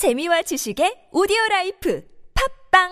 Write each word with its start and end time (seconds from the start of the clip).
재미와 0.00 0.40
지식의 0.40 1.08
오디오 1.12 1.36
라이프 1.50 2.02
팟빵 2.70 2.88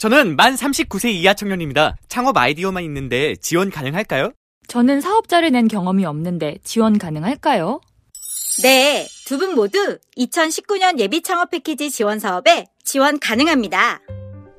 저는 0.00 0.36
만 0.36 0.54
39세 0.54 1.10
이하 1.12 1.34
청년입니다. 1.34 1.96
창업 2.08 2.38
아이디어만 2.38 2.82
있는데 2.84 3.36
지원 3.36 3.68
가능할까요? 3.68 4.32
저는 4.66 5.02
사업자를 5.02 5.50
낸 5.52 5.68
경험이 5.68 6.06
없는데 6.06 6.56
지원 6.64 6.96
가능할까요? 6.96 7.82
네, 8.62 9.06
두 9.26 9.36
분 9.36 9.54
모두 9.54 9.98
2019년 10.16 10.98
예비 10.98 11.20
창업 11.20 11.50
패키지 11.50 11.90
지원 11.90 12.18
사업에 12.18 12.64
지원 12.84 13.18
가능합니다. 13.20 14.00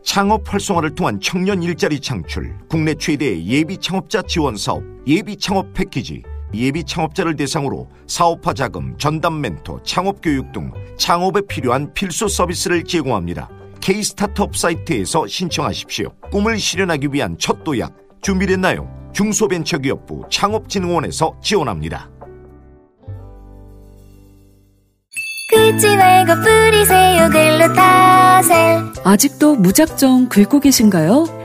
창업 0.04 0.54
활성화를 0.54 0.94
통한 0.94 1.20
청년 1.20 1.64
일자리 1.64 2.00
창출, 2.00 2.56
국내 2.70 2.94
최대의 2.94 3.48
예비 3.48 3.78
창업자 3.78 4.22
지원 4.22 4.56
사업, 4.56 4.84
예비 5.08 5.36
창업 5.36 5.74
패키지, 5.74 6.22
예비 6.54 6.84
창업자를 6.84 7.36
대상으로 7.36 7.88
사업화 8.08 8.54
자금, 8.54 8.98
전담 8.98 9.42
멘토, 9.42 9.82
창업 9.84 10.22
교육 10.22 10.52
등 10.52 10.72
창업에 10.98 11.42
필요한 11.48 11.94
필수 11.94 12.28
서비스를 12.28 12.84
제공합니다. 12.84 13.50
K 13.80 14.04
스타트업 14.04 14.56
사이트에서 14.56 15.26
신청하십시오. 15.28 16.10
꿈을 16.32 16.60
실현하기 16.60 17.10
위한 17.12 17.36
첫 17.40 17.64
도약 17.64 17.96
준비됐나요? 18.22 18.88
중소벤처기업부 19.14 20.26
창업진흥원에서 20.30 21.36
지원합니다. 21.42 22.10
긁지 25.50 25.98
말고 25.98 26.34
뿌리세요 26.36 27.30
글루타셀 27.30 28.94
아직도 29.04 29.56
무작정 29.56 30.30
긁고 30.30 30.62
계신가요? 30.62 31.41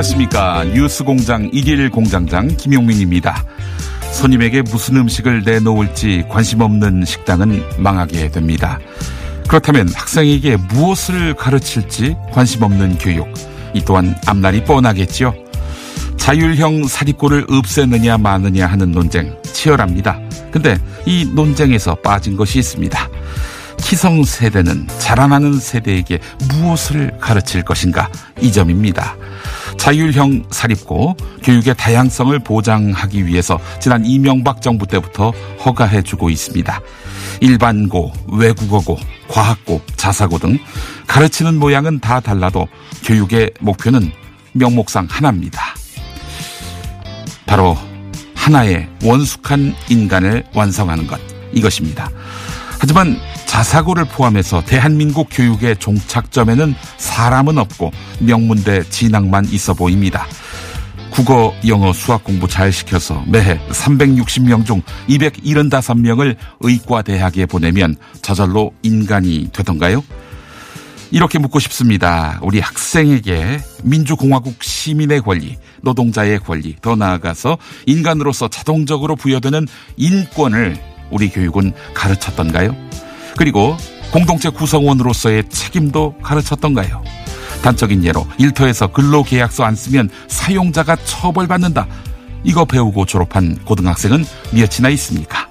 안녕하십니까. 0.00 0.64
뉴스공장 0.64 1.50
1일 1.50 1.90
공장장 1.90 2.48
김용민입니다. 2.48 3.44
손님에게 4.12 4.62
무슨 4.62 4.96
음식을 4.96 5.42
내놓을지 5.44 6.24
관심 6.28 6.62
없는 6.62 7.04
식당은 7.04 7.62
망하게 7.78 8.30
됩니다. 8.30 8.78
그렇다면 9.46 9.90
학생에게 9.94 10.56
무엇을 10.56 11.34
가르칠지 11.34 12.16
관심 12.32 12.62
없는 12.62 12.96
교육. 12.98 13.28
이 13.74 13.82
또한 13.84 14.16
앞날이 14.26 14.64
뻔하겠지요. 14.64 15.34
자율형 16.16 16.86
사립고를 16.86 17.46
없애느냐 17.50 18.16
마느냐 18.16 18.66
하는 18.66 18.92
논쟁 18.92 19.36
치열합니다. 19.42 20.18
근데 20.50 20.78
이 21.04 21.26
논쟁에서 21.34 21.96
빠진 21.96 22.36
것이 22.36 22.58
있습니다. 22.58 23.08
기성 23.76 24.24
세대는 24.24 24.86
자라나는 24.98 25.58
세대에게 25.58 26.20
무엇을 26.48 27.18
가르칠 27.20 27.62
것인가 27.62 28.08
이 28.40 28.50
점입니다. 28.50 29.16
자율형 29.80 30.44
사립고 30.50 31.16
교육의 31.42 31.74
다양성을 31.74 32.38
보장하기 32.40 33.24
위해서 33.24 33.58
지난 33.80 34.04
이명박 34.04 34.60
정부 34.60 34.86
때부터 34.86 35.30
허가해주고 35.64 36.28
있습니다. 36.28 36.80
일반고, 37.40 38.12
외국어고, 38.30 38.98
과학고, 39.26 39.80
자사고 39.96 40.38
등 40.38 40.58
가르치는 41.06 41.58
모양은 41.58 42.00
다 42.00 42.20
달라도 42.20 42.68
교육의 43.04 43.52
목표는 43.60 44.12
명목상 44.52 45.06
하나입니다. 45.08 45.62
바로 47.46 47.74
하나의 48.34 48.86
원숙한 49.02 49.74
인간을 49.88 50.44
완성하는 50.54 51.06
것 51.06 51.18
이것입니다. 51.54 52.10
하지만 52.78 53.18
자사고를 53.50 54.04
포함해서 54.04 54.62
대한민국 54.64 55.26
교육의 55.28 55.78
종착점에는 55.78 56.72
사람은 56.98 57.58
없고 57.58 57.90
명문대 58.20 58.84
진학만 58.90 59.46
있어 59.46 59.74
보입니다. 59.74 60.24
국어, 61.10 61.52
영어, 61.66 61.92
수학 61.92 62.22
공부 62.22 62.46
잘 62.46 62.72
시켜서 62.72 63.24
매해 63.26 63.58
360명 63.70 64.64
중 64.64 64.82
275명을 65.08 66.36
의과대학에 66.60 67.46
보내면 67.46 67.96
저절로 68.22 68.72
인간이 68.82 69.48
되던가요? 69.52 70.04
이렇게 71.10 71.40
묻고 71.40 71.58
싶습니다. 71.58 72.38
우리 72.42 72.60
학생에게 72.60 73.58
민주공화국 73.82 74.62
시민의 74.62 75.22
권리, 75.22 75.58
노동자의 75.82 76.38
권리, 76.38 76.76
더 76.80 76.94
나아가서 76.94 77.58
인간으로서 77.86 78.46
자동적으로 78.46 79.16
부여되는 79.16 79.66
인권을 79.96 80.78
우리 81.10 81.30
교육은 81.30 81.72
가르쳤던가요? 81.94 82.76
그리고 83.36 83.76
공동체 84.12 84.48
구성원으로서의 84.50 85.48
책임도 85.48 86.16
가르쳤던가요? 86.22 87.02
단적인 87.62 88.04
예로 88.04 88.26
일터에서 88.38 88.88
근로계약서 88.88 89.64
안 89.64 89.74
쓰면 89.74 90.10
사용자가 90.28 90.96
처벌받는다. 90.96 91.86
이거 92.42 92.64
배우고 92.64 93.04
졸업한 93.04 93.58
고등학생은 93.64 94.24
몇이나 94.52 94.88
있습니까? 94.90 95.48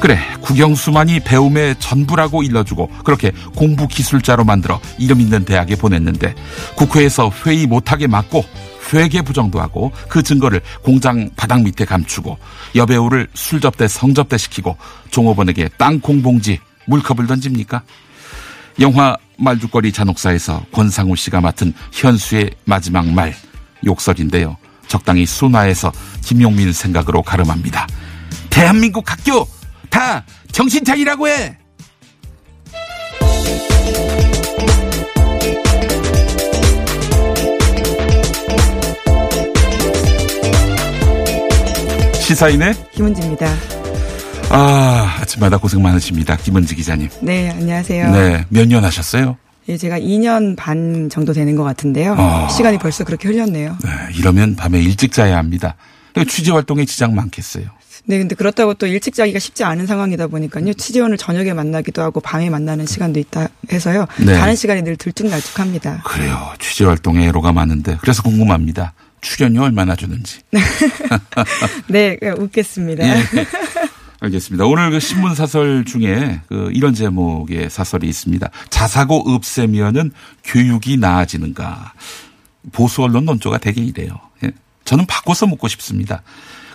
그래, 0.00 0.18
국영수만이 0.40 1.20
배움의 1.20 1.76
전부라고 1.78 2.42
일러주고 2.42 2.90
그렇게 3.04 3.32
공부 3.54 3.88
기술자로 3.88 4.44
만들어 4.44 4.78
이름 4.98 5.20
있는 5.20 5.44
대학에 5.44 5.74
보냈는데 5.74 6.34
국회에서 6.76 7.32
회의 7.44 7.66
못하게 7.66 8.06
막고 8.06 8.44
회계 8.92 9.22
부정도 9.22 9.60
하고 9.60 9.90
그 10.08 10.22
증거를 10.22 10.60
공장 10.82 11.30
바닥 11.34 11.62
밑에 11.62 11.84
감추고 11.84 12.38
여배우를 12.76 13.28
술접대 13.34 13.88
성접대 13.88 14.38
시키고 14.38 14.76
종업원에게 15.10 15.70
땅콩 15.76 16.22
봉지 16.22 16.60
물컵을 16.86 17.26
던집니까? 17.26 17.82
영화 18.80 19.16
말죽거리 19.38 19.92
잔혹사에서 19.92 20.64
권상우 20.72 21.16
씨가 21.16 21.40
맡은 21.40 21.72
현수의 21.92 22.50
마지막 22.64 23.06
말 23.08 23.34
욕설인데요. 23.84 24.56
적당히 24.86 25.26
순화해서 25.26 25.92
김용민 26.22 26.72
생각으로 26.72 27.22
가름합니다. 27.22 27.86
대한민국 28.50 29.10
학교 29.10 29.46
다 29.90 30.24
정신 30.52 30.84
차리라고 30.84 31.28
해. 31.28 31.58
시사인의 42.26 42.74
김은지입니다. 42.92 43.85
아 44.50 45.16
아침마다 45.20 45.58
고생 45.58 45.82
많으십니다. 45.82 46.36
김은지 46.36 46.74
기자님. 46.76 47.08
네, 47.20 47.50
안녕하세요. 47.50 48.10
네, 48.12 48.44
몇 48.48 48.66
년 48.68 48.84
하셨어요? 48.84 49.36
예, 49.68 49.76
제가 49.76 49.98
2년 49.98 50.56
반 50.56 51.08
정도 51.10 51.32
되는 51.32 51.56
것 51.56 51.64
같은데요. 51.64 52.14
어. 52.16 52.48
시간이 52.48 52.78
벌써 52.78 53.02
그렇게 53.04 53.28
흘렸네요. 53.28 53.76
네, 53.82 53.90
이러면 54.16 54.54
밤에 54.54 54.80
일찍 54.80 55.12
자야 55.12 55.36
합니다. 55.38 55.74
취재 56.28 56.52
활동에 56.52 56.84
지장 56.84 57.14
많겠어요. 57.14 57.64
네, 58.04 58.18
근데 58.18 58.36
그렇다고 58.36 58.74
또 58.74 58.86
일찍 58.86 59.14
자기가 59.14 59.40
쉽지 59.40 59.64
않은 59.64 59.86
상황이다 59.86 60.28
보니까요. 60.28 60.72
취재원을 60.74 61.16
저녁에 61.16 61.52
만나기도 61.52 62.00
하고 62.02 62.20
밤에 62.20 62.48
만나는 62.48 62.86
시간도 62.86 63.18
있다 63.18 63.48
해서요. 63.72 64.06
네. 64.24 64.34
자는 64.34 64.54
시간이 64.54 64.82
늘 64.82 64.96
들쭉날쭉합니다. 64.96 66.02
그래요. 66.04 66.52
취재 66.60 66.84
활동에 66.84 67.26
애로가 67.26 67.52
많은데 67.52 67.98
그래서 68.00 68.22
궁금합니다. 68.22 68.92
출연료 69.20 69.64
얼마나 69.64 69.96
주는지. 69.96 70.38
네, 71.88 72.16
웃겠습니다. 72.38 73.04
예. 73.08 73.22
알겠습니다. 74.20 74.64
오늘 74.64 74.90
그 74.90 75.00
신문 75.00 75.34
사설 75.34 75.84
중에 75.84 76.40
그 76.48 76.70
이런 76.72 76.94
제목의 76.94 77.68
사설이 77.70 78.08
있습니다. 78.08 78.48
자사고 78.70 79.30
없애면은 79.30 80.12
교육이 80.44 80.96
나아지는가. 80.96 81.92
보수 82.72 83.02
언론 83.02 83.26
논조가 83.26 83.58
되게 83.58 83.82
이래요. 83.82 84.18
예. 84.44 84.52
저는 84.84 85.06
바꿔서 85.06 85.46
묻고 85.46 85.68
싶습니다. 85.68 86.22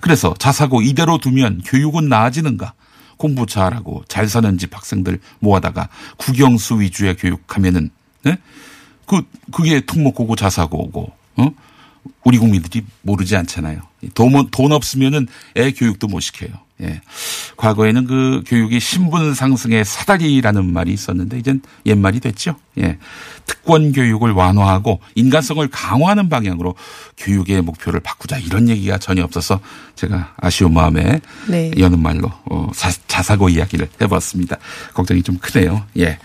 그래서 0.01 0.33
자사고 0.38 0.81
이대로 0.81 1.17
두면 1.17 1.61
교육은 1.65 2.09
나아지는가? 2.09 2.73
공부 3.17 3.45
잘하고 3.45 4.03
잘 4.07 4.27
사는 4.27 4.57
집 4.57 4.75
학생들 4.75 5.19
모아다가 5.39 5.89
국영수 6.17 6.81
위주의 6.81 7.15
교육하면은 7.15 7.91
예? 8.25 8.37
그 9.05 9.21
그게 9.51 9.81
특목고고 9.81 10.35
자사고고 10.35 11.11
어? 11.35 11.51
우리 12.23 12.37
국민들이 12.37 12.83
모르지 13.03 13.35
않잖아요. 13.35 13.81
돈, 14.15 14.49
돈 14.49 14.71
없으면은 14.71 15.27
애 15.55 15.71
교육도 15.71 16.07
못 16.07 16.19
시켜요. 16.19 16.49
예. 16.81 17.01
과거에는 17.57 18.06
그 18.07 18.44
교육이 18.48 18.80
신분 18.80 19.33
상승의 19.33 19.86
사다리라는 19.86 20.72
말이 20.74 20.92
있었는데 20.94 21.38
이젠 21.39 21.62
옛말이 21.86 22.19
됐죠. 22.19 22.56
예. 22.80 22.98
특권 23.45 23.92
교육을 23.92 24.31
완화하고 24.31 25.00
인간성을 25.16 25.68
강화하는 25.69 26.30
방향으로 26.30 26.75
교육의 27.18 27.62
목표를 27.62 28.00
바꾸자 28.00 28.38
이런 28.39 28.68
얘기가 28.69 28.98
전혀 28.98 29.24
없어서 29.24 29.60
제가 29.95 30.33
아쉬운 30.38 30.74
마음에 30.74 31.19
네. 31.48 31.72
여는 31.78 32.00
말로 32.00 32.31
어, 32.45 32.69
사- 32.74 32.92
자사고 33.07 33.50
이야기를 33.50 33.89
해봤습니다. 34.01 34.57
걱정이 34.94 35.22
좀 35.22 35.38
크네요. 35.38 35.83
예. 35.98 36.18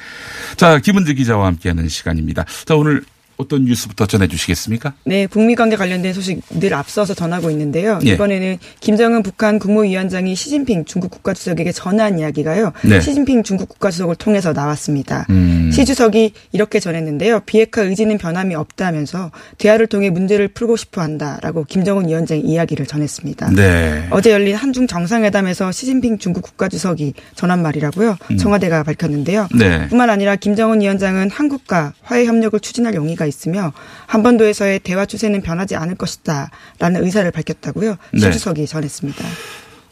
자, 0.56 0.78
김은지 0.78 1.14
기자와 1.14 1.46
함께하는 1.46 1.88
시간입니다. 1.88 2.44
자, 2.64 2.74
오늘 2.76 3.04
어떤 3.36 3.64
뉴스부터 3.64 4.06
전해주시겠습니까? 4.06 4.94
네, 5.04 5.26
북미 5.26 5.54
관계 5.54 5.76
관련된 5.76 6.12
소식 6.12 6.40
늘 6.50 6.74
앞서서 6.74 7.14
전하고 7.14 7.50
있는데요. 7.50 7.98
예. 8.06 8.12
이번에는 8.12 8.58
김정은 8.80 9.22
북한 9.22 9.58
국무위원장이 9.58 10.34
시진핑 10.34 10.84
중국 10.86 11.10
국가주석에게 11.10 11.72
전한 11.72 12.18
이야기가요. 12.18 12.72
네. 12.82 13.00
시진핑 13.00 13.42
중국 13.42 13.68
국가주석을 13.68 14.16
통해서 14.16 14.52
나왔습니다. 14.52 15.26
음. 15.30 15.70
시 15.72 15.84
주석이 15.84 16.32
이렇게 16.52 16.80
전했는데요. 16.80 17.40
비핵화 17.40 17.82
의지는 17.82 18.16
변함이 18.18 18.54
없다면서 18.54 19.30
대화를 19.58 19.86
통해 19.86 20.10
문제를 20.10 20.48
풀고 20.48 20.76
싶어 20.76 21.02
한다라고 21.02 21.64
김정은 21.64 22.08
위원장이 22.08 22.40
이야기를 22.40 22.86
전했습니다. 22.86 23.50
네. 23.50 24.06
어제 24.10 24.30
열린 24.30 24.54
한중 24.54 24.86
정상회담에서 24.86 25.72
시진핑 25.72 26.18
중국 26.18 26.42
국가주석이 26.42 27.14
전한 27.34 27.60
말이라고요. 27.62 28.16
청와대가 28.38 28.82
밝혔는데요. 28.82 29.48
음. 29.52 29.58
네. 29.58 29.88
뿐만 29.88 30.08
아니라 30.08 30.36
김정은 30.36 30.80
위원장은 30.80 31.30
한국과 31.30 31.92
화해 32.02 32.24
협력을 32.24 32.58
추진할 32.60 32.94
용의가 32.94 33.25
있으며 33.26 33.72
한반도에서의 34.06 34.80
대화 34.80 35.06
추세는 35.06 35.42
변하지 35.42 35.76
않을 35.76 35.96
것이다라는 35.96 37.04
의사를 37.04 37.30
밝혔다고요. 37.30 37.96
네. 38.12 38.20
시 38.20 38.32
주석이 38.32 38.66
전했습니다. 38.66 39.24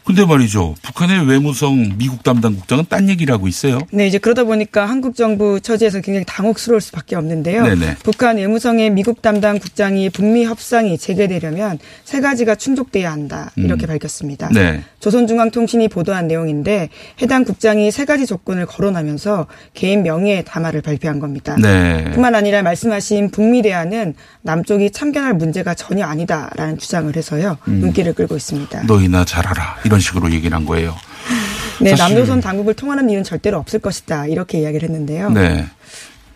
근데 0.04 0.24
말이죠. 0.26 0.74
북한의 0.82 1.26
외무성 1.26 1.96
미국 1.96 2.22
담당 2.22 2.54
국장은 2.54 2.84
딴 2.90 3.08
얘기를 3.08 3.32
하고 3.32 3.48
있어요. 3.48 3.78
네, 3.90 4.06
이제 4.06 4.18
그러다 4.18 4.44
보니까 4.44 4.84
한국 4.84 5.16
정부 5.16 5.60
처지에서 5.60 6.02
굉장히 6.02 6.26
당혹스러울 6.26 6.82
수밖에 6.82 7.16
없는데요. 7.16 7.62
네네. 7.62 7.96
북한 8.02 8.36
외무성의 8.36 8.90
미국 8.90 9.22
담당 9.22 9.58
국장이 9.58 10.10
북미 10.10 10.44
협상이 10.44 10.98
재개되려면 10.98 11.78
세 12.04 12.20
가지가 12.20 12.54
충족돼야 12.56 13.10
한다 13.10 13.50
이렇게 13.56 13.86
밝혔습니다. 13.86 14.50
네. 14.52 14.82
조선중앙통신이 15.00 15.88
보도한 15.88 16.28
내용인데 16.28 16.90
해당 17.22 17.44
국장이 17.44 17.90
세 17.90 18.04
가지 18.04 18.26
조건을 18.26 18.66
거론하면서 18.66 19.46
개인 19.72 20.02
명예의 20.02 20.44
담화를 20.44 20.82
발표한 20.82 21.18
겁니다. 21.18 21.56
네. 21.60 22.10
뿐만 22.12 22.34
아니라 22.34 22.62
말씀하신 22.62 23.30
북미 23.30 23.62
대화는 23.62 24.14
남쪽이 24.42 24.90
참견할 24.90 25.34
문제가 25.34 25.74
전혀 25.74 26.04
아니다라는 26.04 26.78
주장을 26.78 27.14
해서요 27.16 27.56
음. 27.68 27.80
눈길을 27.80 28.12
끌고 28.12 28.36
있습니다. 28.36 28.82
너희나 28.82 29.24
잘하라. 29.24 29.78
이런 29.94 30.00
식으로 30.00 30.32
얘기를 30.32 30.56
한 30.56 30.64
거예요. 30.66 30.96
네, 31.80 31.94
남조선 31.94 32.40
당국을 32.40 32.74
통하는 32.74 33.08
일은 33.08 33.22
절대로 33.22 33.58
없을 33.58 33.78
것이다 33.78 34.26
이렇게 34.26 34.60
이야기를 34.60 34.88
했는데요. 34.88 35.30
네. 35.30 35.66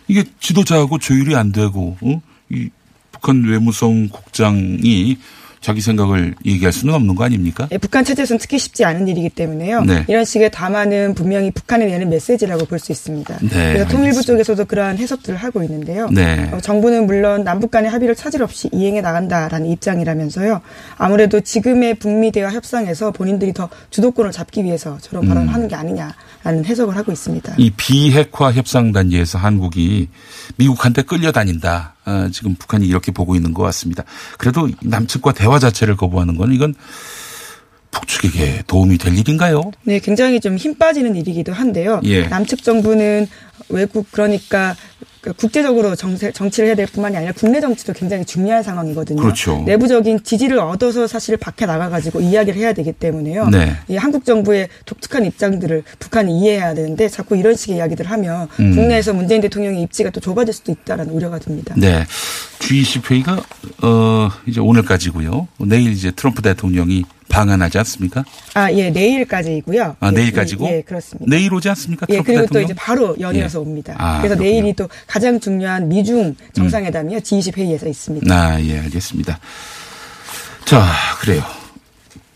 이게 0.07 0.25
지도자하고 0.41 0.99
조율이 0.99 1.35
안 1.35 1.51
되고, 1.53 1.97
어? 2.01 2.23
이 2.51 2.71
북한 3.11 3.43
외무성 3.45 4.09
국장이 4.09 5.19
자기 5.61 5.81
생각을 5.81 6.35
얘기할 6.47 6.73
수는 6.73 6.95
없는 6.95 7.15
거 7.15 7.25
아닙니까? 7.25 7.69
예, 7.73 7.79
북한 7.79 8.05
체제에서는 8.05 8.39
특히 8.39 8.59
쉽지 8.59 8.85
않은 8.85 9.09
일이기 9.09 9.29
때문에요. 9.31 9.83
네. 9.83 10.05
이런 10.09 10.25
식의 10.25 10.51
담화는 10.51 11.15
분명히 11.15 11.51
북한에 11.51 11.87
내는 11.87 12.09
메시지라고 12.11 12.65
볼 12.65 12.79
수 12.79 12.93
있습니다. 12.93 13.39
네, 13.43 13.49
그래서 13.49 13.85
통일부 13.89 14.19
알겠습니다. 14.19 14.23
쪽에서도 14.23 14.65
그러한 14.67 14.99
해석들을 14.99 15.37
하고 15.37 15.63
있는데요. 15.65 16.09
네. 16.11 16.49
어, 16.53 16.61
정부는 16.61 17.07
물론 17.07 17.43
남북 17.43 17.73
간의 17.73 17.91
합의를 17.91 18.15
차질 18.15 18.43
없이 18.43 18.69
이행해 18.73 19.01
나간다라는 19.01 19.67
입장이라면서요. 19.71 20.61
아무래도 20.97 21.41
지금의 21.41 21.95
북미 21.99 22.31
대화 22.31 22.51
협상에서 22.53 23.11
본인들이 23.11 23.53
더 23.53 23.69
주도권을 23.91 24.31
잡기 24.31 24.63
위해서 24.63 24.99
저런 25.01 25.25
음. 25.25 25.29
발언을 25.29 25.53
하는 25.53 25.67
게 25.67 25.75
아니냐라는 25.75 26.65
해석을 26.65 26.97
하고 26.97 27.11
있습니다. 27.11 27.55
이 27.59 27.71
비핵화 27.71 28.53
협상 28.53 28.93
단계에서 28.93 29.39
한국이 29.39 30.09
미국한테 30.57 31.03
끌려다닌다. 31.03 31.95
아, 32.09 32.31
지금 32.33 32.55
북한이 32.55 32.87
이렇게 32.87 33.13
보고 33.13 33.37
있는 33.37 33.53
것 33.53 33.63
같습니다. 33.65 34.05
그래도 34.39 34.69
남측과 34.83 35.33
대화 35.33 35.59
자체를 35.59 35.97
거부하는 35.97 36.37
건 36.39 36.53
이건 36.53 36.75
북측에게 37.91 38.65
도움이 38.67 38.99
될 38.99 39.17
일인가요? 39.17 39.61
네, 39.85 39.99
굉장히 39.99 40.41
좀 40.41 40.57
힘 40.57 40.75
빠지는 40.77 41.17
일이기도 41.17 41.53
한데요. 41.53 42.01
예. 42.05 42.27
남측 42.27 42.63
정부는 42.63 43.27
외국 43.69 44.11
그러니까 44.11 44.75
그 45.21 45.33
국제적으로 45.33 45.97
정세, 45.97 46.31
정치를 46.31 46.69
해야 46.69 46.77
될 46.77 46.87
뿐만이 46.87 47.17
아니라 47.17 47.33
국내 47.33 47.61
정치도 47.61 47.93
굉장히 47.93 48.25
중요한 48.25 48.63
상황이거든요. 48.63 49.21
그렇죠. 49.21 49.63
내부적인 49.67 50.23
지지를 50.23 50.59
얻어서 50.59 51.07
사실 51.07 51.37
밖에 51.37 51.67
나가가지고 51.67 52.21
이야기를 52.21 52.61
해야 52.61 52.73
되기 52.73 52.93
때문에요. 52.93 53.49
네. 53.49 53.77
이 53.89 53.97
한국 53.97 54.25
정부의 54.25 54.69
독특한 54.85 55.25
입장들을 55.25 55.83
북한이 55.99 56.39
이해해야 56.39 56.75
되는데 56.75 57.09
자꾸 57.09 57.37
이런 57.37 57.57
식의 57.57 57.77
이야기들을 57.77 58.11
하면 58.11 58.49
음. 58.61 58.75
국내에서 58.75 59.13
문재인 59.13 59.41
대통령의 59.41 59.83
입지가 59.83 60.11
또 60.11 60.21
좁아질 60.21 60.55
수도 60.55 60.73
있다라는 60.73 61.13
우려가 61.13 61.39
듭니다. 61.39 61.75
네. 61.77 62.05
G20 62.61 63.11
회의가 63.11 63.43
어 63.83 64.29
이제 64.47 64.61
오늘까지고요. 64.61 65.49
내일 65.59 65.93
이제 65.93 66.11
트럼프 66.11 66.43
대통령이 66.43 67.05
방한하지 67.29 67.79
않습니까? 67.79 68.25
아, 68.55 68.73
예, 68.73 68.91
내일까지이고요. 68.91 69.97
아, 70.01 70.07
예, 70.09 70.11
내일까지고? 70.11 70.67
예, 70.67 70.77
예, 70.79 70.83
그렇습니다. 70.83 71.27
내일 71.29 71.53
오지 71.53 71.69
않습니까? 71.69 72.07
예, 72.09 72.15
트럼프 72.15 72.27
그리고 72.27 72.43
대통령? 72.43 72.67
또 72.67 72.73
이제 72.73 72.75
바로 72.75 73.17
연이어서 73.21 73.59
예. 73.59 73.63
옵니다. 73.63 73.95
아, 73.99 74.19
그래서 74.19 74.35
그렇군요. 74.35 74.49
음. 74.49 74.53
내일이 74.53 74.73
또 74.75 74.88
가장 75.07 75.39
중요한 75.41 75.89
미중 75.89 76.35
정상회담이요. 76.53 77.19
G20 77.19 77.57
회의에서 77.57 77.89
있습니다. 77.89 78.35
아, 78.35 78.61
예, 78.63 78.79
알겠습니다. 78.81 79.39
자, 80.65 80.85
그래요. 81.21 81.43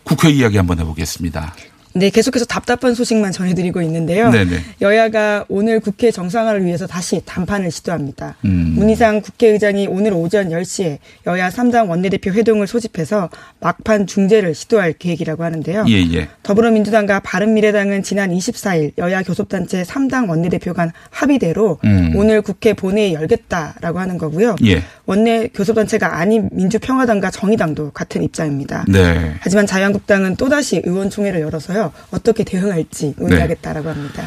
국회 0.03 0.29
이야기 0.29 0.57
한번 0.57 0.79
해보겠습니다. 0.79 1.53
네, 1.95 2.09
계속해서 2.09 2.45
답답한 2.45 2.95
소식만 2.95 3.31
전해드리고 3.31 3.81
있는데요. 3.83 4.31
네네. 4.31 4.57
여야가 4.81 5.45
오늘 5.47 5.79
국회 5.79 6.09
정상화를 6.09 6.65
위해서 6.65 6.87
다시 6.87 7.21
담판을 7.23 7.69
시도합니다. 7.69 8.35
음. 8.45 8.73
문희상 8.75 9.21
국회의장이 9.21 9.87
오늘 9.87 10.13
오전 10.13 10.49
10시에 10.49 10.97
여야 11.27 11.49
3당 11.49 11.89
원내대표 11.89 12.31
회동을 12.31 12.65
소집해서 12.65 13.29
막판 13.59 14.07
중재를 14.07 14.55
시도할 14.55 14.93
계획이라고 14.93 15.43
하는데요. 15.43 15.85
예, 15.87 15.93
예. 16.13 16.29
더불어민주당과 16.41 17.19
바른미래당은 17.19 18.01
지난 18.01 18.31
24일 18.31 18.93
여야 18.97 19.21
교섭단체 19.21 19.83
3당 19.83 20.29
원내대표 20.29 20.73
간 20.73 20.91
합의대로 21.11 21.77
음. 21.83 22.13
오늘 22.15 22.41
국회 22.41 22.73
본회의 22.73 23.13
열겠다라고 23.13 23.99
하는 23.99 24.17
거고요. 24.17 24.55
예. 24.65 24.83
원내 25.05 25.49
교섭단체가 25.53 26.17
아닌 26.17 26.49
민주평화당과 26.51 27.29
정의당도 27.29 27.91
같은 27.91 28.23
입장입니다. 28.23 28.85
네. 28.87 29.33
하지만 29.39 29.67
자유한국당은 29.67 30.37
또다시 30.37 30.81
의원총회를 30.83 31.41
열어서요. 31.41 31.82
어떻게 32.11 32.43
대응할지 32.43 33.13
논의하겠다라고 33.17 33.89
합니다. 33.89 34.23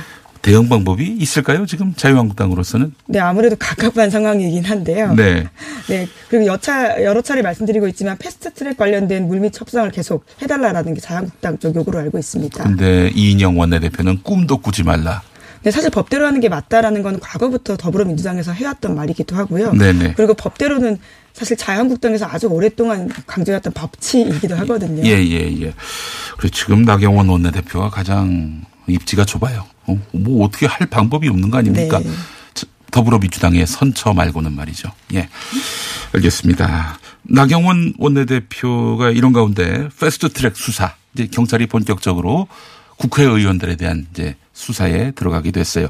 대응 0.46 0.68
방법이 0.68 1.16
있을까요? 1.18 1.66
지금 1.66 1.92
자유한국당으로서는? 1.96 2.94
네, 3.06 3.18
아무래도 3.18 3.56
갑갑한 3.58 4.10
상황이긴 4.10 4.64
한데요. 4.64 5.12
네. 5.14 5.48
네, 5.88 6.06
그리고 6.28 6.46
여차, 6.46 7.02
여러 7.02 7.20
차례 7.20 7.42
말씀드리고 7.42 7.88
있지만 7.88 8.16
패스트 8.16 8.52
트랙 8.52 8.76
관련된 8.76 9.26
물밑 9.26 9.60
협상을 9.60 9.90
계속 9.90 10.24
해달라라는 10.40 10.94
게 10.94 11.00
자유한국당 11.00 11.58
쪽 11.58 11.74
요구를 11.74 12.00
알고 12.02 12.18
있습니다. 12.18 12.62
근데 12.62 13.10
이인영 13.16 13.58
원내대표는 13.58 14.22
꿈도 14.22 14.58
꾸지 14.58 14.84
말라. 14.84 15.22
네, 15.62 15.70
사실 15.70 15.90
법대로 15.90 16.26
하는 16.26 16.40
게 16.40 16.48
맞다라는 16.48 17.02
건 17.02 17.18
과거부터 17.20 17.76
더불어민주당에서 17.76 18.52
해왔던 18.52 18.94
말이기도 18.94 19.34
하고요. 19.36 19.72
네네. 19.72 20.14
그리고 20.16 20.34
법대로는 20.34 20.98
사실 21.32 21.56
자유한국당에서 21.56 22.26
아주 22.26 22.46
오랫동안 22.46 23.10
강조해왔던 23.26 23.72
법치이기도 23.72 24.56
하거든요. 24.58 25.02
예, 25.04 25.10
예, 25.24 25.60
예. 25.62 25.74
그리고 26.38 26.54
지금 26.54 26.82
나경원 26.82 27.28
원내대표가 27.28 27.90
가장 27.90 28.64
입지가 28.86 29.24
좁아요. 29.24 29.66
어, 29.86 30.00
뭐 30.12 30.46
어떻게 30.46 30.66
할 30.66 30.86
방법이 30.86 31.28
없는 31.28 31.50
거 31.50 31.58
아닙니까? 31.58 31.98
네. 31.98 32.06
저- 32.54 32.66
더불어민주당의 32.92 33.66
선처 33.66 34.14
말고는 34.14 34.52
말이죠. 34.54 34.90
예. 35.14 35.28
알겠습니다. 36.14 36.98
나경원 37.24 37.94
원내대표가 37.98 39.10
이런 39.10 39.32
가운데 39.32 39.88
패스트 40.00 40.28
트랙 40.32 40.56
수사, 40.56 40.94
이제 41.14 41.26
경찰이 41.30 41.66
본격적으로 41.66 42.46
국회의원들에 42.96 43.76
대한 43.76 44.06
이제 44.10 44.36
수사에 44.52 45.12
들어가기도 45.12 45.60
했어요. 45.60 45.88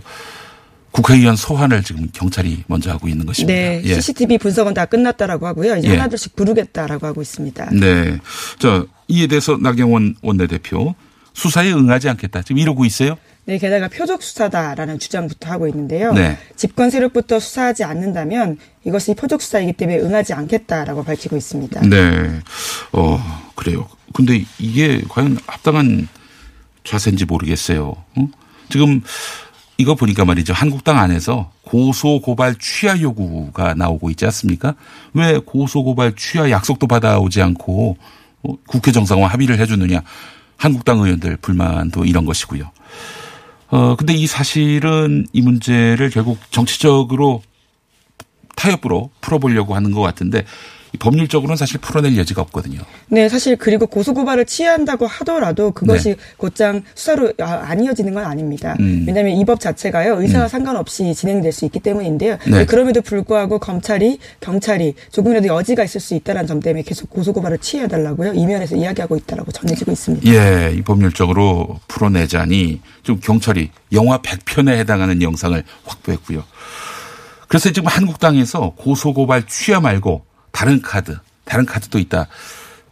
국회의원 0.91 1.37
소환을 1.37 1.83
지금 1.83 2.09
경찰이 2.13 2.65
먼저 2.69 2.91
하고 2.91 3.07
있는 3.07 3.27
것입니다. 3.27 3.53
네, 3.53 3.83
예. 3.85 3.95
CCTV 3.95 4.39
분석은 4.39 4.73
다 4.73 4.87
끝났다라고 4.87 5.47
하고요. 5.47 5.77
이제 5.77 5.89
예. 5.89 5.97
하나둘씩 5.97 6.35
부르겠다라고 6.37 7.07
하고 7.07 7.21
있습니다. 7.21 7.71
네. 7.73 8.19
자, 8.59 8.87
이에 9.09 9.27
대해서 9.27 9.59
나경원 9.59 10.17
원내대표 10.23 10.95
수사에 11.35 11.71
응하지 11.71 12.09
않겠다. 12.09 12.43
지금 12.43 12.59
이러고 12.59 12.87
있어요? 12.87 13.19
네, 13.45 13.59
게다가 13.59 13.89
표적 13.89 14.23
수사다라는 14.23 14.99
주장부터 14.99 15.51
하고 15.51 15.69
있는데요. 15.69 16.15
네. 16.15 16.39
집권 16.57 16.91
세력부터 16.91 17.39
수사하지 17.39 17.85
않는다면 17.85 18.59
이것이 18.85 19.15
표적 19.15 19.43
수사이기 19.43 19.75
때문에 19.75 19.99
응하지 20.01 20.33
않겠다라고 20.33 21.05
밝히고 21.05 21.37
있습니다. 21.37 21.83
네. 21.83 22.41
어, 22.93 23.21
그래요. 23.55 23.87
근데 24.15 24.45
이게 24.59 25.03
과연 25.11 25.39
합당한 25.47 26.09
자세인지 26.87 27.25
모르겠어요. 27.25 27.95
어? 28.17 28.29
지금 28.71 29.03
이거 29.79 29.95
보니까 29.95 30.25
말이죠. 30.25 30.53
한국당 30.55 30.99
안에서 30.99 31.51
고소 31.63 32.21
고발 32.21 32.55
취하 32.59 32.99
요구가 32.99 33.75
나오고 33.75 34.11
있지 34.11 34.25
않습니까? 34.25 34.75
왜 35.13 35.39
고소 35.39 35.85
고발 35.85 36.15
취하 36.17 36.51
약속도 36.51 36.87
받아오지 36.87 37.43
않고 37.43 37.97
어, 38.43 38.55
국회 38.67 38.93
정상화 38.93 39.27
합의를 39.27 39.59
해주느냐? 39.59 40.03
한국당 40.57 41.01
의원들 41.01 41.37
불만도 41.39 42.07
이런 42.07 42.25
것이고요. 42.25 42.71
어, 43.69 43.97
근데 43.97 44.15
이 44.15 44.27
사실은 44.27 45.27
이 45.33 45.43
문제를 45.43 46.09
결국 46.11 46.39
정치적으로 46.51 47.43
타협으로 48.57 49.11
풀어보려고 49.21 49.75
하는 49.75 49.91
것 49.91 50.01
같은데 50.01 50.41
이 50.41 50.45
법률적으로는 50.99 51.57
사실 51.57 51.81
풀어낼 51.81 52.17
여지가 52.17 52.43
없거든요. 52.43 52.81
네, 53.09 53.29
사실 53.29 53.57
그리고 53.57 53.87
고소고발을 53.87 54.45
취한다고 54.47 55.07
하더라도 55.07 55.71
그것이 55.73 56.11
네. 56.11 56.17
곧장 56.37 56.83
수사로 56.95 57.33
아, 57.41 57.65
안 57.69 57.83
이어지는 57.83 58.15
건 58.15 58.25
아닙니다. 58.25 58.77
음. 58.81 59.05
왜냐하면 59.07 59.37
이 59.37 59.45
법 59.47 59.61
자체가요 59.61 60.21
의사와 60.21 60.49
상관없이 60.49 61.15
진행될 61.15 61.53
수 61.53 61.65
있기 61.67 61.79
때문인데요. 61.79 62.37
네. 62.49 62.67
그럼에도 62.67 63.01
불구하고 63.01 63.61
검찰이 63.61 64.19
경찰이 64.41 64.95
조금이라도 65.13 65.47
여지가 65.47 65.85
있을 65.85 66.01
수 66.01 66.15
있다는 66.15 66.47
점 66.49 66.59
때문에 66.61 66.83
계속 66.83 67.09
고소고발을 67.11 67.59
취해달라고요 67.59 68.33
이면에서 68.35 68.75
이야기하고 68.75 69.17
있다라고 69.17 69.53
전해지고 69.53 69.93
있습니다. 69.93 70.29
예, 70.33 70.73
이 70.77 70.83
법률적으로 70.83 71.79
풀어내자니 71.87 72.81
좀 73.05 73.21
경찰이 73.21 73.71
영화 73.93 74.19
100편에 74.21 74.71
해당하는 74.71 75.23
영상을 75.23 75.63
확보했고요. 75.85 76.43
그래서 77.49 77.71
지금 77.71 77.87
한국당에서 77.89 78.73
고소고발 78.77 79.45
취하 79.47 79.81
말고 79.81 80.25
다른 80.57 80.81
카드, 80.81 81.19
다른 81.45 81.67
카드도 81.67 81.99
있다. 81.99 82.29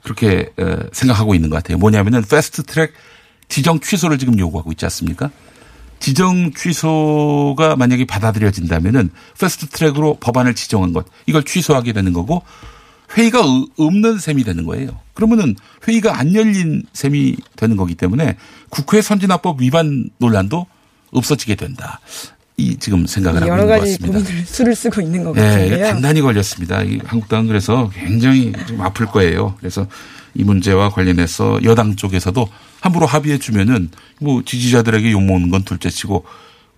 그렇게 0.02 0.52
어, 0.58 0.76
생각하고 0.92 1.34
있는 1.34 1.48
것 1.48 1.56
같아요. 1.56 1.78
뭐냐면은 1.78 2.22
패스트 2.22 2.62
트랙 2.64 2.92
지정 3.48 3.80
취소를 3.80 4.18
지금 4.18 4.38
요구하고 4.38 4.70
있지 4.72 4.84
않습니까? 4.84 5.30
지정 5.98 6.52
취소가 6.52 7.76
만약에 7.76 8.04
받아들여진다면은 8.04 9.08
패스트 9.40 9.68
트랙으로 9.68 10.18
법안을 10.20 10.54
지정한 10.54 10.92
것 10.92 11.06
이걸 11.24 11.42
취소하게 11.42 11.94
되는 11.94 12.12
거고 12.12 12.42
회의가 13.16 13.38
의- 13.40 13.66
없는 13.78 14.18
셈이 14.18 14.44
되는 14.44 14.66
거예요. 14.66 15.00
그러면은 15.14 15.56
회의가 15.88 16.18
안 16.18 16.34
열린 16.34 16.82
셈이 16.92 17.36
되는 17.56 17.76
거기 17.78 17.94
때문에 17.94 18.36
국회 18.68 19.00
선진화법 19.00 19.62
위반 19.62 20.10
논란도 20.18 20.66
없어지게 21.12 21.54
된다. 21.54 22.00
이 22.56 22.76
지금 22.78 23.06
생각을 23.06 23.42
하고 23.42 23.50
여러 23.52 23.62
있는 23.62 23.74
것 23.74 23.80
가지 23.80 23.92
같습니다. 23.98 24.18
고민을 24.20 24.46
수를 24.46 24.74
쓰고 24.76 25.00
있는 25.00 25.24
것 25.24 25.36
예, 25.36 25.40
이게 25.40 25.48
같은데요. 25.50 25.86
단단히 25.86 26.20
걸렸습니다. 26.20 26.82
이 26.82 27.00
한국당은 27.04 27.48
그래서 27.48 27.90
굉장히 27.92 28.52
좀 28.66 28.80
아플 28.80 29.06
거예요. 29.06 29.56
그래서 29.58 29.86
이 30.34 30.44
문제와 30.44 30.90
관련해서 30.90 31.60
여당 31.64 31.96
쪽에서도 31.96 32.48
함부로 32.80 33.06
합의해 33.06 33.38
주면은 33.38 33.90
뭐 34.20 34.42
지지자들에게 34.44 35.10
욕 35.12 35.22
먹는 35.24 35.50
건 35.50 35.62
둘째치고 35.64 36.24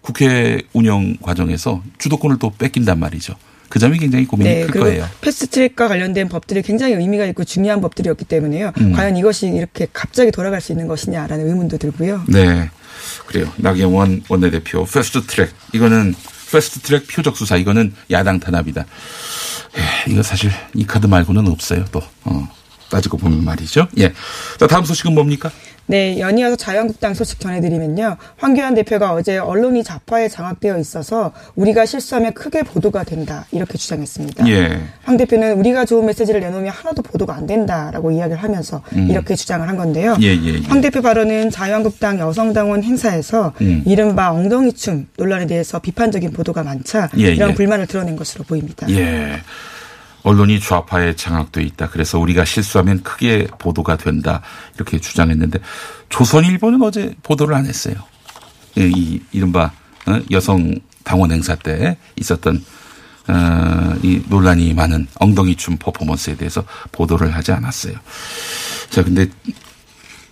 국회 0.00 0.62
운영 0.72 1.16
과정에서 1.20 1.82
주도권을 1.98 2.38
또 2.38 2.50
뺏긴단 2.50 2.98
말이죠. 2.98 3.34
그 3.68 3.78
점이 3.78 3.98
굉장히 3.98 4.26
고민이 4.26 4.48
네, 4.48 4.66
클 4.66 4.80
거예요. 4.80 5.08
패스트트랙과 5.20 5.88
관련된 5.88 6.28
법들이 6.28 6.62
굉장히 6.62 6.94
의미가 6.94 7.24
있고 7.26 7.44
중요한 7.44 7.80
법들이었기 7.80 8.24
때문에요. 8.24 8.72
음. 8.80 8.92
과연 8.92 9.16
이것이 9.16 9.48
이렇게 9.48 9.86
갑자기 9.92 10.30
돌아갈 10.30 10.60
수 10.60 10.72
있는 10.72 10.86
것이냐라는 10.86 11.48
의문도 11.48 11.78
들고요. 11.78 12.24
네. 12.28 12.70
그래요. 13.26 13.52
나경원 13.56 14.22
원내대표 14.28 14.84
패스트 14.84 15.26
트랙. 15.26 15.50
이거는 15.72 16.14
패스트 16.50 16.80
트랙 16.80 17.08
표적 17.08 17.36
수사. 17.36 17.56
이거는 17.56 17.92
야당 18.10 18.38
탄압이다. 18.40 18.84
예, 19.78 20.10
이거 20.12 20.22
사실 20.22 20.50
이 20.74 20.86
카드 20.86 21.06
말고는 21.06 21.48
없어요. 21.48 21.84
또, 21.92 22.00
어, 22.24 22.48
따지고 22.90 23.16
보면 23.18 23.44
말이죠. 23.44 23.88
예. 23.98 24.12
자, 24.58 24.66
다음 24.66 24.84
소식은 24.84 25.14
뭡니까? 25.14 25.50
네, 25.86 26.18
연이어서 26.18 26.56
자유한국당 26.56 27.14
소식 27.14 27.38
전해드리면요. 27.40 28.16
황교안 28.36 28.74
대표가 28.74 29.12
어제 29.12 29.38
언론이 29.38 29.84
좌파에 29.84 30.28
장악되어 30.28 30.78
있어서 30.78 31.32
우리가 31.54 31.86
실수하면 31.86 32.34
크게 32.34 32.62
보도가 32.62 33.04
된다 33.04 33.46
이렇게 33.52 33.78
주장했습니다. 33.78 34.48
예. 34.48 34.80
황 35.04 35.16
대표는 35.16 35.58
우리가 35.58 35.84
좋은 35.84 36.06
메시지를 36.06 36.40
내놓으면 36.40 36.72
하나도 36.72 37.02
보도가 37.02 37.34
안 37.34 37.46
된다라고 37.46 38.10
이야기를 38.10 38.42
하면서 38.42 38.82
음. 38.94 39.08
이렇게 39.10 39.36
주장을 39.36 39.66
한 39.66 39.76
건데요. 39.76 40.16
예, 40.20 40.26
예, 40.26 40.54
예. 40.54 40.60
황 40.66 40.80
대표 40.80 41.02
발언은 41.02 41.50
자유한국당 41.50 42.18
여성당원 42.18 42.82
행사에서 42.82 43.52
음. 43.60 43.82
이른바 43.86 44.32
엉덩이춤 44.32 45.08
논란에 45.16 45.46
대해서 45.46 45.78
비판적인 45.78 46.32
보도가 46.32 46.64
많자 46.64 47.10
예, 47.18 47.32
이런 47.32 47.50
예. 47.50 47.54
불만을 47.54 47.86
드러낸 47.86 48.16
것으로 48.16 48.44
보입니다. 48.44 48.88
예. 48.90 49.40
언론이 50.26 50.58
좌파에 50.58 51.14
장악돼 51.14 51.62
있다. 51.62 51.88
그래서 51.88 52.18
우리가 52.18 52.44
실수하면 52.44 53.04
크게 53.04 53.46
보도가 53.60 53.96
된다. 53.96 54.42
이렇게 54.74 54.98
주장했는데 54.98 55.60
조선일보는 56.08 56.82
어제 56.82 57.14
보도를 57.22 57.54
안 57.54 57.64
했어요. 57.64 57.94
예, 58.76 58.90
이 58.92 59.20
이른바 59.30 59.70
어, 60.06 60.20
여성 60.32 60.74
당원 61.04 61.30
행사 61.30 61.54
때 61.54 61.96
있었던 62.16 62.64
어, 63.28 63.94
이 64.02 64.20
논란이 64.28 64.74
많은 64.74 65.06
엉덩이춤 65.14 65.76
퍼포먼스에 65.76 66.36
대해서 66.36 66.64
보도를 66.90 67.32
하지 67.32 67.52
않았어요. 67.52 67.94
자, 68.90 69.04
근데 69.04 69.28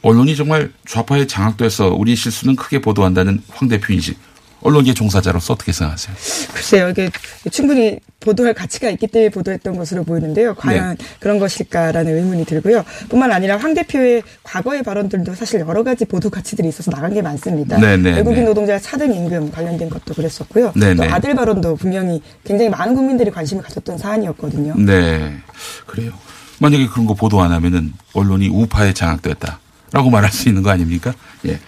언론이 0.03 0.35
정말 0.35 0.73
좌파에 0.87 1.29
장악돼서 1.29 1.91
우리 1.91 2.17
실수는 2.17 2.57
크게 2.57 2.81
보도한다는 2.81 3.41
황 3.49 3.69
대표 3.69 3.93
인식. 3.93 4.19
언론계 4.65 4.95
종사자로서 4.95 5.53
어떻게 5.53 5.73
생각하세요? 5.73 6.17
글쎄요, 6.55 6.89
이게 6.89 7.11
충분히 7.51 7.99
보도할 8.19 8.55
가치가 8.55 8.89
있기 8.89 9.07
때문에 9.07 9.29
보도했던 9.29 9.77
것으로 9.77 10.05
보이는데요. 10.05 10.55
과연 10.55 10.97
네. 10.97 11.05
그런 11.21 11.39
것일까라는 11.39 12.17
의문이 12.17 12.47
들고요. 12.47 12.83
뿐만 13.11 13.31
아니라 13.31 13.59
황 13.59 13.75
대표의 13.75 14.23
과거의 14.43 14.83
발언들도 14.83 15.35
사실 15.35 15.61
여러 15.61 15.85
가지 15.85 16.07
보도 16.07 16.31
가치들이 16.31 16.67
있어서 16.69 16.91
나간 16.91 17.13
게 17.13 17.21
많습니다. 17.21 17.77
네, 17.77 17.99
네, 17.99 18.15
외국인 18.15 18.41
네. 18.41 18.45
노동자 18.47 18.79
차등 18.79 19.13
임금 19.13 19.53
관련된 19.53 19.91
것도 19.91 20.15
그랬었고요. 20.15 20.73
네, 20.75 20.95
또 20.95 21.03
네. 21.03 21.11
아들 21.11 21.35
발언도 21.35 21.77
분명히 21.77 22.23
굉장히 22.43 22.71
많은 22.71 22.95
국민들이 22.95 23.31
관심을 23.31 23.63
가졌던 23.63 23.99
사안이었거든요. 23.99 24.77
네. 24.79 25.37
그래요. 25.85 26.13
만약에 26.59 26.87
그런 26.87 27.05
거 27.05 27.13
보도 27.13 27.43
안 27.43 27.53
하면은 27.53 27.93
언론이 28.15 28.49
우파에 28.49 28.95
장악됐다라고 28.95 30.09
말할 30.11 30.33
수 30.33 30.49
있는 30.49 30.63
거 30.63 30.71
아닙니까? 30.71 31.13
예. 31.47 31.61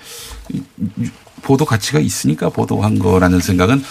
보도 1.46 1.64
가치가 1.64 2.00
있으니까 2.00 2.48
보도한 2.48 2.98
거라는 2.98 3.38
생각은 3.38 3.84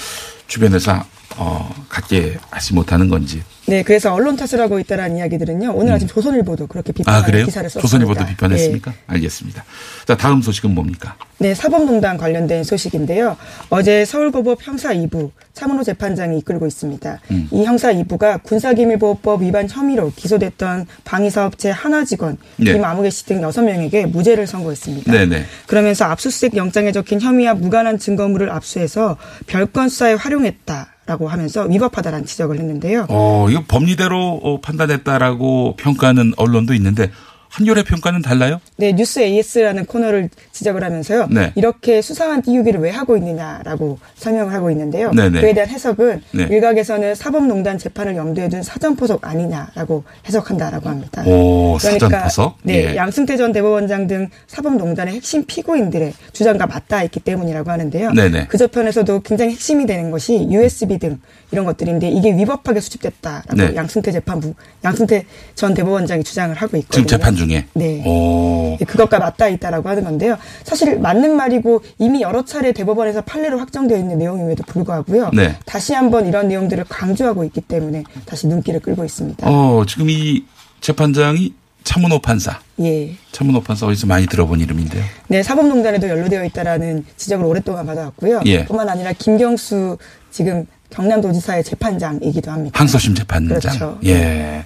주변에서 0.47 1.05
어, 1.37 1.69
갖게 1.89 2.37
하지 2.49 2.73
못하는 2.73 3.09
건지. 3.09 3.41
네, 3.67 3.81
그래서 3.83 4.13
언론 4.13 4.35
탓을 4.37 4.61
하고 4.61 4.79
있다라는 4.79 5.17
이야기들은요. 5.17 5.71
오늘 5.73 5.93
아침 5.93 6.07
조선일보도 6.07 6.67
그렇게 6.67 6.91
아, 6.91 6.93
비판하는 6.93 7.25
그래요? 7.25 7.45
기사를 7.45 7.67
썼습니다. 7.69 7.87
조선일보도 7.87 8.19
네. 8.23 8.29
비판했습니까? 8.29 8.93
알겠습니다. 9.07 9.65
자, 10.05 10.15
다음 10.15 10.41
소식은 10.41 10.75
뭡니까? 10.75 11.15
네, 11.39 11.53
사법농단 11.55 12.17
관련된 12.17 12.63
소식인데요. 12.63 13.35
어제 13.69 14.05
서울고법 14.05 14.59
형사 14.65 14.93
2부 14.93 15.31
차문호 15.53 15.83
재판장이 15.83 16.37
이끌고 16.39 16.67
있습니다. 16.67 17.19
음. 17.31 17.49
이 17.51 17.63
형사 17.65 17.91
2부가 17.91 18.41
군사기밀보호법 18.43 19.41
위반 19.41 19.67
혐의로 19.67 20.13
기소됐던 20.15 20.85
방위사업체 21.03 21.71
하나 21.71 22.05
직원 22.05 22.37
네. 22.57 22.73
김아무개 22.73 23.09
씨 23.09 23.25
등 23.25 23.41
6명에게 23.41 24.05
무죄를 24.05 24.45
선고했습니다. 24.45 25.11
네네. 25.11 25.43
그러면서 25.65 26.05
압수수색 26.05 26.55
영장에 26.55 26.91
적힌 26.91 27.19
혐의와 27.19 27.55
무관한 27.55 27.97
증거물을 27.97 28.51
압수해서 28.51 29.17
별건 29.47 29.89
수사에 29.89 30.13
활용했다 30.13 30.93
라고 31.05 31.27
하면서 31.27 31.63
위법하다라는 31.63 32.25
지적을 32.25 32.57
했는데요. 32.57 33.05
어, 33.09 33.47
이거 33.49 33.63
법리대로 33.67 34.39
어, 34.43 34.59
판단했다라고 34.59 35.75
평가하는 35.77 36.33
언론도 36.35 36.73
있는데 36.73 37.11
한겨레 37.55 37.83
평가는 37.83 38.21
달라요? 38.21 38.59
네, 38.75 38.91
뉴스 38.91 39.19
AS라는 39.19 39.85
코너를 39.85 40.29
지적을 40.51 40.83
하면서요. 40.83 41.27
네. 41.31 41.53
이렇게 41.55 42.01
수상한 42.01 42.41
띄우기를 42.41 42.81
왜 42.81 42.89
하고 42.89 43.15
있느냐라고 43.15 43.97
설명을 44.15 44.53
하고 44.53 44.69
있는데요. 44.71 45.11
네네. 45.11 45.39
그에 45.39 45.53
대한 45.53 45.69
해석은 45.69 46.21
네. 46.31 46.47
일각에서는 46.49 47.15
사법농단 47.15 47.77
재판을 47.77 48.17
염두에 48.17 48.49
둔 48.49 48.61
사전포석 48.61 49.25
아니냐라고 49.25 50.03
해석한다라고 50.27 50.89
합니다. 50.89 51.23
오, 51.25 51.77
사전포석? 51.79 52.57
네, 52.63 52.91
예. 52.91 52.95
양승태 52.97 53.37
전 53.37 53.53
대법원장 53.53 54.07
등 54.07 54.29
사법농단의 54.47 55.15
핵심 55.15 55.45
피고인들의 55.45 56.11
주장과 56.33 56.67
맞닿아 56.67 57.03
있기 57.03 57.21
때문이라고 57.21 57.71
하는데요. 57.71 58.11
네네. 58.11 58.47
그 58.47 58.57
저편에서도 58.57 59.21
굉장히 59.21 59.53
핵심이 59.53 59.85
되는 59.85 60.11
것이 60.11 60.45
USB 60.51 60.99
등 60.99 61.21
이런 61.51 61.63
것들인데 61.63 62.09
이게 62.09 62.35
위법하게 62.35 62.81
수집됐다라고 62.81 63.55
네. 63.55 63.75
양승태 63.75 64.11
재판부, 64.11 64.53
양승태 64.83 65.25
전 65.55 65.73
대법원장이 65.73 66.25
주장을 66.25 66.53
하고 66.53 66.75
있거든요. 66.75 67.05
지금 67.05 67.07
재판 67.07 67.33
중 67.33 67.44
에. 67.51 67.65
네. 67.73 68.03
오. 68.05 68.77
네, 68.79 68.85
그것과 68.85 69.19
맞닿아 69.19 69.49
있다라고 69.49 69.89
하는 69.89 70.03
건데요. 70.03 70.37
사실 70.63 70.99
맞는 70.99 71.35
말이고 71.35 71.81
이미 71.99 72.21
여러 72.21 72.43
차례 72.45 72.71
대법원에서 72.71 73.21
판례로 73.21 73.59
확정되어 73.59 73.97
있는 73.97 74.17
내용임에도 74.17 74.63
불구하고요. 74.63 75.31
네. 75.33 75.57
다시 75.65 75.93
한번 75.93 76.27
이런 76.27 76.47
내용들을 76.47 76.85
강조하고 76.89 77.43
있기 77.45 77.61
때문에 77.61 78.03
다시 78.25 78.47
눈길을 78.47 78.79
끌고 78.81 79.05
있습니다. 79.05 79.47
어, 79.49 79.85
지금 79.87 80.09
이 80.09 80.43
재판장이 80.81 81.53
차문호 81.83 82.19
판사. 82.19 82.59
예. 82.81 83.15
차문호 83.31 83.61
판사 83.61 83.85
어디서 83.85 84.07
많이 84.07 84.25
들어본 84.27 84.59
이름인데요. 84.59 85.03
네, 85.27 85.43
사법농단에도 85.43 86.09
연루되어 86.09 86.43
있다라는 86.45 87.05
지적을 87.15 87.45
오랫동안 87.45 87.85
받아왔고요. 87.85 88.41
예. 88.45 88.65
뿐만 88.65 88.89
아니라 88.89 89.13
김경수 89.13 89.97
지금 90.31 90.65
경남도지사의 90.89 91.63
재판장이기도 91.63 92.51
합니다. 92.51 92.79
항소심 92.79 93.15
재판장. 93.15 93.59
그렇죠. 93.59 93.99
예. 94.05 94.65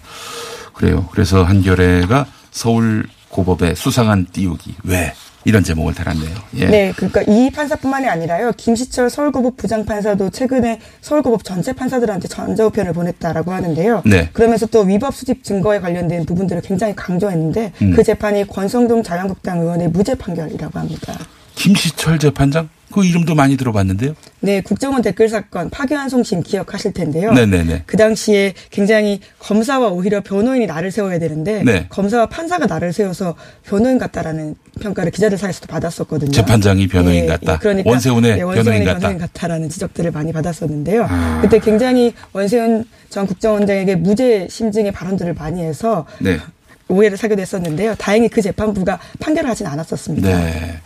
그래요. 0.73 1.07
그래서 1.11 1.43
한겨레가 1.43 2.25
서울 2.51 3.05
고법의 3.29 3.75
수상한 3.75 4.25
띄우기 4.31 4.75
왜 4.83 5.13
이런 5.45 5.63
제목을 5.63 5.93
달았네요. 5.93 6.35
예. 6.57 6.65
네, 6.65 6.93
그러니까 6.95 7.21
이 7.21 7.49
판사뿐만이 7.49 8.07
아니라요. 8.07 8.51
김시철 8.57 9.09
서울고법 9.09 9.57
부장판사도 9.57 10.31
최근에 10.31 10.79
서울고법 11.01 11.43
전체 11.43 11.71
판사들한테 11.71 12.27
전자우편을 12.27 12.93
보냈다라고 12.93 13.51
하는데요. 13.53 14.03
네. 14.05 14.29
그러면서 14.33 14.65
또 14.65 14.81
위법 14.81 15.15
수집 15.15 15.43
증거에 15.43 15.79
관련된 15.79 16.25
부분들을 16.25 16.61
굉장히 16.61 16.93
강조했는데 16.95 17.71
음. 17.81 17.93
그 17.95 18.03
재판이 18.03 18.47
권성동 18.47 19.01
자유한국당 19.01 19.59
의원의 19.59 19.89
무죄 19.89 20.13
판결이라고 20.15 20.77
합니다. 20.77 21.17
김시철 21.55 22.19
재판장? 22.19 22.69
그 22.91 23.05
이름도 23.05 23.35
많이 23.35 23.55
들어봤는데요. 23.57 24.15
네, 24.41 24.61
국정원 24.61 25.01
댓글 25.01 25.29
사건 25.29 25.69
파기환 25.69 26.09
송심 26.09 26.43
기억하실 26.43 26.93
텐데요. 26.93 27.31
네네네. 27.33 27.83
그 27.85 27.97
당시에 27.97 28.53
굉장히 28.71 29.19
검사와 29.39 29.89
오히려 29.89 30.21
변호인이 30.21 30.65
나를 30.65 30.91
세워야 30.91 31.19
되는데 31.19 31.63
네. 31.63 31.85
검사와 31.89 32.27
판사가 32.27 32.65
나를 32.65 32.93
세워서 32.93 33.35
변호인 33.65 33.97
같다라는 33.97 34.55
평가를 34.81 35.11
기자들 35.11 35.37
사이에서도 35.37 35.67
받았었거든요. 35.67 36.31
재판장이 36.31 36.87
변호인 36.87 37.23
예, 37.23 37.27
같다. 37.27 37.53
예, 37.53 37.57
그러니까 37.59 37.89
원세훈의 37.89 38.35
네, 38.37 38.41
원세훈의 38.41 38.63
변호인 38.63 38.85
같다. 38.85 38.99
변호인 38.99 39.19
같다라는 39.19 39.69
지적들을 39.69 40.11
많이 40.11 40.31
받았었는데요. 40.33 41.05
아. 41.09 41.39
그때 41.41 41.59
굉장히 41.59 42.13
원세훈 42.33 42.85
전 43.09 43.27
국정원장에게 43.27 43.95
무죄 43.95 44.47
심증의 44.49 44.91
발언들을 44.91 45.33
많이 45.33 45.61
해서 45.61 46.05
네. 46.19 46.39
오해를 46.87 47.17
사게 47.17 47.35
됐었는데요. 47.35 47.93
다행히 47.99 48.29
그 48.29 48.41
재판부가 48.41 48.99
판결을 49.19 49.47
하진 49.47 49.67
않았었습니다. 49.67 50.27
네. 50.27 50.79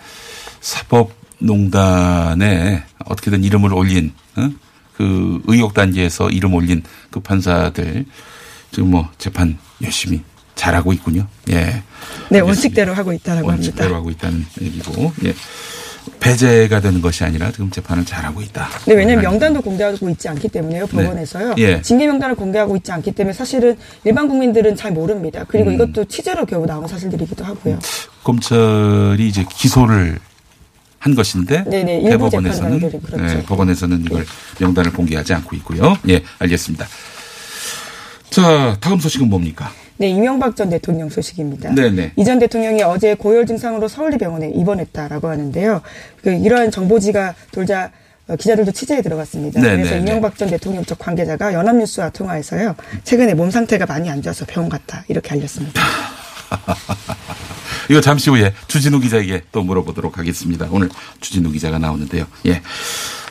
사법 0.60 1.12
농단에 1.44 2.84
어떻게든 3.06 3.44
이름을 3.44 3.74
올린 3.74 4.14
어? 4.36 4.50
그 4.96 5.42
의혹 5.48 5.74
단계에서 5.74 6.30
이름 6.30 6.54
올린 6.54 6.84
그 7.12 7.20
판사들 7.20 8.06
지금 8.72 8.92
뭐 8.92 9.10
재판 9.18 9.58
열심히 9.82 10.22
잘하고 10.56 10.94
있군요. 10.94 11.28
예. 11.50 11.84
네, 12.30 12.40
원칙대로 12.40 12.94
하고 12.94 13.12
있다라고 13.12 13.52
합니다. 13.52 13.68
원칙대로 13.68 13.96
하고 13.96 14.10
있다는 14.10 14.46
얘기고 14.62 15.12
예. 15.26 15.34
배제가 16.20 16.80
되는 16.80 17.02
것이 17.02 17.24
아니라 17.24 17.52
지금 17.52 17.70
재판을 17.70 18.06
잘하고 18.06 18.42
있다. 18.42 18.68
네, 18.86 18.94
왜냐하면 18.94 19.24
명단도 19.24 19.62
공개하고 19.62 20.10
있지 20.10 20.28
않기 20.30 20.50
때문에요. 20.50 20.88
법원에서요. 20.88 21.56
예. 21.58 21.82
징계 21.82 22.08
명단을 22.08 22.36
공개하고 22.36 22.76
있지 22.78 22.92
않기 22.92 23.14
때문에 23.14 23.34
사실은 23.34 23.78
일반 24.04 24.28
국민들은 24.28 24.76
잘 24.76 24.92
모릅니다. 24.92 25.46
그리고 25.48 25.70
음. 25.70 25.76
이것도 25.76 26.06
취재로 26.06 26.46
겨우 26.46 26.66
나온 26.66 26.88
사실들이기도 26.88 27.44
하고요. 27.44 27.80
검찰이 28.24 29.28
이제 29.28 29.46
기소를 29.50 30.20
한 31.04 31.16
것인데 31.16 31.66
네네, 31.66 31.96
일부 31.98 32.10
대법원에서는 32.12 32.80
그렇죠. 33.02 33.38
예, 33.38 33.44
법원에서는 33.44 34.06
이걸 34.06 34.26
명단을 34.60 34.94
공개하지 34.94 35.34
않고 35.34 35.54
있고요. 35.58 35.98
예, 36.08 36.24
알겠습니다. 36.40 36.88
자, 38.30 38.78
다음 38.80 39.00
소식은 39.00 39.30
뭡니까? 39.30 39.70
네, 39.98 40.08
이명박 40.08 40.56
전 40.56 40.70
대통령 40.70 41.10
소식입니다. 41.10 41.76
네네. 41.76 42.14
이 42.16 42.24
전 42.24 42.40
대통령이 42.40 42.84
어제 42.84 43.16
고열 43.16 43.46
증상으로 43.46 43.90
서울대병원에 43.90 44.52
입원했다라고 44.56 45.28
하는데요. 45.28 45.82
그 46.24 46.32
이러한 46.32 46.72
정보지가 46.72 47.36
돌자 47.52 47.92
어, 48.30 48.38
기자들도 48.38 48.72
취재에 48.72 49.02
들어갔습니다. 49.02 49.60
네네네. 49.60 49.84
그래서 49.84 49.98
이명박 49.98 50.38
전 50.38 50.50
대통령 50.50 50.86
쪽 50.86 51.00
관계자가 51.00 51.54
연합뉴스와 51.54 52.12
통화해서요. 52.12 52.76
최근에 53.04 53.34
몸 53.34 53.52
상태가 53.52 53.86
많이 53.86 54.10
안 54.10 54.22
좋아서 54.22 54.46
병원 54.48 54.70
갔다 54.70 55.04
이렇게 55.10 55.32
알렸습니다. 55.32 55.82
이거 57.90 58.02
잠시 58.02 58.30
후에 58.30 58.54
주진우 58.68 59.00
기자에게 59.00 59.44
또 59.52 59.64
물어보도록 59.64 60.18
하겠습니다. 60.18 60.68
오늘 60.72 60.90
주진우 61.20 61.52
기자가 61.52 61.80
나오는데요. 61.80 62.26
예. 62.46 62.62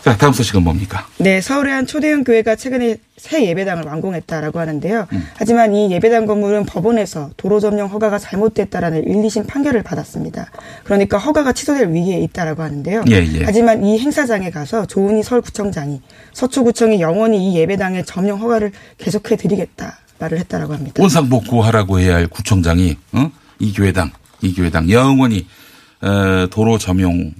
자, 0.03 0.17
다음 0.17 0.33
소식은 0.33 0.65
뭡니까? 0.65 1.07
네, 1.19 1.41
서울의 1.41 1.73
한 1.73 1.87
초대형 1.87 2.25
교회가 2.25 2.57
최근에 2.57 2.97
새 3.19 3.47
예배당을 3.47 3.85
완공했다라고 3.85 4.59
하는데요. 4.59 5.07
음. 5.13 5.29
하지만 5.37 5.73
이 5.77 5.93
예배당 5.93 6.27
건물은 6.27 6.67
법원에서 6.67 7.31
도로 7.37 7.61
점령 7.61 7.87
허가가 7.87 8.19
잘못됐다라는 8.19 9.05
1, 9.07 9.15
2심 9.23 9.47
판결을 9.47 9.85
받았습니다. 9.85 10.51
그러니까 10.83 11.19
허가가 11.19 11.53
취소될 11.53 11.93
위기에 11.93 12.19
있다라고 12.19 12.65
하는데요. 12.65 13.05
예, 13.11 13.25
예. 13.33 13.43
하지만 13.45 13.85
이 13.85 14.01
행사장에 14.01 14.51
가서 14.51 14.87
조은희 14.87 15.23
서울구청장이 15.23 16.01
서초구청이 16.33 17.01
영원히 17.01 17.53
이 17.53 17.57
예배당의 17.59 18.05
점령 18.05 18.41
허가를 18.41 18.73
계속해 18.99 19.37
드리겠다 19.37 20.01
말을 20.19 20.39
했다라고 20.41 20.75
합니다. 20.75 21.01
원상복구하라고 21.01 22.01
해야 22.01 22.17
할 22.17 22.27
구청장이 22.27 22.97
어? 23.13 23.31
이 23.61 23.73
교회당, 23.73 24.11
이 24.43 24.55
교회당 24.55 24.91
영원히 24.91 25.47
어, 26.01 26.47
도로 26.51 26.79
점용해도 26.79 27.33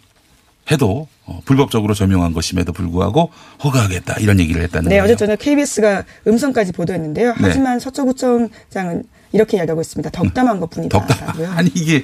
어, 1.25 1.41
불법적으로 1.45 1.95
점용한 1.95 2.33
것임에도 2.33 2.73
불구하고 2.73 3.31
허가하겠다 3.63 4.15
이런 4.21 4.41
얘기를 4.41 4.63
했다는 4.63 4.89
네, 4.89 4.97
거예요. 4.97 5.05
어제 5.05 5.17
저녁 5.17 5.39
KBS가 5.39 6.05
음성까지 6.27 6.73
보도했는데요. 6.73 7.31
네. 7.35 7.39
하지만 7.41 7.79
서초구청장은 7.81 9.05
이렇게 9.33 9.57
이야기하고 9.57 9.81
있습니다. 9.81 10.11
덕담한 10.11 10.61
것뿐이다. 10.61 10.99
덕담. 10.99 11.57
아니 11.57 11.71
이게 11.75 12.03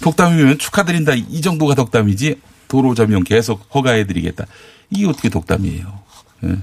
덕담이면 0.00 0.58
축하드린다 0.58 1.14
이 1.14 1.40
정도가 1.40 1.74
덕담이지 1.74 2.40
도로 2.68 2.94
점용 2.94 3.24
계속 3.24 3.66
허가해드리겠다. 3.74 4.46
이게 4.90 5.06
어떻게 5.06 5.28
덕담이에요? 5.28 5.98
예. 6.44 6.56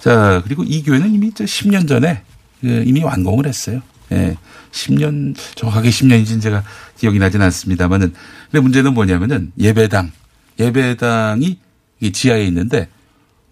자 0.00 0.40
그리고 0.44 0.64
이 0.64 0.82
교회는 0.82 1.12
이미 1.14 1.32
저 1.34 1.44
10년 1.44 1.86
전에 1.86 2.22
그 2.60 2.84
이미 2.86 3.02
완공을 3.02 3.46
했어요. 3.46 3.82
예. 4.12 4.36
10년 4.72 5.34
정확하게 5.54 5.90
10년인지는 5.90 6.40
제가 6.40 6.62
기억이 6.96 7.18
나진 7.18 7.42
않습니다만은 7.42 8.12
근데 8.50 8.60
문제는 8.60 8.94
뭐냐면은 8.94 9.52
예배당 9.58 10.12
예배당이 10.58 11.58
이 12.00 12.12
지하에 12.12 12.44
있는데 12.46 12.88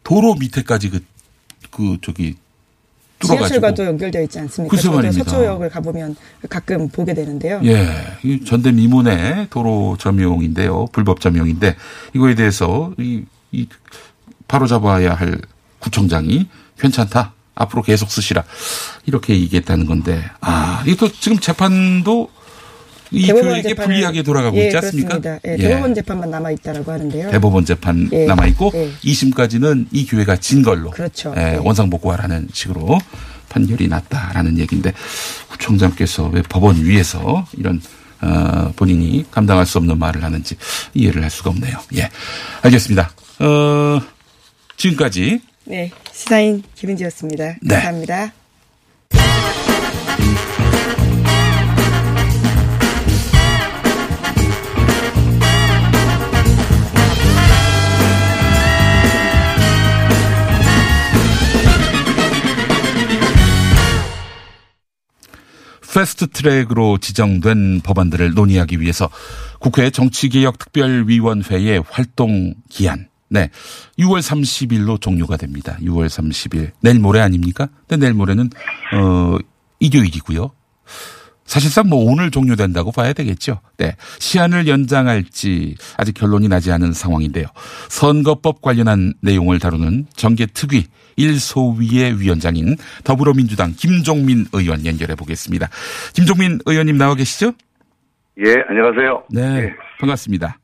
도로 0.05 0.35
밑에까지 0.35 0.91
그, 0.91 1.05
그 1.71 1.99
저기 2.03 2.37
뚫어가지고 3.19 3.85
연결되어 3.85 4.23
있지 4.23 4.39
않습니까? 4.39 4.75
글쎄 4.75 4.89
말입니다. 4.89 5.25
서초역을 5.25 5.71
가보면 5.71 6.17
가끔 6.49 6.89
보게 6.89 7.15
되는데요. 7.15 7.61
예, 7.65 7.89
이 8.23 8.45
전대 8.45 8.71
미문의 8.71 9.49
도로 9.51 9.97
점용인데요. 9.99 10.87
불법 10.93 11.21
점용인데 11.21 11.77
이거에 12.15 12.35
대해서 12.35 12.93
이, 12.99 13.25
이 13.51 13.67
바로 14.47 14.67
잡아야 14.67 15.15
할 15.15 15.41
구청장이 15.81 16.49
괜찮다. 16.79 17.35
앞으로 17.59 17.83
계속 17.83 18.11
쓰시라. 18.11 18.45
이렇게 19.07 19.35
얘기했다는 19.35 19.87
건데 19.87 20.23
아, 20.41 20.83
이거 20.87 21.11
지금 21.21 21.39
재판도 21.39 22.31
이 23.11 23.27
재판을- 23.27 23.75
불리하게 23.77 24.23
돌아가고 24.23 24.57
예, 24.59 24.67
있지 24.67 24.77
않습니까? 24.77 25.19
그렇습니다. 25.19 25.49
예, 25.49 25.55
예. 25.55 25.69
대법원 25.69 25.95
재판만 25.95 26.31
남아 26.31 26.51
있다라고 26.53 26.93
하는데요. 26.93 27.31
대법원 27.31 27.65
재판 27.65 28.09
예, 28.13 28.27
남아 28.27 28.47
있고 28.49 28.71
예. 28.75 28.91
2심까지는 29.03 29.87
이 29.93 30.07
교회가 30.07 30.37
진 30.37 30.63
걸로 30.63 30.91
그렇죠. 30.91 31.35
예, 31.37 31.55
예. 31.55 31.57
원상복구하라는 31.57 32.49
식으로 32.53 32.99
판결이 33.49 33.89
났다라는 33.89 34.59
얘기인데 34.59 34.93
구청장께서 35.49 36.27
왜 36.29 36.43
법원 36.43 36.85
위에서 36.85 37.47
이런 37.57 37.81
어, 38.21 38.73
본인이 38.77 39.25
감당할 39.31 39.65
수 39.65 39.79
없는 39.79 39.99
말을 39.99 40.23
하는지 40.23 40.57
이해를 40.93 41.23
할 41.23 41.31
수가 41.31 41.51
없네요. 41.51 41.79
예, 41.97 42.11
알겠습니다. 42.63 43.11
어, 43.41 44.01
지금까지 44.77 45.41
네, 45.65 45.91
시사인 46.19 46.65
김은지였습니다. 46.75 47.59
네. 47.63 47.75
감사합니다. 47.77 48.33
패스트 65.95 66.29
트랙으로 66.29 66.99
지정된 66.99 67.81
법안들을 67.83 68.35
논의하기 68.35 68.81
위해서 68.81 69.09
국회 69.59 69.91
정치개혁특별위원회의 69.91 71.83
활동 71.89 72.55
기한 72.69 73.08
네. 73.29 73.51
6월 73.99 74.21
30일로 74.21 75.01
종료가 75.01 75.37
됩니다. 75.37 75.77
6월 75.81 76.07
30일. 76.07 76.71
내일 76.81 76.99
모레 76.99 77.21
아닙니까? 77.21 77.69
근데 77.87 78.07
내일 78.07 78.15
모레는, 78.15 78.51
어, 78.95 79.37
일요일이고요. 79.81 80.51
사실상 81.49 81.89
뭐 81.89 82.05
오늘 82.05 82.31
종료된다고 82.31 82.93
봐야 82.93 83.15
되겠죠. 83.15 83.61
네. 83.79 83.97
시한을 84.19 84.69
연장할지 84.69 85.77
아직 85.97 86.13
결론이 86.13 86.47
나지 86.47 86.71
않은 86.71 86.93
상황인데요. 86.93 87.47
선거법 87.89 88.61
관련한 88.61 89.15
내용을 89.23 89.59
다루는 89.59 90.07
정개특위 90.15 90.85
1소위의 91.17 92.19
위원장인 92.19 92.77
더불어민주당 93.03 93.73
김종민 93.75 94.45
의원 94.53 94.85
연결해 94.85 95.15
보겠습니다. 95.15 95.71
김종민 96.13 96.59
의원님 96.67 96.99
나와 96.99 97.15
계시죠? 97.15 97.53
예, 98.45 98.55
안녕하세요. 98.69 99.25
네. 99.31 99.41
예. 99.65 99.75
반갑습니다. 100.01 100.59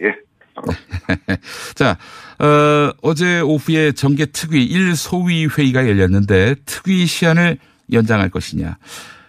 예. 0.00 0.25
자, 1.74 1.96
어, 2.38 2.92
어제 3.02 3.40
오후에 3.40 3.92
정계 3.92 4.26
특위 4.26 4.68
1소위 4.68 5.56
회의가 5.56 5.88
열렸는데 5.88 6.56
특위 6.64 7.06
시한을 7.06 7.58
연장할 7.92 8.30
것이냐, 8.30 8.76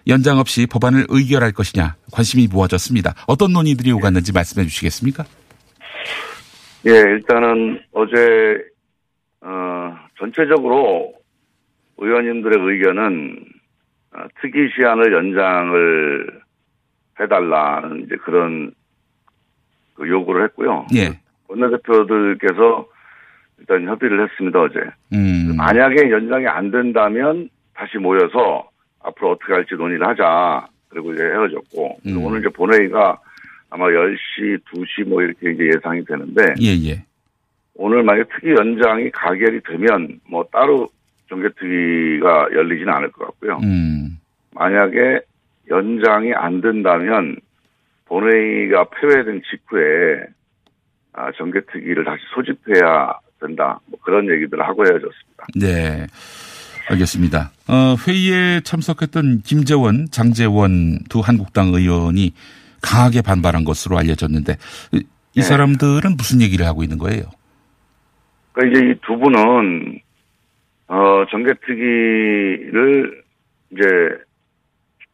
연장 0.07 0.39
없이 0.39 0.67
법안을 0.67 1.05
의결할 1.09 1.51
것이냐 1.51 1.95
관심이 2.11 2.47
모아졌습니다. 2.47 3.13
어떤 3.27 3.51
논의들이 3.53 3.91
오갔는지 3.91 4.31
말씀해 4.33 4.65
주시겠습니까? 4.65 5.25
예, 6.87 6.91
일단은 6.91 7.81
어제 7.91 8.13
어, 9.41 9.97
전체적으로 10.17 11.13
의원님들의 11.97 12.57
의견은 12.59 13.45
어, 14.13 14.25
특위 14.41 14.69
시한을 14.75 15.11
연장을 15.13 16.41
해달라는 17.19 18.03
이제 18.03 18.15
그런 18.23 18.71
그 19.97 20.07
요구를 20.07 20.43
했고요. 20.45 20.85
예. 20.95 21.19
원내대표들께서 21.47 22.87
일단 23.59 23.85
협의를 23.87 24.23
했습니다 24.23 24.61
어제. 24.61 24.79
음. 25.13 25.55
만약에 25.57 26.11
연장이 26.11 26.45
안 26.47 26.69
된다면 26.69 27.49
다시 27.73 27.97
모여서 27.97 28.69
앞으로 29.01 29.31
어떻게 29.31 29.53
할지 29.53 29.73
논의를 29.75 30.07
하자. 30.07 30.67
그리고 30.89 31.13
이제 31.13 31.23
헤어졌고 31.23 31.99
음. 32.05 32.23
오늘 32.23 32.39
이제 32.39 32.49
본회의가 32.49 33.19
아마 33.69 33.85
10시, 33.87 34.59
2시 34.71 35.07
뭐 35.07 35.21
이렇게 35.21 35.51
이제 35.51 35.67
예상이 35.75 36.05
되는데 36.05 36.53
예, 36.61 36.67
예. 36.89 37.03
오늘 37.75 38.03
만약 38.03 38.27
특위 38.29 38.51
연장이 38.51 39.09
가결이 39.11 39.61
되면 39.61 40.19
뭐 40.29 40.45
따로 40.51 40.87
정개특위가 41.29 42.49
열리지는 42.53 42.93
않을 42.93 43.11
것 43.11 43.25
같고요. 43.25 43.59
음. 43.63 44.17
만약에 44.53 45.19
연장이 45.69 46.33
안 46.33 46.61
된다면 46.61 47.35
본회의가 48.07 48.85
폐회된 48.89 49.41
직후에 49.49 50.25
아, 51.13 51.31
정개특위를 51.37 52.05
다시 52.05 52.21
소집해야 52.35 53.13
된다. 53.39 53.79
뭐 53.87 53.99
그런 54.03 54.29
얘기들을 54.29 54.63
하고 54.63 54.83
헤어졌습니다. 54.85 55.45
네. 55.55 56.07
알겠습니다. 56.89 57.51
어, 57.67 57.95
회의에 58.07 58.61
참석했던 58.61 59.41
김재원, 59.41 60.07
장재원 60.11 60.99
두 61.09 61.19
한국당 61.19 61.67
의원이 61.73 62.33
강하게 62.81 63.21
반발한 63.21 63.63
것으로 63.65 63.97
알려졌는데 63.97 64.55
이- 64.93 64.97
이 65.33 65.39
네. 65.39 65.41
사람들은 65.41 66.15
무슨 66.17 66.41
얘기를 66.41 66.65
하고 66.65 66.83
있는 66.83 66.97
거예요? 66.97 67.23
그러니까 68.53 68.79
이제 68.79 68.89
이 68.91 68.95
두 69.05 69.17
분은 69.17 69.99
어 70.87 71.25
정개특위를 71.29 73.23
이제 73.71 73.83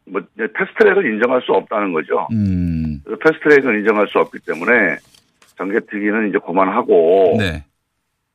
뭐 0.06 0.22
패스트트랙을 0.36 1.06
인정할 1.06 1.40
수 1.42 1.52
없다는 1.52 1.92
거죠. 1.92 2.28
음. 2.32 3.00
패스트트랙을 3.04 3.78
인정할 3.78 4.06
수 4.08 4.18
없기 4.18 4.38
때문에 4.46 4.96
정개특위는 5.56 6.28
이제 6.28 6.38
그만하고 6.44 7.36
네. 7.38 7.64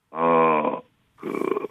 어그 0.10 1.68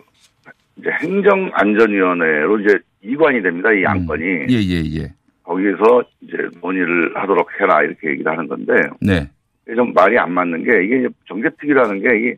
이제 0.76 0.90
행정안전위원회로 1.02 2.60
이제 2.60 2.78
이관이 3.02 3.42
됩니다. 3.42 3.72
이 3.72 3.84
안건이 3.84 4.24
예, 4.24 4.54
예, 4.54 5.02
예. 5.02 5.12
거기서 5.42 6.04
이제 6.20 6.36
논의를 6.60 7.16
하도록 7.16 7.48
해라 7.60 7.82
이렇게 7.82 8.10
얘기를 8.10 8.30
하는 8.30 8.46
건데 8.46 8.74
네. 9.00 9.28
좀 9.74 9.92
말이 9.92 10.18
안 10.18 10.32
맞는 10.32 10.64
게 10.64 10.84
이게 10.84 11.08
정개특위라는 11.26 12.00
게 12.00 12.18
이게 12.18 12.36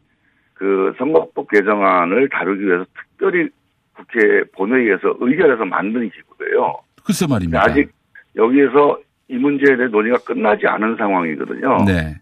그 0.54 0.94
선거법 0.98 1.50
개정안을 1.50 2.28
다루기 2.28 2.66
위해서 2.66 2.84
특별히 2.94 3.48
국회 3.94 4.44
본회의에서 4.52 5.16
의결해서 5.20 5.64
만든 5.64 6.10
기구예요. 6.10 6.78
글쎄 7.10 7.26
말입니다. 7.28 7.62
아직 7.62 7.90
여기에서 8.36 8.98
이 9.28 9.34
문제에 9.36 9.76
대해 9.76 9.88
논의가 9.88 10.18
끝나지 10.18 10.66
않은 10.66 10.96
상황이거든요. 10.96 11.84
네. 11.86 12.16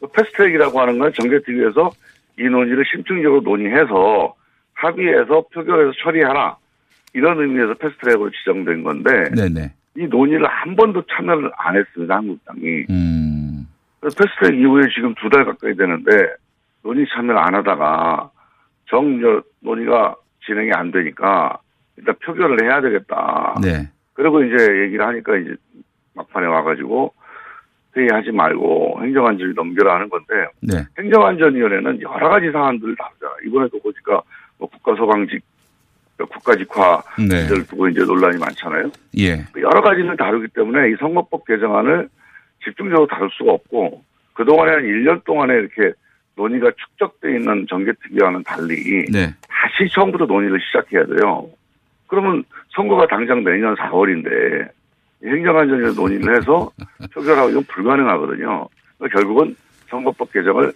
그 0.00 0.08
패스트트랙이라고 0.08 0.80
하는 0.80 0.98
건 0.98 1.12
정개특위에서 1.12 1.90
이 2.38 2.42
논의를 2.44 2.84
심층적으로 2.90 3.40
논의해서 3.42 4.34
합의해서 4.74 5.44
표결해서 5.54 5.92
처리하라 6.02 6.56
이런 7.14 7.38
의미에서 7.40 7.74
패스트트랙으로 7.74 8.30
지정된 8.30 8.82
건데 8.82 9.30
네네. 9.36 9.72
이 9.96 10.06
논의를 10.06 10.46
한 10.46 10.74
번도 10.74 11.02
참여를 11.14 11.50
안 11.56 11.76
했습니다 11.76 12.16
한국당이. 12.16 12.86
음. 12.90 13.66
그래서 14.00 14.16
패스트트랙 14.16 14.58
이후에 14.60 14.82
지금 14.94 15.14
두 15.14 15.28
달 15.28 15.44
가까이 15.44 15.74
되는데 15.76 16.10
논의 16.82 17.06
참여를 17.14 17.38
안 17.38 17.54
하다가 17.54 18.30
정 18.88 19.20
저, 19.20 19.42
논의가 19.60 20.16
진행이 20.44 20.72
안 20.72 20.90
되니까 20.90 21.58
일단 21.96 22.14
표결을 22.24 22.64
해야 22.64 22.80
되겠다. 22.80 23.54
네. 23.62 23.88
그리고 24.22 24.44
이제 24.44 24.82
얘기를 24.84 25.04
하니까 25.04 25.36
이제 25.36 25.54
막판에 26.14 26.46
와가지고 26.46 27.12
회의하지 27.96 28.30
말고 28.30 29.00
행정안전위 29.02 29.52
넘겨라 29.54 29.96
하는 29.96 30.08
건데 30.08 30.46
네. 30.60 30.84
행정안전위원회는 30.96 32.00
여러 32.02 32.28
가지 32.28 32.50
사안들을 32.52 32.94
다루잖아. 32.96 33.32
이번에도 33.44 33.80
보니까 33.80 34.22
뭐 34.58 34.68
국가소방직, 34.68 35.42
국가직화 36.16 37.02
네. 37.28 37.48
를 37.48 37.66
두고 37.66 37.88
이제 37.88 38.00
논란이 38.04 38.38
많잖아요. 38.38 38.92
예. 39.18 39.44
여러 39.56 39.82
가지를 39.82 40.16
다루기 40.16 40.46
때문에 40.54 40.90
이 40.90 40.96
선거법 41.00 41.44
개정안을 41.44 42.08
집중적으로 42.64 43.08
다룰 43.08 43.28
수가 43.32 43.52
없고 43.52 44.04
그동안에 44.34 44.70
한 44.72 44.82
1년 44.84 45.24
동안에 45.24 45.52
이렇게 45.52 45.92
논의가 46.36 46.70
축적돼 46.76 47.36
있는 47.36 47.66
정개특위와는 47.68 48.44
달리 48.44 49.04
네. 49.10 49.34
다시 49.48 49.90
처음부터 49.92 50.26
논의를 50.26 50.60
시작해야 50.60 51.04
돼요. 51.06 51.50
그러면 52.12 52.44
선거가 52.76 53.06
당장 53.06 53.42
내년 53.42 53.74
4월인데 53.74 54.68
행정안전위원 55.24 55.94
논의를 55.94 56.36
해서 56.36 56.70
표결하고 57.14 57.48
이건 57.48 57.64
불가능하거든요. 57.64 58.68
그러니까 58.98 59.18
결국은 59.18 59.56
선거법 59.88 60.30
개정을 60.30 60.74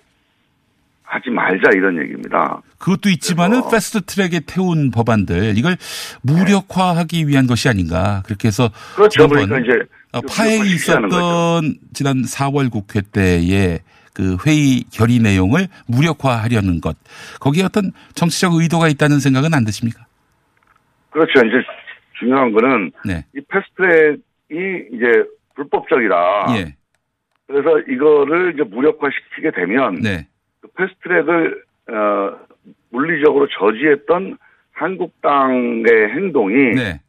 하지 1.02 1.28
말자 1.28 1.72
이런 1.74 2.00
얘기입니다. 2.00 2.62
그것도 2.78 3.10
있지만은 3.10 3.60
패스트 3.70 4.00
트랙에 4.06 4.40
태운 4.46 4.90
법안들 4.90 5.58
이걸 5.58 5.76
무력화하기 6.22 7.28
위한 7.28 7.46
것이 7.46 7.68
아닌가 7.68 8.22
그렇게 8.24 8.48
해서 8.48 8.70
그렇죠. 8.94 9.28
그러니까 9.28 9.58
이제 9.58 9.72
어, 10.12 10.22
좀 10.22 10.28
파행이 10.30 10.70
있었던 10.70 11.76
지난 11.92 12.22
4월 12.22 12.70
국회 12.70 13.02
때의 13.02 13.80
그 14.14 14.38
회의 14.46 14.84
결의 14.90 15.18
내용을 15.18 15.68
무력화하려는 15.86 16.80
것 16.80 16.96
거기에 17.40 17.64
어떤 17.64 17.92
정치적 18.14 18.54
의도가 18.54 18.88
있다는 18.88 19.20
생각은 19.20 19.52
안 19.52 19.66
드십니까? 19.66 20.06
그렇죠. 21.16 21.46
이제 21.46 21.66
중요한 22.18 22.52
거는 22.52 22.92
네. 23.06 23.24
이 23.34 23.40
패스트트랙이 23.48 24.88
이제 24.92 25.24
불법적이다. 25.54 26.46
예. 26.58 26.74
그래서 27.46 27.78
이거를 27.88 28.52
이제 28.52 28.62
무력화시키게 28.64 29.52
되면 29.52 29.94
네. 29.94 30.26
그 30.60 30.68
패스트트랙을 30.76 31.64
어, 31.88 32.36
물리적으로 32.90 33.48
저지했던 33.48 34.36
한국당의 34.72 35.86
행동이 36.14 36.74
네. 36.74 37.00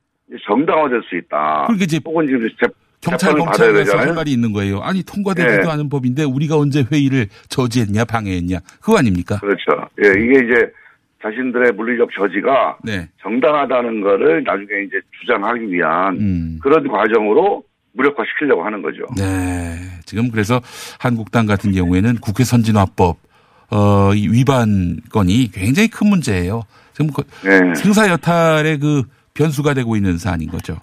정당화될 0.45 1.01
수 1.09 1.17
있다. 1.17 1.65
그러니까 1.67 1.83
이제 1.83 1.99
혹은 2.05 2.27
지금 2.27 2.47
재, 2.61 2.67
경찰 3.01 3.33
검찰에서 3.33 3.97
할. 3.97 4.13
말이 4.13 4.31
있는 4.31 4.53
거예요. 4.53 4.79
아니 4.79 5.03
통과되지도 5.03 5.63
네. 5.63 5.69
않은 5.69 5.89
법인데 5.89 6.23
우리가 6.23 6.55
언제 6.55 6.85
회의를 6.89 7.27
저지했냐 7.49 8.05
방해했냐 8.05 8.59
그거 8.79 8.99
아닙니까? 8.99 9.37
그렇죠. 9.39 9.89
예, 10.01 10.09
이게 10.11 10.45
이제 10.45 10.71
자신들의 11.21 11.73
물리적 11.73 12.09
저지가 12.13 12.77
네. 12.83 13.07
정당하다는 13.21 14.01
거를 14.01 14.43
나중에 14.43 14.83
이제 14.85 14.99
주장하기 15.19 15.71
위한 15.71 16.15
음. 16.17 16.59
그런 16.61 16.87
과정으로 16.87 17.63
무력화시키려고 17.93 18.63
하는 18.63 18.81
거죠. 18.81 19.03
네. 19.17 19.75
지금 20.05 20.29
그래서 20.29 20.61
한국당 20.99 21.45
같은 21.45 21.71
경우에는 21.71 22.17
국회 22.21 22.43
선진화법 22.43 23.17
어, 23.71 24.13
이 24.13 24.29
위반 24.29 24.99
건이 25.11 25.51
굉장히 25.51 25.89
큰 25.89 26.07
문제예요. 26.07 26.61
지금 26.93 27.11
그 27.11 27.23
네. 27.45 27.73
생사 27.75 28.07
여탈의 28.09 28.79
그 28.79 29.03
변수가 29.33 29.73
되고 29.73 29.95
있는 29.95 30.17
사안인 30.17 30.49
거죠. 30.49 30.77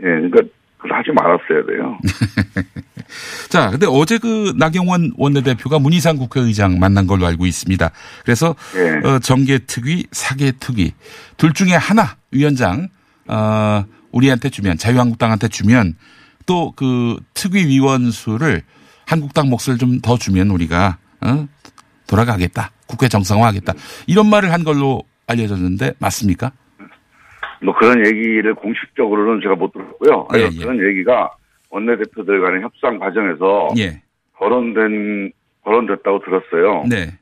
예, 0.00 0.04
그러니까 0.04 0.40
그걸 0.78 0.96
하지 0.98 1.10
말았어야 1.12 1.66
돼요. 1.66 1.98
자, 3.48 3.70
근데 3.70 3.86
어제 3.88 4.18
그 4.18 4.52
나경원 4.56 5.12
원내대표가 5.16 5.78
문희상 5.78 6.16
국회의장 6.18 6.78
만난 6.78 7.06
걸로 7.06 7.26
알고 7.26 7.46
있습니다. 7.46 7.90
그래서 8.24 8.54
예. 8.76 9.06
어, 9.08 9.18
정계특위, 9.18 10.06
사계특위 10.12 10.92
둘 11.36 11.52
중에 11.52 11.72
하나 11.74 12.16
위원장 12.30 12.88
어, 13.26 13.84
우리한테 14.12 14.50
주면 14.50 14.78
자유한국당한테 14.78 15.48
주면 15.48 15.96
또 16.46 16.72
그 16.76 17.18
특위 17.34 17.66
위원 17.66 18.10
수를 18.10 18.62
한국당 19.06 19.48
몫을 19.50 19.78
좀 19.78 20.00
더 20.00 20.16
주면 20.16 20.50
우리가 20.50 20.98
어? 21.20 21.46
돌아가겠다. 22.06 22.70
국회 22.86 23.08
정상화하겠다. 23.08 23.74
이런 24.06 24.28
말을 24.30 24.52
한 24.52 24.64
걸로 24.64 25.02
알려졌는데 25.26 25.94
맞습니까? 25.98 26.52
뭐 27.62 27.74
그런 27.74 28.04
얘기를 28.06 28.54
공식적으로는 28.54 29.40
제가 29.42 29.54
못 29.54 29.72
들었고요. 29.72 30.28
예, 30.36 30.48
예. 30.52 30.58
그런 30.58 30.80
얘기가 30.80 31.30
원내대표들 31.70 32.40
간의 32.40 32.62
협상 32.62 32.98
과정에서 32.98 33.68
예. 33.78 34.02
거론된 34.34 35.32
거론됐다고 35.64 36.20
들었어요. 36.20 36.84
네. 36.88 37.18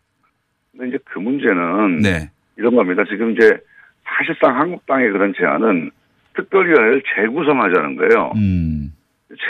근데 0.72 0.88
이제 0.88 0.98
그 1.04 1.18
문제는 1.18 2.02
네. 2.02 2.30
이런 2.56 2.76
겁니다. 2.76 3.02
지금 3.08 3.32
이제 3.32 3.58
사실상 4.04 4.58
한국당의 4.58 5.10
그런 5.10 5.32
제안은 5.36 5.90
특별위원회를 6.34 7.02
재구성하자는 7.14 7.96
거예요. 7.96 8.32
음. 8.36 8.92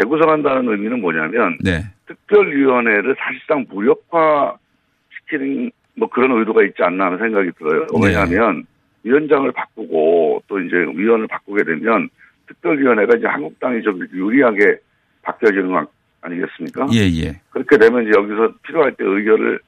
재구성한다는 0.00 0.68
의미는 0.68 1.00
뭐냐면 1.00 1.58
네. 1.62 1.82
특별위원회를 2.06 3.16
사실상 3.18 3.66
무력화시키는 3.68 5.70
뭐 5.96 6.08
그런 6.08 6.38
의도가 6.38 6.62
있지 6.64 6.82
않나 6.82 7.06
하는 7.06 7.18
생각이 7.18 7.50
들어요. 7.58 7.86
네. 8.00 8.06
왜냐하면 8.06 8.64
위원장을 9.06 9.50
바꾸고 9.52 10.42
또 10.48 10.60
이제 10.60 10.76
위원을 10.76 11.28
바꾸게 11.28 11.62
되면 11.64 12.08
특별위원회가 12.48 13.16
이제 13.18 13.26
한국당이 13.26 13.82
좀 13.82 14.00
유리하게 14.12 14.78
바뀌어지는 15.22 15.68
거 15.70 15.86
아니겠습니까? 16.20 16.88
예, 16.92 17.06
예. 17.22 17.40
그렇게 17.50 17.78
되면 17.78 18.02
이제 18.02 18.12
여기서 18.16 18.54
필요할 18.62 18.92
때 18.96 19.04
의결을 19.04 19.60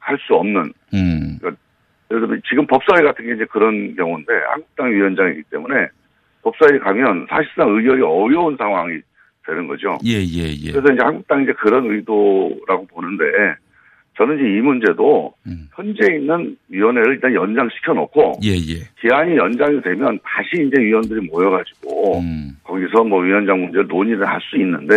할 0.00 0.18
수 0.18 0.34
없는 0.34 0.70
음. 0.92 1.38
예를 1.42 1.56
들면 2.20 2.42
지금 2.46 2.66
법사위 2.66 3.02
같은 3.02 3.24
게 3.24 3.32
이제 3.34 3.46
그런 3.46 3.96
경우인데 3.96 4.32
한국당 4.50 4.92
위원장이기 4.92 5.44
때문에 5.50 5.88
법사위 6.42 6.78
가면 6.78 7.26
사실상 7.30 7.70
의결이 7.70 8.02
어려운 8.02 8.54
상황이 8.58 9.00
되는 9.46 9.66
거죠. 9.66 9.96
예, 10.04 10.18
예, 10.20 10.52
예. 10.62 10.72
그래서 10.72 10.92
이제 10.92 11.02
한국당이 11.02 11.44
이제 11.44 11.52
그런 11.54 11.90
의도라고 11.90 12.86
보는데 12.88 13.24
저는 14.16 14.38
이제 14.38 14.58
이 14.58 14.60
문제도 14.60 15.32
음. 15.46 15.68
현재 15.74 16.14
있는 16.14 16.56
위원회를 16.68 17.14
일단 17.14 17.34
연장시켜 17.34 17.94
놓고 17.94 18.34
예, 18.44 18.50
예. 18.50 18.80
기한이 19.00 19.36
연장이 19.36 19.80
되면 19.82 20.18
다시 20.22 20.64
이제 20.66 20.80
위원들이 20.80 21.28
모여가지고 21.28 22.20
음. 22.20 22.56
거기서 22.62 23.04
뭐 23.04 23.20
위원장 23.20 23.60
문제를 23.60 23.86
논의를 23.88 24.26
할 24.26 24.40
수 24.42 24.56
있는데 24.56 24.96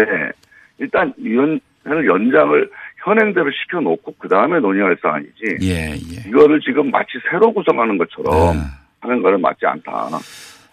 일단 0.78 1.12
위원회를 1.18 2.06
연장을 2.06 2.70
현행대로 3.04 3.50
시켜 3.52 3.80
놓고 3.80 4.16
그 4.20 4.28
다음에 4.28 4.60
논의할 4.60 4.98
사안이지 5.02 5.58
예, 5.64 5.94
예. 5.94 6.30
이거를 6.30 6.60
지금 6.62 6.92
마치 6.92 7.14
새로 7.32 7.52
구성하는 7.54 7.98
것처럼 7.98 8.56
네. 8.56 8.62
하는 9.00 9.22
거는 9.24 9.42
맞지 9.42 9.66
않다. 9.66 10.10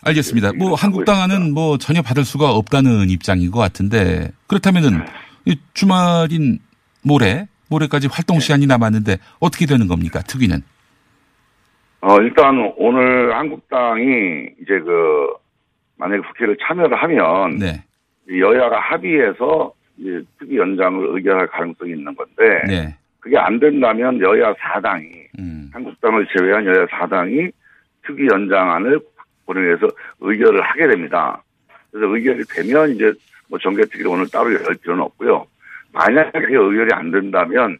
알겠습니다. 0.03 0.49
예, 0.53 0.59
뭐 0.59 0.75
한국당은 0.75 1.55
뭐 1.55 1.79
전혀 1.79 2.03
받을 2.03 2.25
수가 2.25 2.51
없다는 2.51 3.09
입장인 3.09 3.51
것 3.51 3.61
같은데 3.61 4.31
그렇다면은 4.49 5.01
이 5.47 5.57
주말인 5.73 6.59
모레 7.03 7.47
모레까지 7.69 8.09
활동 8.11 8.41
시간이 8.41 8.67
남았는데 8.67 9.17
어떻게 9.41 9.67
되는 9.67 9.87
겁니까? 9.89 10.21
특위는? 10.21 10.63
어, 12.01 12.21
일단 12.21 12.73
오늘 12.77 13.35
한국당이 13.35 14.49
이제 14.61 14.79
그 14.81 15.33
만약에 15.97 16.21
국회를 16.21 16.57
참여를 16.61 16.97
하면 17.03 17.57
네. 17.57 17.83
이 18.29 18.41
여야가 18.41 18.79
합의해서 18.79 19.73
이제 19.97 20.23
특위 20.39 20.59
연장을 20.59 21.09
의결할 21.11 21.47
가능성이 21.47 21.93
있는 21.93 22.15
건데 22.15 22.63
네. 22.67 22.97
그게 23.21 23.39
안 23.39 23.59
된다면 23.59 24.21
여야 24.21 24.53
4당이 24.55 25.29
음. 25.39 25.71
한국당을 25.73 26.27
제외한 26.37 26.67
여야 26.67 26.85
4당이 26.87 27.51
특위 28.07 28.27
연장안을 28.31 29.01
본회의에서 29.47 29.89
의결을 30.21 30.61
하게 30.61 30.89
됩니다. 30.89 31.43
그래서 31.91 32.15
의결이 32.15 32.45
되면 32.55 32.91
이제 32.91 33.13
뭐 33.49 33.59
정개특위를 33.59 34.11
오늘 34.11 34.27
따로 34.29 34.53
열 34.53 34.75
필요는 34.75 35.03
없고요. 35.05 35.47
만약에 35.95 36.39
의결이 36.51 36.91
안 36.93 37.11
된다면 37.11 37.79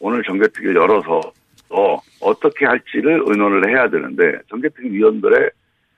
오늘 0.00 0.22
정개특위를 0.24 0.74
열어서 0.76 1.20
또 1.68 1.98
어떻게 2.20 2.66
할지를 2.66 3.22
의논을 3.26 3.68
해야 3.70 3.88
되는데 3.88 4.38
정개특위 4.50 4.90
위원들의 4.90 5.50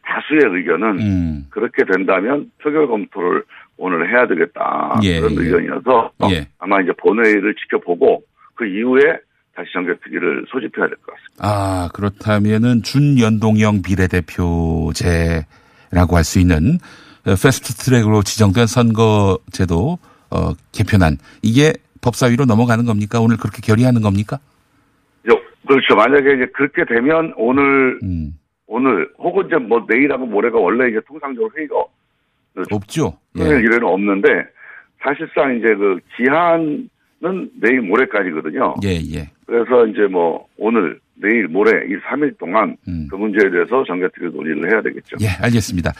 다수의 0.04 0.42
의견은 0.56 0.98
음. 1.00 1.46
그렇게 1.50 1.84
된다면 1.84 2.50
표결 2.62 2.86
검토를 2.86 3.42
오늘 3.76 4.08
해야 4.10 4.26
되겠다 4.26 4.98
예, 5.02 5.20
그런 5.20 5.36
예. 5.36 5.40
의견이어서 5.44 6.10
예. 6.30 6.46
아마 6.58 6.80
이제 6.80 6.92
본회의를 6.98 7.54
지켜보고 7.56 8.22
그 8.54 8.66
이후에 8.66 9.02
다시 9.54 9.68
정개특위를 9.72 10.46
소집해야 10.48 10.86
될 10.86 10.96
것 10.98 11.14
같습니다. 11.14 11.40
아, 11.40 11.88
그렇다면은 11.94 12.82
준연동형 12.82 13.82
비례대표제라고 13.82 16.16
할 16.16 16.24
수 16.24 16.38
있는 16.40 16.78
어, 17.26 17.30
패스트 17.30 17.74
트랙으로 17.74 18.22
지정된 18.22 18.66
선거제도 18.66 19.98
어, 20.36 20.54
개편안 20.72 21.16
이게 21.42 21.72
법사위로 22.02 22.44
넘어가는 22.44 22.84
겁니까? 22.84 23.20
오늘 23.20 23.36
그렇게 23.36 23.60
결의하는 23.62 24.02
겁니까? 24.02 24.38
요- 25.30 25.40
그렇죠. 25.66 25.94
만약에 25.96 26.34
이제 26.34 26.46
그렇게 26.54 26.84
되면 26.84 27.32
오늘 27.36 27.98
음. 28.02 28.34
오늘 28.66 29.08
혹은 29.18 29.46
이제 29.46 29.56
뭐 29.56 29.84
내일하고 29.88 30.26
모레가 30.26 30.58
원래 30.58 30.88
이제 30.90 31.00
통상적으로 31.06 31.50
회의가 31.56 31.74
없죠. 32.70 33.16
토요일 33.36 33.56
예. 33.56 33.60
일에는 33.60 33.84
없는데 33.84 34.28
사실상 35.02 35.56
이제 35.58 35.74
그 35.74 35.98
기한은 36.16 36.88
내일 37.60 37.80
모레까지거든요. 37.82 38.74
예, 38.84 38.94
예. 39.14 39.30
그래서 39.46 39.86
이제 39.86 40.02
뭐 40.10 40.46
오늘 40.56 40.98
내일 41.14 41.48
모레 41.48 41.70
이 41.86 41.96
3일 42.08 42.36
동안 42.38 42.76
음. 42.88 43.06
그 43.10 43.16
문제에 43.16 43.50
대해서 43.50 43.84
정개특위 43.84 44.30
논의를 44.34 44.70
해야 44.72 44.82
되겠죠. 44.82 45.16
예, 45.20 45.28
알겠습니다. 45.42 45.92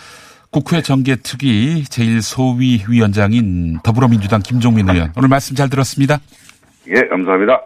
국회 0.57 0.81
정개특위 0.81 1.85
제1소위 1.85 2.89
위원장인 2.89 3.79
더불어민주당 3.83 4.41
김종민 4.41 4.89
의원 4.89 5.13
오늘 5.15 5.29
말씀 5.29 5.55
잘 5.55 5.69
들었습니다. 5.69 6.19
예, 6.89 6.95
감사합니다. 7.09 7.61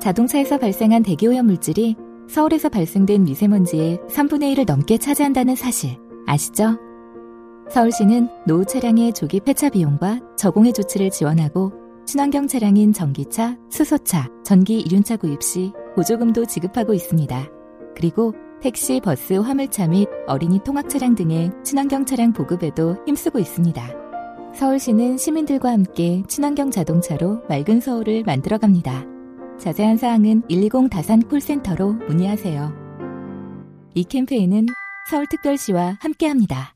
자동차에서 0.00 0.56
발생한 0.56 1.02
대기오염 1.02 1.44
물질이 1.44 1.96
서울에서 2.30 2.70
발생된 2.70 3.24
미세먼지의 3.24 3.98
3분의 4.08 4.56
1을 4.56 4.66
넘게 4.66 4.96
차지한다는 4.96 5.54
사실 5.54 5.98
아시죠? 6.26 6.78
서울시는 7.68 8.30
노후 8.46 8.64
차량의 8.64 9.12
조기 9.12 9.40
폐차 9.40 9.68
비용과 9.68 10.20
저공해 10.38 10.72
조치를 10.72 11.10
지원하고 11.10 11.74
친환경 12.06 12.48
차량인 12.48 12.94
전기차, 12.94 13.58
수소차, 13.68 14.30
전기 14.46 14.80
이륜차 14.80 15.18
구입 15.18 15.42
시 15.42 15.74
보조금도 15.94 16.46
지급하고 16.46 16.94
있습니다. 16.94 17.50
그리고 17.94 18.34
택시, 18.64 18.98
버스, 18.98 19.34
화물차 19.34 19.88
및 19.88 20.08
어린이 20.26 20.58
통학 20.64 20.88
차량 20.88 21.14
등의 21.14 21.50
친환경 21.62 22.06
차량 22.06 22.32
보급에도 22.32 22.96
힘쓰고 23.06 23.38
있습니다. 23.38 23.90
서울시는 24.54 25.18
시민들과 25.18 25.70
함께 25.70 26.22
친환경 26.28 26.70
자동차로 26.70 27.42
맑은 27.46 27.82
서울을 27.82 28.22
만들어갑니다. 28.24 29.04
자세한 29.60 29.98
사항은 29.98 30.44
120 30.48 30.88
다산 30.90 31.20
콜센터로 31.20 31.92
문의하세요. 32.08 32.72
이 33.92 34.02
캠페인은 34.02 34.64
서울특별시와 35.10 35.98
함께합니다. 36.00 36.74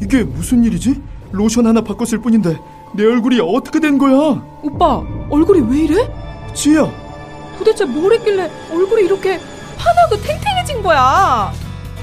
이게 0.00 0.22
무슨 0.22 0.62
일이지? 0.62 1.02
로션 1.32 1.66
하나 1.66 1.80
바꿨을 1.80 2.20
뿐인데 2.22 2.56
내 2.94 3.04
얼굴이 3.06 3.40
어떻게 3.40 3.80
된 3.80 3.98
거야? 3.98 4.14
오빠, 4.62 5.02
얼굴이 5.30 5.68
왜 5.68 5.80
이래? 5.80 5.96
지혜야 6.54 6.88
도대체 7.58 7.84
뭘 7.86 8.12
했길래 8.12 8.48
얼굴이 8.72 9.02
이렇게 9.06 9.40
환하고 9.80 10.16
탱탱해진 10.22 10.82
거야? 10.82 11.52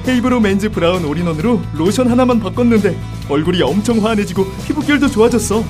헤이브로 0.07 0.39
맨즈 0.39 0.69
브라운 0.71 1.05
올인원으로 1.05 1.61
로션 1.73 2.09
하나만 2.09 2.39
바꿨는데 2.39 2.97
얼굴이 3.29 3.61
엄청 3.61 4.03
환해지고 4.03 4.45
피부결도 4.65 5.07
좋아졌어 5.09 5.63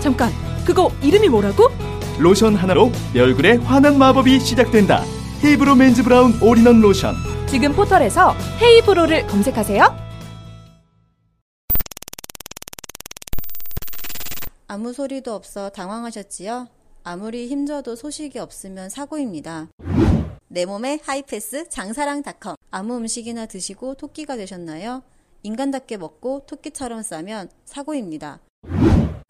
잠깐, 0.00 0.30
그거 0.64 0.90
이름이 1.02 1.28
뭐라고? 1.28 1.68
로션 2.18 2.54
하나로 2.54 2.90
내 3.12 3.20
얼굴에 3.20 3.56
환한 3.56 3.98
마법이 3.98 4.40
시작된다 4.40 5.02
헤이브로 5.42 5.74
맨즈 5.74 6.02
브라운 6.02 6.40
올인원 6.42 6.80
로션 6.80 7.14
지금 7.46 7.72
포털에서 7.72 8.34
헤이브로를 8.60 9.26
검색하세요. 9.26 10.04
아무 14.66 14.92
소리도 14.92 15.34
없어 15.34 15.68
당황하셨지요? 15.68 16.66
아무리 17.04 17.46
힘줘도 17.46 17.94
소식이 17.94 18.38
없으면 18.38 18.88
사고입니다. 18.88 19.68
내 20.54 20.66
몸에 20.66 21.00
하이패스 21.02 21.68
장사랑닷컴 21.68 22.54
아무 22.70 22.96
음식이나 22.96 23.46
드시고 23.46 23.96
토끼가 23.96 24.36
되셨나요? 24.36 25.02
인간답게 25.42 25.96
먹고 25.96 26.44
토끼처럼 26.46 27.02
싸면 27.02 27.50
사고입니다. 27.64 28.38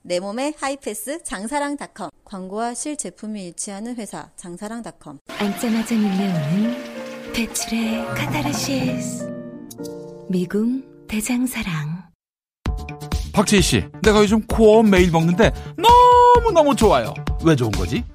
내 0.02 0.20
몸에 0.20 0.52
하이패스 0.58 1.22
장사랑닷컴 1.22 2.10
광고와 2.26 2.74
실제품이 2.74 3.42
일치하는 3.42 3.96
회사 3.96 4.32
장사랑닷컴 4.37 5.18
앉자마자 5.38 5.94
밀려오는 5.94 7.32
배출의 7.32 8.04
카타르시스 8.04 9.26
미궁 10.28 11.06
대장사랑 11.08 12.04
박지희 13.33 13.62
씨, 13.62 13.84
내가 14.02 14.18
요즘 14.20 14.46
코어 14.46 14.82
매일 14.82 15.10
먹는데 15.10 15.52
너무너무 15.78 16.76
좋아요. 16.76 17.14
왜 17.42 17.56
좋은 17.56 17.70
거지? 17.70 18.04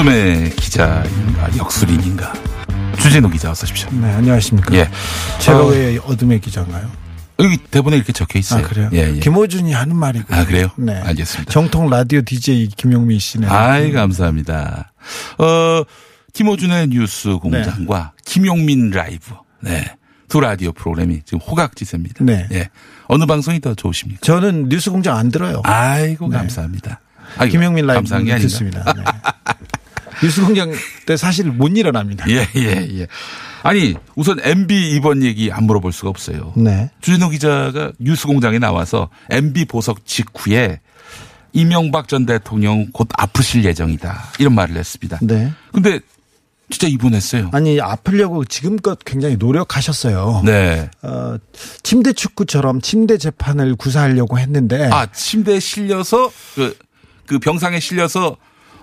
어둠의 0.00 0.50
기자인가 0.56 1.56
역술인인가 1.58 2.32
주진우 3.02 3.28
기자 3.28 3.50
어서 3.50 3.64
오십시오. 3.64 3.90
네, 3.92 4.10
안녕하십니까. 4.12 4.74
예. 4.74 4.88
제가 5.40 5.62
어, 5.62 5.66
왜 5.66 5.98
어둠의 5.98 6.40
기자인가요? 6.40 6.90
여기 7.40 7.58
대본에 7.58 7.96
이렇게 7.96 8.12
적혀 8.12 8.38
있어요. 8.38 8.64
아, 8.64 8.68
그래요? 8.68 8.88
예, 8.94 9.14
예. 9.14 9.20
김호준이 9.20 9.72
하는 9.72 9.96
말이고. 9.96 10.34
아, 10.34 10.46
그래요? 10.46 10.70
네. 10.76 10.94
알겠습니다. 10.94 11.52
정통 11.52 11.90
라디오 11.90 12.22
DJ 12.22 12.68
김용민 12.76 13.18
씨는. 13.18 13.50
아이, 13.50 13.92
감사합니다. 13.92 14.92
어, 15.38 15.82
김호준의 16.32 16.88
뉴스 16.88 17.36
공장과 17.36 18.12
김용민 18.24 18.90
라이브. 18.90 19.34
네. 19.60 19.96
두 20.28 20.40
라디오 20.40 20.72
프로그램이 20.72 21.20
지금 21.26 21.40
호각지세입니다. 21.40 22.24
네. 22.24 22.46
예. 22.52 22.70
어느 23.06 23.26
방송이 23.26 23.60
더 23.60 23.74
좋으십니까? 23.74 24.20
저는 24.22 24.70
뉴스 24.70 24.90
공장 24.90 25.16
안 25.18 25.30
들어요. 25.30 25.60
아이고, 25.64 26.28
네. 26.28 26.38
감사합니다. 26.38 27.00
아이고, 27.36 27.52
김용민 27.52 27.86
라이브 27.86 27.98
감사한 27.98 28.24
게 28.24 28.32
아니라. 28.32 28.48
듣습니다. 28.48 28.92
네. 28.94 29.02
뉴스 30.22 30.44
공장 30.44 30.70
때 31.06 31.16
사실 31.16 31.46
못 31.46 31.76
일어납니다. 31.76 32.28
예, 32.28 32.46
예, 32.56 32.88
예. 33.00 33.06
아니, 33.62 33.94
우선 34.16 34.38
MB 34.42 34.96
이번 34.96 35.22
얘기 35.22 35.50
안 35.52 35.64
물어볼 35.64 35.92
수가 35.92 36.08
없어요. 36.10 36.52
네. 36.56 36.90
주진호 37.00 37.30
기자가 37.30 37.92
뉴스 37.98 38.26
공장에 38.26 38.58
나와서 38.58 39.08
MB 39.30 39.66
보석 39.66 40.06
직후에 40.06 40.80
이명박 41.52 42.08
전 42.08 42.26
대통령 42.26 42.86
곧 42.92 43.08
아프실 43.16 43.64
예정이다. 43.64 44.32
이런 44.38 44.54
말을 44.54 44.76
했습니다. 44.76 45.18
네. 45.22 45.52
근데 45.72 46.00
진짜 46.70 46.86
입원했어요. 46.86 47.50
아니, 47.52 47.80
아프려고 47.80 48.44
지금껏 48.44 48.98
굉장히 49.04 49.36
노력하셨어요. 49.36 50.42
네. 50.44 50.88
어, 51.02 51.36
침대 51.82 52.12
축구처럼 52.12 52.80
침대 52.80 53.18
재판을 53.18 53.74
구사하려고 53.74 54.38
했는데. 54.38 54.88
아, 54.92 55.06
침대에 55.06 55.58
실려서 55.58 56.30
그, 56.54 56.78
그 57.26 57.40
병상에 57.40 57.80
실려서 57.80 58.36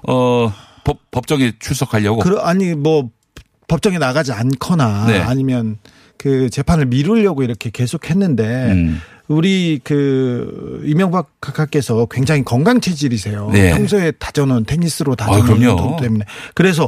어 0.06 0.54
법, 0.88 1.12
법정에 1.12 1.52
출석하려고. 1.60 2.21
그, 2.21 2.39
아니, 2.39 2.73
뭐, 2.73 3.10
법정에 3.67 3.97
나가지 3.97 4.32
않거나 4.32 5.08
네. 5.08 5.19
아니면 5.19 5.78
그 6.17 6.50
재판을 6.50 6.86
미루려고 6.86 7.43
이렇게 7.43 7.69
계속 7.69 8.10
했는데 8.10 8.71
음. 8.71 9.02
우리 9.28 9.82
그 9.84 10.82
이명박 10.86 11.30
각하께서 11.41 12.08
굉장히 12.10 12.45
건강 12.45 12.80
체질이세요. 12.80 13.50
네. 13.52 13.71
평소에 13.71 14.12
다져놓은 14.12 14.63
테니스로 14.63 15.13
아, 15.13 15.15
다져놓은 15.17 15.60
그럼요. 15.60 15.76
돈 15.76 15.97
때문에 15.97 16.23
그래서 16.56 16.88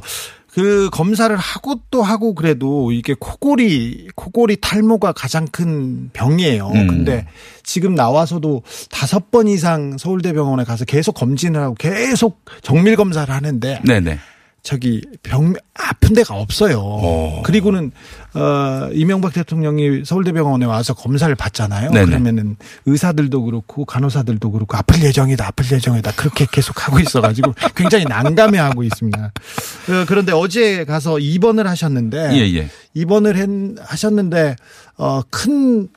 그 0.51 0.89
검사를 0.91 1.35
하고 1.35 1.75
또 1.91 2.01
하고 2.01 2.33
그래도 2.33 2.91
이게 2.91 3.15
코골이 3.19 4.09
코골이 4.15 4.57
탈모가 4.61 5.13
가장 5.13 5.45
큰 5.45 6.09
병이에요. 6.13 6.67
음. 6.69 6.87
근데 6.87 7.27
지금 7.63 7.93
나와서도 7.93 8.63
다섯 8.89 9.29
번 9.31 9.47
이상 9.47 9.97
서울대병원에 9.97 10.63
가서 10.63 10.85
계속 10.85 11.13
검진을 11.13 11.61
하고 11.61 11.75
계속 11.75 12.43
정밀 12.61 12.95
검사를 12.95 13.31
하는데 13.33 13.81
네네. 13.85 14.19
저기 14.63 15.01
병 15.23 15.53
아픈 15.73 16.13
데가 16.13 16.35
없어요. 16.35 17.41
그리고는 17.43 17.91
어 18.33 18.89
이명박 18.93 19.33
대통령이 19.33 20.03
서울대병원에 20.05 20.65
와서 20.65 20.93
검사를 20.93 21.33
받잖아요. 21.33 21.91
네네. 21.91 22.05
그러면은 22.05 22.57
의사들도 22.85 23.43
그렇고 23.43 23.85
간호사들도 23.85 24.51
그렇고 24.51 24.77
아플 24.77 25.01
예정이다, 25.01 25.47
아플 25.47 25.65
예정이다 25.71 26.11
그렇게 26.11 26.45
계속 26.51 26.87
하고 26.87 26.99
있어가지고 26.99 27.53
굉장히 27.75 28.05
난감해하고 28.05 28.83
있습니다. 28.83 29.23
어, 29.25 30.05
그런데 30.07 30.31
어제 30.31 30.85
가서 30.85 31.19
입원을 31.19 31.67
하셨는데 31.67 32.31
예, 32.33 32.55
예. 32.55 32.69
입원을 32.93 33.37
했, 33.37 33.49
하셨는데 33.79 34.55
어큰 34.97 35.89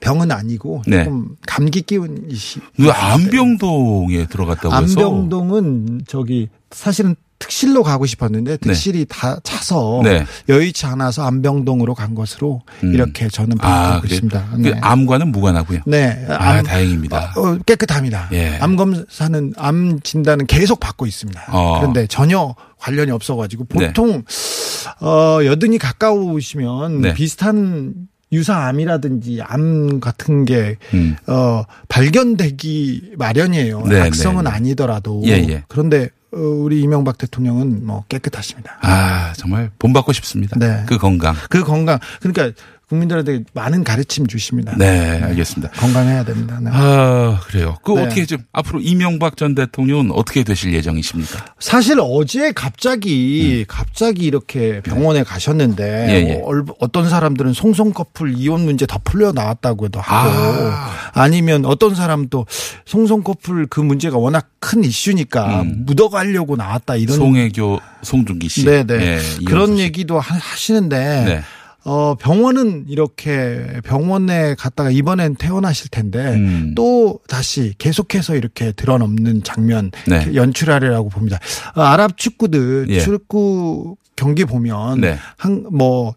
병은 0.00 0.30
아니고 0.30 0.82
네. 0.86 1.04
조금 1.04 1.36
감기 1.46 1.82
기운이시. 1.82 2.60
그 2.76 2.90
안병동에 2.90 4.26
들어갔다고 4.26 4.74
해서. 4.74 5.00
안병동은 5.00 6.02
저기 6.06 6.48
사실은 6.70 7.14
특실로 7.40 7.82
가고 7.82 8.06
싶었는데 8.06 8.58
특실이 8.58 9.06
다 9.08 9.40
차서 9.42 10.02
네. 10.04 10.24
여의치 10.48 10.86
않아서 10.86 11.24
안병동으로 11.24 11.94
간 11.94 12.14
것으로 12.14 12.60
음. 12.84 12.94
이렇게 12.94 13.28
저는 13.28 13.56
아, 13.60 13.62
파악하고 13.66 14.00
그래요? 14.02 14.14
있습니다. 14.14 14.48
그 14.52 14.56
네. 14.58 14.78
암과는 14.80 15.32
무관하고요. 15.32 15.80
네. 15.86 16.24
아, 16.28 16.34
암- 16.58 16.62
다행입니다. 16.64 17.32
어, 17.36 17.56
깨끗합니다. 17.66 18.28
예. 18.32 18.58
암 18.60 18.76
검사는 18.76 19.52
암 19.56 19.98
진단은 20.00 20.46
계속 20.46 20.78
받고 20.80 21.06
있습니다. 21.06 21.46
어. 21.48 21.80
그런데 21.80 22.06
전혀 22.06 22.54
관련이 22.78 23.10
없어가지고 23.10 23.66
네. 23.74 23.86
보통 23.88 24.22
어 25.00 25.38
여든이 25.44 25.78
가까우시면 25.78 27.00
네. 27.00 27.14
비슷한 27.14 27.94
유사암이라든지 28.32 29.40
암 29.42 29.98
같은 29.98 30.44
게 30.44 30.76
음. 30.94 31.16
어, 31.26 31.64
발견되기 31.88 33.12
마련이에요. 33.16 33.82
네, 33.88 34.00
악성은 34.02 34.44
네, 34.44 34.50
네. 34.50 34.56
아니더라도. 34.56 35.22
예, 35.26 35.30
예. 35.48 35.64
그런데 35.68 36.04
어, 36.04 36.19
우리 36.32 36.80
이명박 36.80 37.18
대통령은 37.18 37.86
뭐 37.86 38.04
깨끗하십니다. 38.08 38.78
아, 38.82 39.32
정말 39.36 39.70
본받고 39.78 40.12
싶습니다. 40.12 40.56
네. 40.58 40.84
그 40.86 40.98
건강. 40.98 41.34
그 41.48 41.64
건강. 41.64 41.98
그러니까 42.20 42.52
국민들한테 42.90 43.44
많은 43.54 43.84
가르침 43.84 44.26
주십니다. 44.26 44.74
네, 44.76 45.20
알겠습니다. 45.22 45.72
건강해야 45.74 46.24
됩니다. 46.24 46.58
네. 46.60 46.70
아, 46.72 47.40
그래요. 47.46 47.76
그 47.84 47.92
네. 47.92 48.02
어떻게 48.02 48.26
좀 48.26 48.38
앞으로 48.52 48.80
이명박 48.80 49.36
전 49.36 49.54
대통령은 49.54 50.10
어떻게 50.10 50.42
되실 50.42 50.74
예정이십니까? 50.74 51.44
사실 51.60 51.98
어제 52.00 52.50
갑자기 52.50 53.64
갑자기 53.68 54.24
이렇게 54.24 54.80
병원에 54.82 55.22
가셨는데 55.22 55.84
음. 55.84 56.10
예, 56.10 56.14
예. 56.30 56.34
뭐 56.34 56.48
얼- 56.48 56.64
어떤 56.80 57.08
사람들은 57.08 57.52
송송 57.52 57.92
커플 57.92 58.34
이혼 58.36 58.64
문제 58.64 58.86
더 58.86 58.98
풀려 59.04 59.30
나왔다고도 59.30 60.00
하고 60.00 60.30
아. 61.14 61.28
니면 61.28 61.66
어떤 61.66 61.94
사람도 61.94 62.46
송송 62.86 63.22
커플 63.22 63.68
그 63.68 63.80
문제가 63.80 64.18
워낙 64.18 64.48
큰 64.58 64.82
이슈니까 64.82 65.64
묻어가려고 65.86 66.56
나왔다 66.56 66.96
이런 66.96 67.14
음. 67.16 67.18
송혜교, 67.20 67.80
송중기 68.02 68.48
씨. 68.48 68.64
네 68.64 68.82
네 68.84 68.94
예, 69.00 69.18
그런. 69.44 69.78
얘기도 69.78 70.18
하- 70.18 70.34
하시는데 70.34 71.24
네. 71.24 71.42
어 71.84 72.14
병원은 72.14 72.86
이렇게 72.88 73.80
병원에 73.84 74.54
갔다가 74.54 74.90
이번엔 74.90 75.36
퇴원하실 75.36 75.90
텐데 75.90 76.18
음. 76.34 76.74
또 76.76 77.20
다시 77.28 77.74
계속해서 77.78 78.36
이렇게 78.36 78.72
드러넘는 78.72 79.42
장면 79.42 79.90
네. 80.06 80.34
연출하리라고 80.34 81.08
봅니다. 81.08 81.38
어, 81.74 81.80
아랍 81.80 82.16
축구들 82.16 82.86
예. 82.90 83.00
축구 83.00 83.96
경기 84.16 84.44
보면 84.44 85.00
네. 85.00 85.16
한뭐 85.38 86.14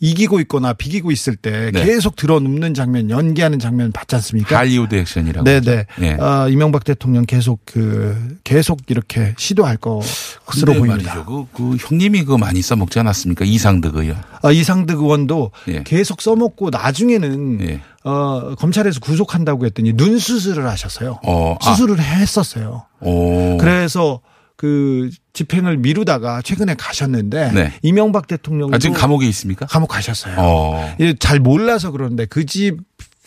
이기고 0.00 0.38
있거나 0.40 0.72
비기고 0.72 1.10
있을 1.10 1.34
때 1.34 1.70
네. 1.72 1.84
계속 1.84 2.14
드러눕는 2.14 2.74
장면, 2.74 3.10
연기하는 3.10 3.58
장면 3.58 3.90
봤지 3.90 4.14
않습니까? 4.14 4.56
할리우드 4.56 4.94
액션이라고. 4.94 5.44
네네. 5.44 5.86
예. 6.02 6.10
어, 6.12 6.48
이명박 6.48 6.84
대통령 6.84 7.26
계속 7.26 7.60
그 7.64 8.36
계속 8.44 8.80
이렇게 8.88 9.34
시도할 9.36 9.76
것으로 9.78 10.74
보입니다. 10.74 11.14
말이죠. 11.14 11.24
그, 11.24 11.46
그 11.52 11.76
형님이 11.80 12.20
그거 12.20 12.38
많이 12.38 12.62
써먹지 12.62 13.00
않았습니까? 13.00 13.44
이상득 13.44 13.96
의원. 13.96 14.22
어, 14.42 14.52
이상득 14.52 15.00
의원도 15.00 15.50
예. 15.68 15.82
계속 15.82 16.22
써먹고 16.22 16.70
나중에는 16.70 17.60
예. 17.68 17.80
어, 18.04 18.54
검찰에서 18.54 19.00
구속한다고 19.00 19.66
했더니 19.66 19.92
눈 19.94 20.18
수술을 20.18 20.68
하셨어요. 20.68 21.18
어, 21.24 21.56
아. 21.60 21.70
수술을 21.72 22.00
했었어요. 22.00 22.84
오. 23.00 23.56
그래서 23.58 24.20
그 24.58 25.08
집행을 25.34 25.76
미루다가 25.76 26.42
최근에 26.42 26.74
가셨는데 26.74 27.52
네. 27.52 27.72
이명박 27.82 28.26
대통령도 28.26 28.74
아, 28.74 28.78
지금 28.80 28.96
감옥에 28.96 29.24
있습니까? 29.28 29.66
감옥 29.66 29.86
가셨어요. 29.86 30.34
어. 30.36 30.96
예, 30.98 31.14
잘 31.14 31.38
몰라서 31.38 31.92
그러는데 31.92 32.26
그 32.26 32.44
집 32.44 32.76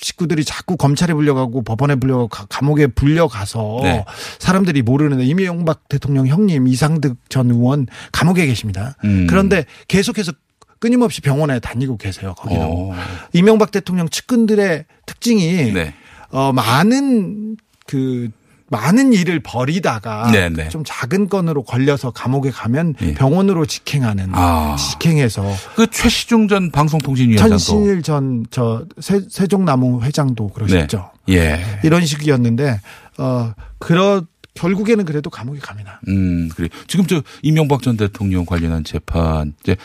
식구들이 0.03 0.43
자꾸 0.43 0.77
검찰에 0.77 1.13
불려가고 1.13 1.61
법원에 1.61 1.93
불려가고 1.95 2.27
가- 2.27 2.47
감옥에 2.49 2.87
불려가서 2.87 3.79
네. 3.83 4.03
사람들이 4.39 4.81
모르는데 4.81 5.23
이명박 5.25 5.87
대통령 5.89 6.25
형님 6.27 6.67
이상득 6.67 7.17
전 7.29 7.51
의원 7.51 7.85
감옥에 8.11 8.45
계십니다. 8.47 8.95
음. 9.05 9.27
그런데 9.29 9.63
계속해서 9.87 10.31
끊임없이 10.79 11.21
병원에 11.21 11.59
다니고 11.59 11.97
계세요. 11.97 12.33
거기는 12.35 12.65
어. 12.67 12.91
이명박 13.33 13.69
대통령 13.71 14.09
측근들의 14.09 14.85
특징이 15.05 15.71
네. 15.71 15.93
어 16.31 16.51
많은 16.51 17.55
그 17.85 18.29
많은 18.71 19.11
일을 19.11 19.41
벌이다가 19.41 20.31
네, 20.31 20.47
네. 20.49 20.69
좀 20.69 20.83
작은 20.85 21.27
건으로 21.27 21.61
걸려서 21.63 22.11
감옥에 22.11 22.49
가면 22.51 22.95
예. 23.01 23.13
병원으로 23.13 23.65
직행하는 23.65 24.29
아. 24.31 24.77
직행해서 24.77 25.43
그 25.75 25.87
최시중 25.91 26.47
전 26.47 26.71
방송통신위원장도. 26.71 27.57
천신일 27.57 28.01
전 28.01 28.45
저 28.49 28.85
세종나무 28.99 30.01
회장도 30.03 30.49
그러셨죠. 30.49 31.11
예. 31.29 31.59
이런 31.83 32.05
식이었는데 32.05 32.79
어 33.17 33.53
그런 33.77 34.25
결국에는 34.53 35.03
그래도 35.05 35.29
감옥에 35.29 35.59
갑니다. 35.59 35.99
음, 36.07 36.49
그래. 36.55 36.69
지금 36.87 37.05
저 37.07 37.21
이명박 37.41 37.81
전 37.81 37.97
대통령 37.97 38.45
관련한 38.45 38.83
재판 38.85 39.53
이제 39.61 39.75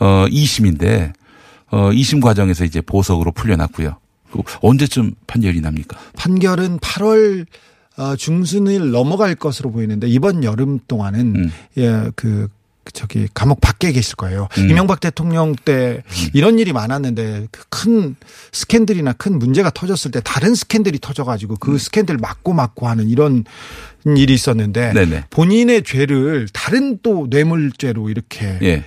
어 0.00 0.26
2심인데 0.28 1.12
어 1.70 1.90
2심 1.90 2.20
과정에서 2.20 2.64
이제 2.64 2.80
보석으로 2.80 3.30
풀려났고요. 3.32 3.96
그 4.32 4.42
언제쯤 4.62 5.14
판결이 5.26 5.60
납니까? 5.60 5.98
판결은 6.16 6.78
8월 6.78 7.46
어, 7.96 8.16
중순을 8.16 8.90
넘어갈 8.90 9.34
것으로 9.34 9.70
보이는데 9.70 10.08
이번 10.08 10.44
여름 10.44 10.78
동안은 10.88 11.20
음. 11.36 11.50
예, 11.78 12.10
그 12.16 12.48
저기 12.92 13.28
감옥 13.32 13.60
밖에 13.60 13.92
계실 13.92 14.16
거예요. 14.16 14.48
음. 14.58 14.68
이명박 14.70 14.98
대통령 15.00 15.54
때 15.54 16.02
이런 16.32 16.58
일이 16.58 16.72
많았는데 16.72 17.46
그큰 17.52 18.16
스캔들이나 18.50 19.12
큰 19.12 19.38
문제가 19.38 19.70
터졌을 19.70 20.10
때 20.10 20.20
다른 20.24 20.54
스캔들이 20.54 20.98
터져가지고 20.98 21.54
음. 21.54 21.56
그 21.60 21.78
스캔들 21.78 22.16
막고 22.18 22.52
막고 22.54 22.88
하는 22.88 23.08
이런 23.08 23.44
일이 24.04 24.34
있었는데 24.34 24.94
네네. 24.94 25.24
본인의 25.30 25.84
죄를 25.84 26.48
다른 26.52 26.98
또 27.02 27.28
뇌물죄로 27.30 28.08
이렇게 28.10 28.58
예. 28.62 28.84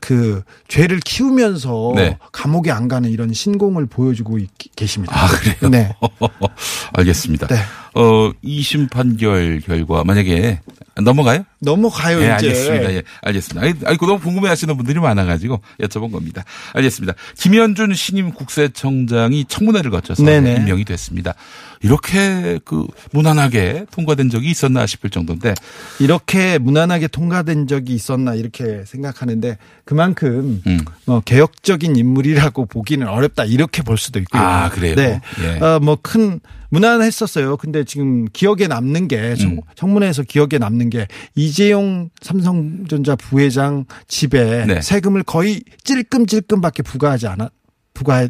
그 0.00 0.42
죄를 0.68 1.00
키우면서 1.00 1.92
네. 1.96 2.16
감옥에 2.32 2.70
안 2.70 2.88
가는 2.88 3.10
이런 3.10 3.34
신공을 3.34 3.84
보여주고 3.84 4.38
있- 4.38 4.48
계십니다. 4.74 5.14
아, 5.14 5.28
그래요? 5.28 5.70
네. 5.70 5.94
알겠습니다. 6.94 7.48
네. 7.48 7.56
어, 7.94 8.32
2심 8.44 8.90
판결 8.90 9.60
결과 9.60 10.04
만약에 10.04 10.60
넘어가요? 11.02 11.44
넘어가요 11.60 12.18
네, 12.18 12.24
이제. 12.24 12.32
알겠습니다. 12.32 12.92
예, 12.94 13.02
알겠습니다. 13.22 13.66
아이, 13.66 13.74
아이, 13.84 13.96
너무 13.96 14.20
궁금해 14.20 14.48
하시는 14.48 14.76
분들이 14.76 15.00
많아가지고 15.00 15.60
여쭤본 15.80 16.12
겁니다. 16.12 16.44
알겠습니다. 16.74 17.14
김현준 17.36 17.94
신임 17.94 18.32
국세청장이 18.32 19.46
청문회를 19.46 19.90
거쳐서 19.90 20.22
네네. 20.22 20.56
임명이 20.56 20.84
됐습니다. 20.84 21.34
이렇게 21.82 22.58
그 22.64 22.86
무난하게 23.12 23.86
통과된 23.90 24.30
적이 24.30 24.50
있었나 24.50 24.86
싶을 24.86 25.10
정도인데 25.10 25.54
이렇게 25.98 26.58
무난하게 26.58 27.08
통과된 27.08 27.66
적이 27.66 27.94
있었나 27.94 28.34
이렇게 28.34 28.84
생각하는데 28.86 29.58
그만큼 29.84 30.62
음. 30.66 30.80
어, 31.06 31.20
개혁적인 31.20 31.96
인물이라고 31.96 32.66
보기는 32.66 33.06
어렵다 33.06 33.44
이렇게 33.44 33.82
볼 33.82 33.98
수도 33.98 34.18
있고요. 34.20 34.42
아, 34.42 34.70
그래요? 34.70 34.94
네. 34.94 35.20
예. 35.42 35.58
어, 35.64 35.80
뭐큰 35.80 36.40
무난했었어요. 36.74 37.56
근데 37.56 37.84
지금 37.84 38.26
기억에 38.32 38.66
남는 38.66 39.08
게 39.08 39.34
청, 39.36 39.52
음. 39.52 39.60
청문회에서 39.76 40.24
기억에 40.24 40.58
남는 40.58 40.90
게 40.90 41.06
이재용 41.34 42.10
삼성전자 42.20 43.16
부회장 43.16 43.84
집에 44.08 44.66
네. 44.66 44.80
세금을 44.80 45.22
거의 45.22 45.62
찔끔찔끔밖에 45.84 46.82
부과하지 46.82 47.28
않았 47.28 47.50
부과해 47.94 48.28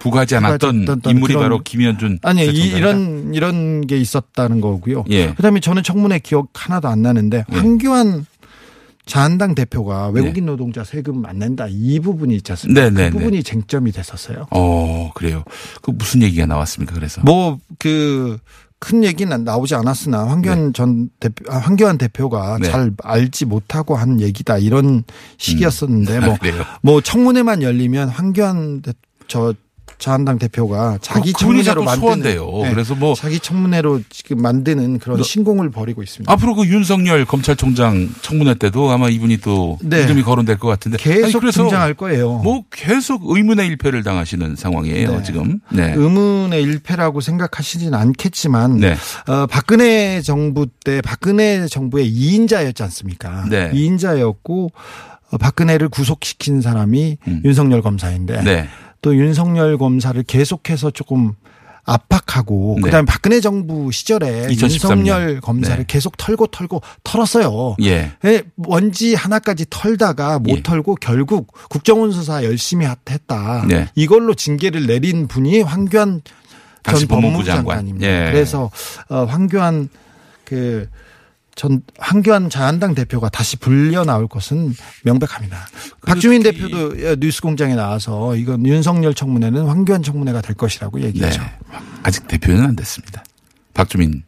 부과하지 0.00 0.36
않았던 0.36 1.02
인물이 1.06 1.34
바로 1.34 1.60
김현준 1.62 2.18
아니 2.22 2.44
이. 2.46 2.68
이런 2.70 3.32
이런 3.34 3.86
게 3.86 3.96
있었다는 3.98 4.60
거고요. 4.60 5.04
예. 5.10 5.32
그다음에 5.34 5.60
저는 5.60 5.84
청문회 5.84 6.18
기억 6.18 6.48
하나도 6.54 6.88
안 6.88 7.02
나는데 7.02 7.44
예. 7.52 7.56
황교안 7.56 8.26
자한당 9.06 9.54
대표가 9.54 10.08
외국인 10.08 10.46
노동자 10.46 10.84
세금 10.84 11.24
안 11.26 11.38
낸다 11.38 11.66
이 11.68 11.98
부분이 12.00 12.36
있지 12.36 12.52
않습니까? 12.52 12.80
네, 12.82 12.90
네, 12.90 12.94
그 12.94 13.00
네. 13.00 13.10
부분이 13.10 13.42
쟁점이 13.42 13.92
됐었어요. 13.92 14.46
어, 14.50 15.10
그래요. 15.14 15.42
그 15.82 15.90
무슨 15.90 16.22
얘기가 16.22 16.46
나왔습니까? 16.46 16.94
그래서. 16.94 17.20
뭐 17.22 17.58
그 17.78 18.38
큰 18.82 19.04
얘기는 19.04 19.44
나오지 19.44 19.76
않았으나 19.76 20.26
황교안 20.26 20.72
전 20.72 21.08
대표 21.20 21.44
아, 21.52 21.58
황교안 21.58 21.98
대표가 21.98 22.58
네. 22.60 22.68
잘 22.68 22.90
알지 23.00 23.44
못하고 23.44 23.94
한 23.94 24.20
얘기다 24.20 24.58
이런 24.58 25.04
식이었었는데 25.38 26.16
아, 26.18 26.26
뭐? 26.26 26.36
뭐 26.82 27.00
청문회만 27.00 27.62
열리면 27.62 28.08
황교안 28.08 28.82
대, 28.82 28.92
저 29.28 29.54
자한당 30.02 30.36
대표가 30.38 30.98
자기 31.00 31.32
그- 31.32 31.38
청문회로 31.38 31.64
자꾸 31.64 31.84
만드는 31.84 32.00
소환돼요. 32.02 32.50
그래서 32.74 32.94
뭐- 32.96 33.14
자기 33.14 33.38
청문회로 33.38 34.00
지금 34.10 34.42
만드는 34.42 34.98
그런 34.98 35.16
너- 35.18 35.22
신공을 35.22 35.70
벌이고 35.70 36.02
있습니다. 36.02 36.30
앞으로 36.32 36.56
그 36.56 36.66
윤석열 36.66 37.24
검찰총장 37.24 38.08
청문회 38.20 38.54
때도 38.54 38.90
아마 38.90 39.08
이분이 39.08 39.38
또 39.38 39.78
네. 39.80 40.02
이름이 40.02 40.22
거론될 40.22 40.58
것 40.58 40.66
같은데 40.68 40.96
계속 40.98 41.44
아니, 41.44 41.52
등장할 41.52 41.94
거예요. 41.94 42.38
뭐 42.38 42.64
계속 42.72 43.22
의문의 43.26 43.68
일패를 43.68 44.02
당하시는 44.02 44.56
상황이에요 44.56 45.18
네. 45.18 45.22
지금. 45.22 45.60
네. 45.70 45.92
의문의 45.96 46.62
일패라고 46.64 47.20
생각하시진 47.20 47.94
않겠지만 47.94 48.78
네. 48.78 48.96
어, 49.28 49.46
박근혜 49.46 50.20
정부 50.20 50.66
때 50.84 51.00
박근혜 51.00 51.66
정부의 51.68 52.12
2인자였지 52.12 52.82
않습니까? 52.82 53.44
네. 53.48 53.70
2인자였고 53.72 54.70
어, 55.30 55.38
박근혜를 55.38 55.88
구속시킨 55.88 56.60
사람이 56.60 57.16
윤석열 57.44 57.80
검사인데 57.82 58.42
네. 58.42 58.68
또 59.02 59.14
윤석열 59.16 59.76
검사를 59.78 60.20
계속해서 60.22 60.90
조금 60.92 61.32
압박하고 61.84 62.76
네. 62.76 62.82
그다음에 62.82 63.04
박근혜 63.06 63.40
정부 63.40 63.90
시절에 63.90 64.46
2013 64.50 65.02
년. 65.02 65.06
윤석열 65.20 65.40
검사를 65.40 65.76
네. 65.76 65.84
계속 65.88 66.16
털고 66.16 66.46
털고 66.46 66.80
털었어요. 67.02 67.74
예. 67.82 68.12
예, 68.24 68.42
먼지 68.54 69.14
하나까지 69.16 69.66
털다가 69.68 70.38
못 70.38 70.58
예. 70.58 70.62
털고 70.62 70.94
결국 71.00 71.52
국정원 71.68 72.12
수사 72.12 72.44
열심히 72.44 72.86
하- 72.86 72.94
했다. 73.10 73.64
네. 73.68 73.88
이걸로 73.96 74.34
징계를 74.34 74.86
내린 74.86 75.26
분이 75.26 75.62
황교안 75.62 76.22
전 76.84 76.94
법무부 76.94 77.08
법무부 77.08 77.44
장관. 77.44 77.76
장관입니다. 77.78 78.06
예. 78.06 78.30
그래서 78.32 78.70
어, 79.08 79.24
황교안 79.24 79.88
그 80.44 80.88
전 81.54 81.82
황교안 81.98 82.48
자한당 82.50 82.94
대표가 82.94 83.28
다시 83.28 83.56
불려 83.56 84.04
나올 84.04 84.26
것은 84.26 84.74
명백합니다. 85.04 85.66
박주민 86.06 86.42
대표도 86.42 86.98
예, 87.00 87.16
뉴스공장에 87.18 87.74
나와서 87.74 88.36
이건 88.36 88.66
윤석열 88.66 89.12
청문회는 89.14 89.66
황교안 89.66 90.02
청문회가 90.02 90.40
될 90.40 90.56
것이라고 90.56 90.98
네. 90.98 91.06
얘기했죠. 91.06 91.42
아직 92.02 92.26
대표는 92.26 92.64
안 92.64 92.76
됐습니다. 92.76 93.22
박주민 93.74 94.22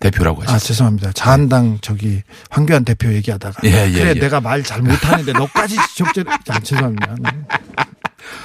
대표라고 0.00 0.40
하셨어요. 0.40 0.56
아 0.56 0.58
죄송합니다. 0.58 1.12
자한당 1.12 1.78
저기 1.82 2.22
황교안 2.48 2.84
대표 2.86 3.12
얘기하다가 3.12 3.60
예, 3.64 3.86
예, 3.88 3.92
그래 3.92 4.08
예. 4.10 4.14
내가 4.14 4.40
말 4.40 4.62
잘 4.62 4.80
못하는데 4.80 5.32
너까지 5.32 5.76
아, 6.48 6.60
죄송합니다. 6.60 7.16
네. 7.20 7.30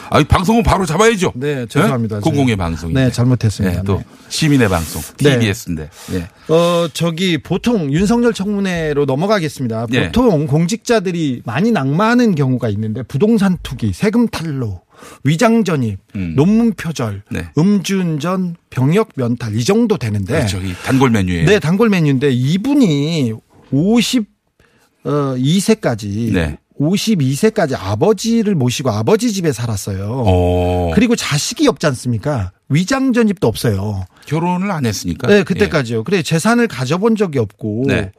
아, 0.09 0.23
방송은 0.23 0.63
바로 0.63 0.85
잡아야죠. 0.85 1.33
네, 1.35 1.65
죄송합니다. 1.67 2.17
네? 2.17 2.21
공공의 2.21 2.55
방송이. 2.55 2.93
네, 2.93 3.11
잘못했습니다. 3.11 3.83
또 3.83 3.97
네. 3.97 4.05
시민의 4.29 4.69
방송 4.69 5.01
네. 5.17 5.39
TBS인데. 5.39 5.89
네. 6.11 6.27
어, 6.53 6.87
저기 6.93 7.37
보통 7.37 7.91
윤석열 7.91 8.33
청문회로 8.33 9.05
넘어가겠습니다. 9.05 9.87
네. 9.89 10.05
보통 10.07 10.47
공직자들이 10.47 11.41
많이 11.45 11.71
낙마하는 11.71 12.35
경우가 12.35 12.69
있는데 12.69 13.03
부동산 13.03 13.57
투기, 13.63 13.93
세금 13.93 14.27
탈루, 14.27 14.79
위장 15.23 15.63
전입, 15.63 15.99
음. 16.15 16.33
논문 16.35 16.73
표절, 16.73 17.23
네. 17.31 17.47
음주운전, 17.57 18.55
병역 18.69 19.09
면탈 19.15 19.55
이 19.55 19.63
정도 19.63 19.97
되는데 19.97 20.33
그렇죠. 20.33 20.57
이 20.59 20.73
단골 20.83 21.09
메뉴예요. 21.09 21.45
네, 21.45 21.59
단골 21.59 21.89
메뉴인데 21.89 22.31
이분이 22.31 23.33
52세까지 23.73 26.33
네. 26.33 26.57
52세까지 26.79 27.75
아버지를 27.79 28.55
모시고 28.55 28.89
아버지 28.89 29.31
집에 29.31 29.51
살았어요. 29.51 30.23
어. 30.25 30.91
그리고 30.93 31.15
자식이 31.15 31.67
없지 31.67 31.85
않습니까? 31.87 32.51
위장 32.69 33.13
전입도 33.13 33.47
없어요. 33.47 34.05
결혼을 34.25 34.71
안 34.71 34.85
했으니까. 34.85 35.27
네, 35.27 35.43
그때까지요. 35.43 36.03
그래 36.03 36.21
재산을 36.21 36.67
가져본 36.67 37.15
적이 37.15 37.39
없고 37.39 37.85
네. 37.87 38.11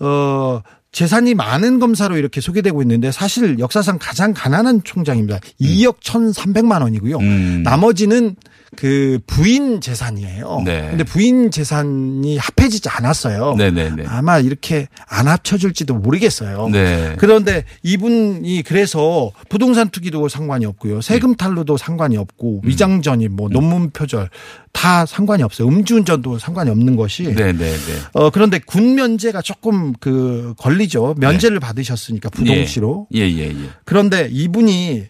어 0.00 0.60
재산이 0.92 1.34
많은 1.34 1.78
검사로 1.78 2.16
이렇게 2.16 2.40
소개되고 2.40 2.80
있는데 2.82 3.12
사실 3.12 3.58
역사상 3.58 3.98
가장 4.00 4.32
가난한 4.34 4.82
총장입니다. 4.82 5.38
2억 5.60 6.00
1,300만 6.00 6.82
원이고요. 6.82 7.18
음. 7.18 7.62
나머지는 7.62 8.34
그 8.76 9.18
부인 9.26 9.80
재산이에요. 9.80 10.62
네. 10.64 10.88
근데 10.90 11.04
부인 11.04 11.50
재산이 11.50 12.38
합해지지 12.38 12.88
않았어요. 12.88 13.54
네네네. 13.56 14.04
아마 14.06 14.38
이렇게 14.38 14.88
안 15.08 15.26
합쳐줄지도 15.28 15.94
모르겠어요. 15.94 16.68
네. 16.70 17.16
그런데 17.18 17.64
이분이 17.82 18.62
그래서 18.64 19.32
부동산 19.48 19.88
투기도 19.88 20.28
상관이 20.28 20.66
없고요. 20.66 21.00
세금 21.00 21.34
탈루도 21.34 21.76
상관이 21.76 22.16
없고 22.16 22.60
음. 22.62 22.68
위장 22.68 23.02
전입, 23.02 23.32
뭐 23.32 23.48
논문 23.48 23.90
표절 23.90 24.28
다 24.72 25.06
상관이 25.06 25.42
없어요. 25.42 25.68
음주운전도 25.68 26.38
상관이 26.38 26.70
없는 26.70 26.96
것이. 26.96 27.22
네네네. 27.22 27.74
어 28.12 28.30
그런데 28.30 28.58
군 28.58 28.94
면제가 28.94 29.40
조금 29.42 29.94
그 29.98 30.54
걸리죠. 30.58 31.14
면제를 31.18 31.60
받으셨으니까 31.60 32.28
부동시로. 32.28 33.06
예, 33.14 33.20
예, 33.20 33.48
예. 33.48 33.54
그런데 33.84 34.28
이분이 34.30 35.06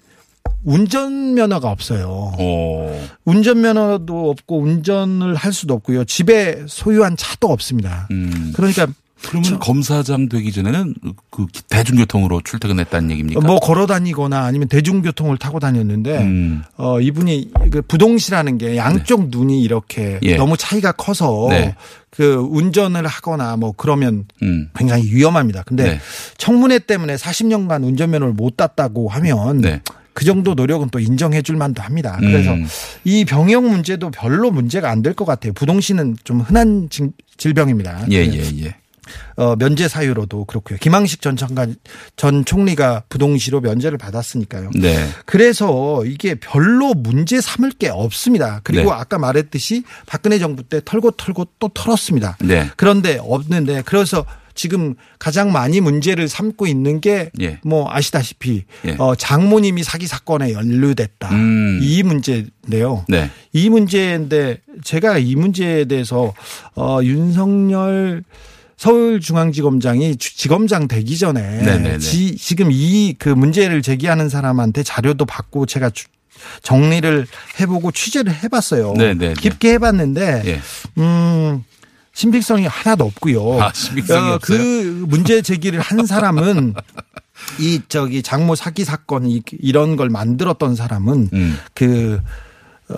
운전면허가 0.65 1.71
없어요. 1.71 2.33
어. 2.39 3.09
운전면허도 3.25 4.31
없고 4.31 4.61
운전을 4.61 5.35
할 5.35 5.53
수도 5.53 5.75
없고요. 5.75 6.05
집에 6.05 6.65
소유한 6.67 7.17
차도 7.17 7.49
없습니다. 7.49 8.09
음. 8.11 8.53
그러니까 8.55 8.87
그러면 9.23 9.59
검사장 9.59 10.29
되기 10.29 10.53
전에는 10.53 10.95
그 11.31 11.47
대중교통으로 11.71 12.43
출퇴근했다는 12.45 13.11
얘기입니까? 13.13 13.41
뭐 13.41 13.59
걸어 13.59 13.87
다니거나 13.87 14.45
아니면 14.45 14.69
대중교통을 14.69 15.39
타고 15.39 15.59
다녔는데 15.59 16.19
음. 16.19 16.63
어 16.77 17.01
이분이 17.01 17.51
그 17.73 17.83
부동시라는 17.83 18.59
게 18.59 18.77
양쪽 18.77 19.31
눈이 19.31 19.63
이렇게 19.63 20.21
예. 20.23 20.37
너무 20.37 20.57
차이가 20.57 20.93
커서 20.93 21.47
네. 21.51 21.75
그 22.11 22.35
운전을 22.35 23.07
하거나 23.07 23.57
뭐 23.57 23.73
그러면 23.77 24.27
음. 24.43 24.69
굉장히 24.77 25.05
위험합니다. 25.05 25.63
근데 25.65 25.85
네. 25.85 26.01
청문회 26.39 26.81
때문에 26.81 27.17
40년간 27.17 27.85
운전면허를 27.85 28.35
못 28.35 28.57
땄다고 28.57 29.09
하면 29.09 29.61
네. 29.61 29.83
그 30.17 30.25
정도 30.25 30.55
노력은 30.55 30.89
또 30.89 30.99
인정해 30.99 31.43
줄 31.43 31.57
만도 31.57 31.83
합니다. 31.83 32.17
그래서 32.19 32.55
음. 32.55 32.67
이 33.05 33.27
병역 33.27 33.65
문제도 33.65 34.11
별로 34.11 34.51
문제가 34.51 34.91
안 34.91 35.03
될 35.03 35.13
것 35.13 35.27
같아요. 35.27 35.53
부동시는 35.53 36.17
좀 36.25 36.41
흔한 36.41 36.89
질- 36.89 37.13
질병입니다. 37.37 38.07
예, 38.11 38.27
네. 38.27 38.35
예, 38.39 38.65
예. 38.65 38.75
어, 39.37 39.55
면제 39.57 39.89
사유로도 39.89 40.47
그렇고요. 40.47 40.79
김항식 40.81 41.21
전 41.21 41.37
장관 41.37 41.77
전 42.17 42.47
총리가 42.47 43.03
부동시로 43.11 43.61
면제를 43.61 43.99
받았으니까요. 43.99 44.71
네. 44.75 45.07
그래서 45.27 46.03
이게 46.07 46.35
별로 46.35 46.95
문제 46.95 47.41
삼을 47.43 47.73
게 47.73 47.89
없습니다. 47.91 48.61
그리고 48.65 48.91
네. 48.91 48.97
아까 48.99 49.19
말했듯이 49.19 49.85
박근혜 50.07 50.39
정부 50.39 50.63
때 50.63 50.81
털고 50.83 51.11
털고 51.13 51.47
또 51.59 51.69
털었습니다. 51.75 52.39
네. 52.41 52.71
그런데 52.77 53.19
없는데 53.21 53.83
그래서 53.85 54.25
지금 54.57 54.95
가장 55.21 55.53
많이 55.53 55.81
문제를 55.81 56.27
삼고 56.29 56.67
있는 56.67 57.01
게뭐 57.01 57.31
예. 57.43 57.59
아시다시피 57.89 58.65
예. 58.87 58.97
어, 58.99 59.15
장모님이 59.15 59.85
사기 59.85 60.07
사건에 60.09 60.53
연루됐다. 60.53 61.31
음. 61.31 61.79
이 61.83 62.03
문제인데요. 62.03 63.05
네. 63.09 63.31
이 63.53 63.69
문제인데 63.71 64.59
제가 64.83 65.19
이 65.19 65.37
문제에 65.37 65.85
대해서 65.85 66.33
어 66.75 66.99
윤석열 67.03 68.25
서울중앙지검장이 68.77 70.17
주- 70.17 70.37
지검장 70.37 70.89
되기 70.89 71.17
전에 71.17 71.41
네네네. 71.63 71.99
지, 71.99 72.37
지금 72.37 72.69
이 72.71 73.15
그 73.19 73.29
문제를 73.29 73.83
제기하는 73.83 74.29
사람한테 74.29 74.83
자료도 74.83 75.25
받고 75.27 75.67
제가 75.67 75.91
주- 75.91 76.07
정리를 76.63 77.27
해보고 77.61 77.93
취재를 77.93 78.35
해봤어요. 78.45 78.93
네네네. 78.95 79.35
깊게 79.41 79.73
해봤는데 79.75 80.43
예. 80.47 80.61
음. 80.99 81.65
신빙성이 82.21 82.65
하나도 82.67 83.05
없고요. 83.05 83.61
아, 83.63 83.71
신빙성이 83.75 84.33
없어요? 84.33 84.59
그 84.59 85.05
문제 85.07 85.43
제기를 85.43 85.81
한 85.81 86.07
사람은 86.07 86.73
이 87.61 87.83
저기 87.89 88.23
장모 88.23 88.55
사기 88.55 88.85
사건 88.85 89.27
이- 89.27 89.43
이런 89.61 89.97
걸 89.97 90.09
만들었던 90.09 90.75
사람은 90.77 91.29
그 91.75 92.19
어, 92.89 92.95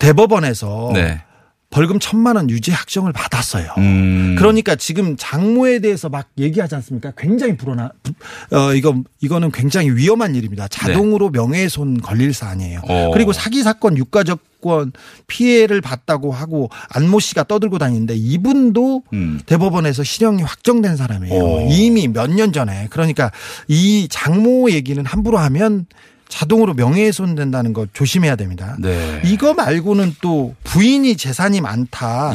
대법원에서 0.00 0.88
음. 0.88 0.94
네. 0.94 1.22
벌금 1.70 1.98
천만 2.00 2.34
원 2.36 2.50
유죄 2.50 2.72
확정을 2.72 3.12
받았어요. 3.12 3.70
음. 3.78 4.34
그러니까 4.38 4.74
지금 4.74 5.16
장모에 5.16 5.78
대해서 5.80 6.08
막 6.08 6.28
얘기하지 6.38 6.74
않습니까? 6.76 7.12
굉장히 7.16 7.56
불어나, 7.56 7.90
부- 8.02 8.56
어, 8.56 8.72
이거, 8.74 9.00
이거는 9.20 9.50
굉장히 9.52 9.90
위험한 9.90 10.34
일입니다. 10.34 10.66
자동으로 10.68 11.30
명예훼손 11.30 12.00
걸릴 12.00 12.32
사안이에요. 12.34 12.80
네. 12.88 13.04
어. 13.06 13.10
그리고 13.12 13.32
사기 13.32 13.62
사건 13.62 13.96
유가적 13.96 14.38
권 14.60 14.92
피해를 15.26 15.80
봤다고 15.80 16.32
하고 16.32 16.70
안모 16.90 17.20
씨가 17.20 17.44
떠들고 17.44 17.78
다니는데 17.78 18.14
이분도 18.16 19.02
대법원에서 19.46 20.02
실형이 20.02 20.42
확정된 20.42 20.96
사람이에요. 20.96 21.34
음. 21.34 21.42
어. 21.42 21.68
이미 21.70 22.08
몇 22.08 22.30
년 22.30 22.52
전에. 22.52 22.88
그러니까 22.90 23.30
이 23.68 24.08
장모 24.10 24.70
얘기는 24.70 25.04
함부로 25.04 25.38
하면 25.38 25.86
자동으로 26.28 26.74
명예훼손 26.74 27.34
된다는 27.36 27.72
거 27.72 27.86
조심해야 27.92 28.34
됩니다. 28.36 28.76
네. 28.80 29.22
이거 29.24 29.54
말고는 29.54 30.16
또 30.20 30.54
부인이 30.64 31.16
재산이 31.16 31.60
많다. 31.60 32.32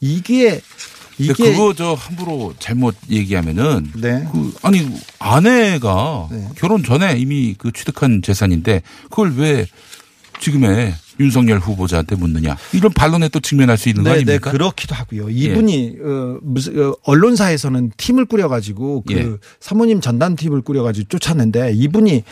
이게 0.00 0.60
이게 1.18 1.32
근데 1.32 1.52
그거 1.52 1.74
저 1.74 1.92
함부로 1.94 2.54
잘못 2.58 2.96
얘기하면은 3.10 3.92
네. 3.96 4.26
그 4.32 4.52
아니 4.62 4.88
아내가 5.18 6.28
결혼 6.56 6.82
전에 6.82 7.16
이미 7.18 7.54
그 7.56 7.70
취득한 7.70 8.22
재산인데 8.22 8.82
그걸 9.04 9.34
왜 9.36 9.66
지금의 10.40 10.94
윤석열 11.20 11.58
후보자한테 11.58 12.16
묻느냐 12.16 12.56
이런 12.72 12.92
반론에 12.92 13.28
또 13.28 13.40
직면할 13.40 13.76
수 13.78 13.88
있는 13.88 14.04
거 14.04 14.10
네, 14.10 14.16
네, 14.16 14.22
아닙니까? 14.22 14.50
그렇기도 14.50 14.94
하고요. 14.94 15.28
이분이 15.30 15.96
어, 16.02 16.38
무슨 16.42 16.78
어, 16.78 16.94
언론사에서는 17.04 17.92
팀을 17.96 18.24
꾸려가지고 18.26 19.04
그 19.06 19.14
예. 19.14 19.36
사모님 19.60 20.00
전담 20.00 20.36
팀을 20.36 20.62
꾸려가지고 20.62 21.08
쫓았는데 21.08 21.72
이분이 21.74 22.24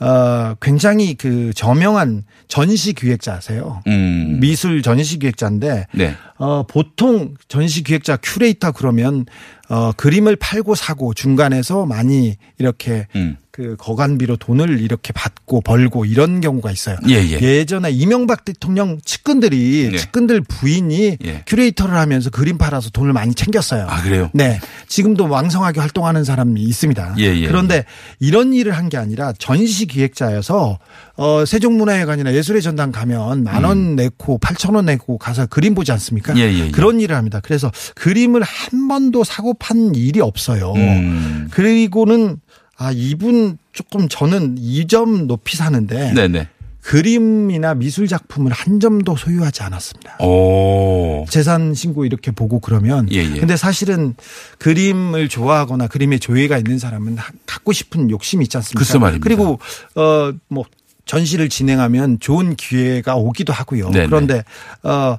어, 0.00 0.54
굉장히 0.60 1.14
그 1.14 1.52
저명한 1.54 2.24
전시 2.46 2.92
기획자세요. 2.92 3.82
음. 3.86 4.38
미술 4.40 4.82
전시 4.82 5.18
기획자인데 5.18 5.86
네. 5.92 6.14
어, 6.36 6.64
보통 6.64 7.34
전시 7.48 7.82
기획자 7.82 8.16
큐레이터 8.16 8.72
그러면 8.72 9.26
어, 9.68 9.92
그림을 9.92 10.36
팔고 10.36 10.74
사고 10.74 11.12
중간에서 11.14 11.86
많이 11.86 12.36
이렇게 12.58 13.06
음. 13.16 13.36
그 13.58 13.74
거간비로 13.76 14.36
돈을 14.36 14.80
이렇게 14.80 15.12
받고 15.12 15.62
벌고 15.62 16.04
이런 16.04 16.40
경우가 16.40 16.70
있어요. 16.70 16.96
예, 17.08 17.14
예. 17.14 17.64
전에 17.64 17.90
이명박 17.90 18.44
대통령 18.44 19.00
측근들이 19.04 19.90
예. 19.94 19.96
측근들 19.96 20.42
부인이 20.42 21.16
예. 21.24 21.42
큐레이터를 21.44 21.96
하면서 21.96 22.30
그림 22.30 22.56
팔아서 22.56 22.90
돈을 22.90 23.12
많이 23.12 23.34
챙겼어요. 23.34 23.88
아 23.88 24.00
그래요? 24.02 24.30
네. 24.32 24.60
지금도 24.86 25.28
왕성하게 25.28 25.80
활동하는 25.80 26.22
사람이 26.22 26.62
있습니다. 26.62 27.16
예, 27.18 27.24
예. 27.24 27.46
그런데 27.48 27.84
이런 28.20 28.52
일을 28.54 28.76
한 28.76 28.88
게 28.88 28.96
아니라 28.96 29.34
전시 29.38 29.84
기획자여서 29.86 30.78
어 31.16 31.44
세종문화회관이나 31.44 32.32
예술의 32.32 32.62
전당 32.62 32.90
가면 32.92 33.42
만원 33.44 33.96
내고 33.96 34.38
8천 34.38 34.76
원 34.76 34.86
내고 34.86 35.18
가서 35.18 35.44
그림 35.46 35.74
보지 35.74 35.90
않습니까? 35.92 36.32
음. 36.32 36.38
예, 36.38 36.42
예, 36.44 36.66
예. 36.66 36.70
그런 36.70 37.00
일을 37.00 37.16
합니다. 37.16 37.40
그래서 37.42 37.70
그림을 37.96 38.40
한 38.42 38.86
번도 38.88 39.24
사고 39.24 39.52
판 39.54 39.94
일이 39.96 40.20
없어요. 40.20 40.72
음. 40.76 41.48
그리고는 41.50 42.38
아 42.78 42.92
이분 42.92 43.58
조금 43.72 44.08
저는 44.08 44.56
이 44.58 44.86
점 44.86 45.26
높이 45.26 45.56
사는데 45.56 46.14
네네. 46.14 46.48
그림이나 46.80 47.74
미술 47.74 48.06
작품을 48.08 48.50
한 48.52 48.80
점도 48.80 49.14
소유하지 49.16 49.62
않았습니다. 49.62 50.24
오. 50.24 51.26
재산 51.28 51.74
신고 51.74 52.06
이렇게 52.06 52.30
보고 52.30 52.60
그러면 52.60 53.08
예, 53.12 53.18
예. 53.18 53.38
근데 53.40 53.56
사실은 53.58 54.14
그림을 54.58 55.28
좋아하거나 55.28 55.88
그림에 55.88 56.18
조예가 56.18 56.56
있는 56.56 56.78
사람은 56.78 57.18
하- 57.18 57.30
갖고 57.44 57.72
싶은 57.72 58.08
욕심이 58.10 58.44
있지 58.44 58.56
않습니까? 58.56 58.98
말입니다. 58.98 59.22
그리고 59.22 59.58
어뭐 59.94 60.64
전시를 61.04 61.48
진행하면 61.50 62.20
좋은 62.20 62.54
기회가 62.56 63.16
오기도 63.16 63.52
하고요. 63.52 63.90
네네. 63.90 64.06
그런데 64.06 64.44
어 64.82 65.18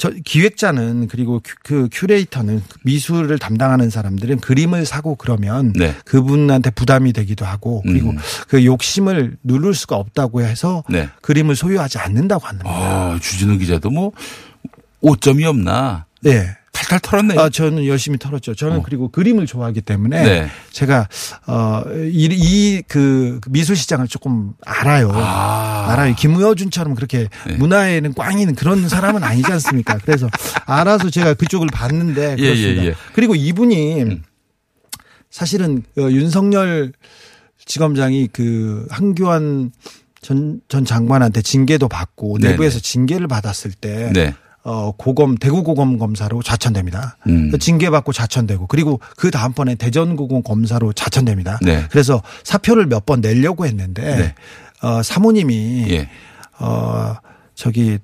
저 0.00 0.10
기획자는 0.24 1.08
그리고 1.08 1.42
큐- 1.44 1.56
그 1.62 1.88
큐레이터는 1.92 2.62
미술을 2.84 3.38
담당하는 3.38 3.90
사람들은 3.90 4.38
그림을 4.40 4.86
사고 4.86 5.14
그러면 5.14 5.74
네. 5.74 5.94
그분한테 6.06 6.70
부담이 6.70 7.12
되기도 7.12 7.44
하고 7.44 7.82
그리고 7.82 8.08
음. 8.08 8.16
그 8.48 8.64
욕심을 8.64 9.36
누를 9.44 9.74
수가 9.74 9.96
없다고 9.96 10.40
해서 10.40 10.84
네. 10.88 11.10
그림을 11.20 11.54
소유하지 11.54 11.98
않는다고 11.98 12.46
합니다. 12.46 12.70
아 12.70 13.18
주진우 13.20 13.58
기자도 13.58 13.90
뭐 13.90 14.12
오점이 15.02 15.44
없나? 15.44 16.06
네. 16.22 16.56
탈탈 16.72 17.00
털었네요. 17.00 17.40
아, 17.40 17.48
저는 17.50 17.86
열심히 17.86 18.18
털었죠. 18.18 18.54
저는 18.54 18.82
그리고 18.82 19.08
그림을 19.08 19.46
좋아하기 19.46 19.80
때문에 19.82 20.22
네. 20.22 20.48
제가 20.70 21.08
어이그 21.46 23.40
미술 23.48 23.76
시장을 23.76 24.08
조금 24.08 24.52
알아요. 24.64 25.10
아. 25.12 25.88
알아요. 25.90 26.14
김우여준처럼 26.14 26.94
그렇게 26.94 27.28
네. 27.46 27.54
문화에는 27.54 28.14
꽝이는 28.14 28.54
그런 28.54 28.88
사람은 28.88 29.24
아니지 29.24 29.50
않습니까? 29.52 29.98
그래서 29.98 30.28
알아서 30.66 31.10
제가 31.10 31.34
그쪽을 31.34 31.68
봤는데 31.72 32.36
예, 32.38 32.42
그렇습니다. 32.42 32.82
예, 32.84 32.88
예. 32.88 32.94
그리고 33.14 33.34
이분이 33.34 34.20
사실은 35.30 35.82
어, 35.98 36.02
윤석열 36.02 36.92
지검장이 37.64 38.28
그 38.32 38.86
한교안 38.90 39.72
전, 40.20 40.60
전 40.68 40.84
장관한테 40.84 41.40
징계도 41.40 41.88
받고 41.88 42.38
네네. 42.38 42.52
내부에서 42.52 42.78
징계를 42.78 43.26
받았을 43.26 43.72
때 43.72 44.10
네. 44.12 44.34
어, 44.62 44.92
고검, 44.92 45.36
대구 45.36 45.62
고검 45.62 45.98
검사로 45.98 46.42
자천됩니다. 46.42 47.16
음. 47.26 47.50
징계받고 47.58 48.12
자천되고 48.12 48.66
그리고 48.66 49.00
그 49.16 49.30
다음번에 49.30 49.74
대전 49.74 50.16
고검 50.16 50.42
검사로 50.42 50.92
자천됩니다. 50.92 51.58
네. 51.62 51.86
그래서 51.90 52.22
사표를 52.44 52.86
몇 52.86 53.06
번 53.06 53.20
내려고 53.22 53.64
했는데 53.66 54.16
네. 54.16 54.34
어, 54.86 55.02
사모님이 55.02 55.86
예. 55.90 56.08
어, 56.58 57.16
저기 57.54 57.98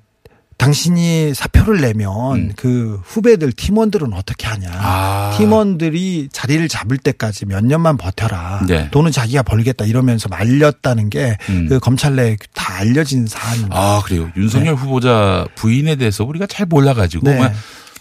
당신이 0.58 1.34
사표를 1.34 1.80
내면 1.80 2.52
그 2.56 3.00
후배들 3.04 3.52
팀원들은 3.52 4.12
어떻게 4.12 4.46
하냐. 4.46 4.68
음. 4.68 4.74
아. 4.74 5.34
팀원들이 5.36 6.28
자리를 6.32 6.66
잡을 6.68 6.96
때까지 6.98 7.46
몇 7.46 7.64
년만 7.64 7.96
버텨라. 7.98 8.62
네. 8.66 8.90
돈은 8.90 9.12
자기가 9.12 9.42
벌겠다 9.42 9.84
이러면서 9.84 10.28
말렸다는 10.28 11.10
게그 11.10 11.36
음. 11.50 11.78
검찰 11.80 12.16
내에 12.16 12.36
다 12.54 12.76
알려진 12.76 13.26
사안입니다. 13.26 13.76
아 13.76 14.02
그래요. 14.04 14.30
윤석열 14.36 14.74
후보자 14.74 15.46
부인에 15.56 15.96
대해서 15.96 16.24
우리가 16.24 16.46
잘 16.46 16.66
몰라가지고 16.66 17.28
네. 17.28 17.52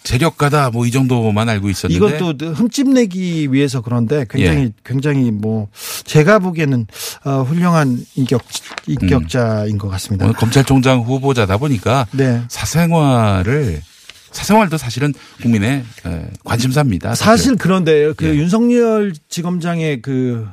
재력가다 0.06 0.70
뭐 0.70 0.86
이 0.86 0.90
정도만 0.92 1.48
알고 1.48 1.68
있었는데 1.68 2.16
이것도 2.16 2.54
흠집 2.54 2.88
내기 2.90 3.52
위해서 3.52 3.80
그런데 3.80 4.24
굉장히 4.30 4.62
예. 4.62 4.72
굉장히 4.84 5.30
뭐 5.32 5.68
제가 6.04 6.38
보기에는 6.38 6.86
어, 7.24 7.42
훌륭한 7.42 7.98
인격 8.14 8.42
인격자인 8.86 9.78
것 9.78 9.88
같습니다. 9.88 10.30
검찰총장 10.32 11.00
후보자다 11.00 11.56
보니까 11.58 12.06
네. 12.12 12.40
사생활을 12.48 13.82
사생활도 14.30 14.76
사실은 14.76 15.12
국민의 15.42 15.82
에, 16.06 16.26
관심사입니다. 16.44 17.14
사실 17.14 17.56
그런데 17.56 18.12
그 18.16 18.26
예. 18.26 18.34
윤석열 18.34 19.12
지검장의 19.28 20.02
그 20.02 20.46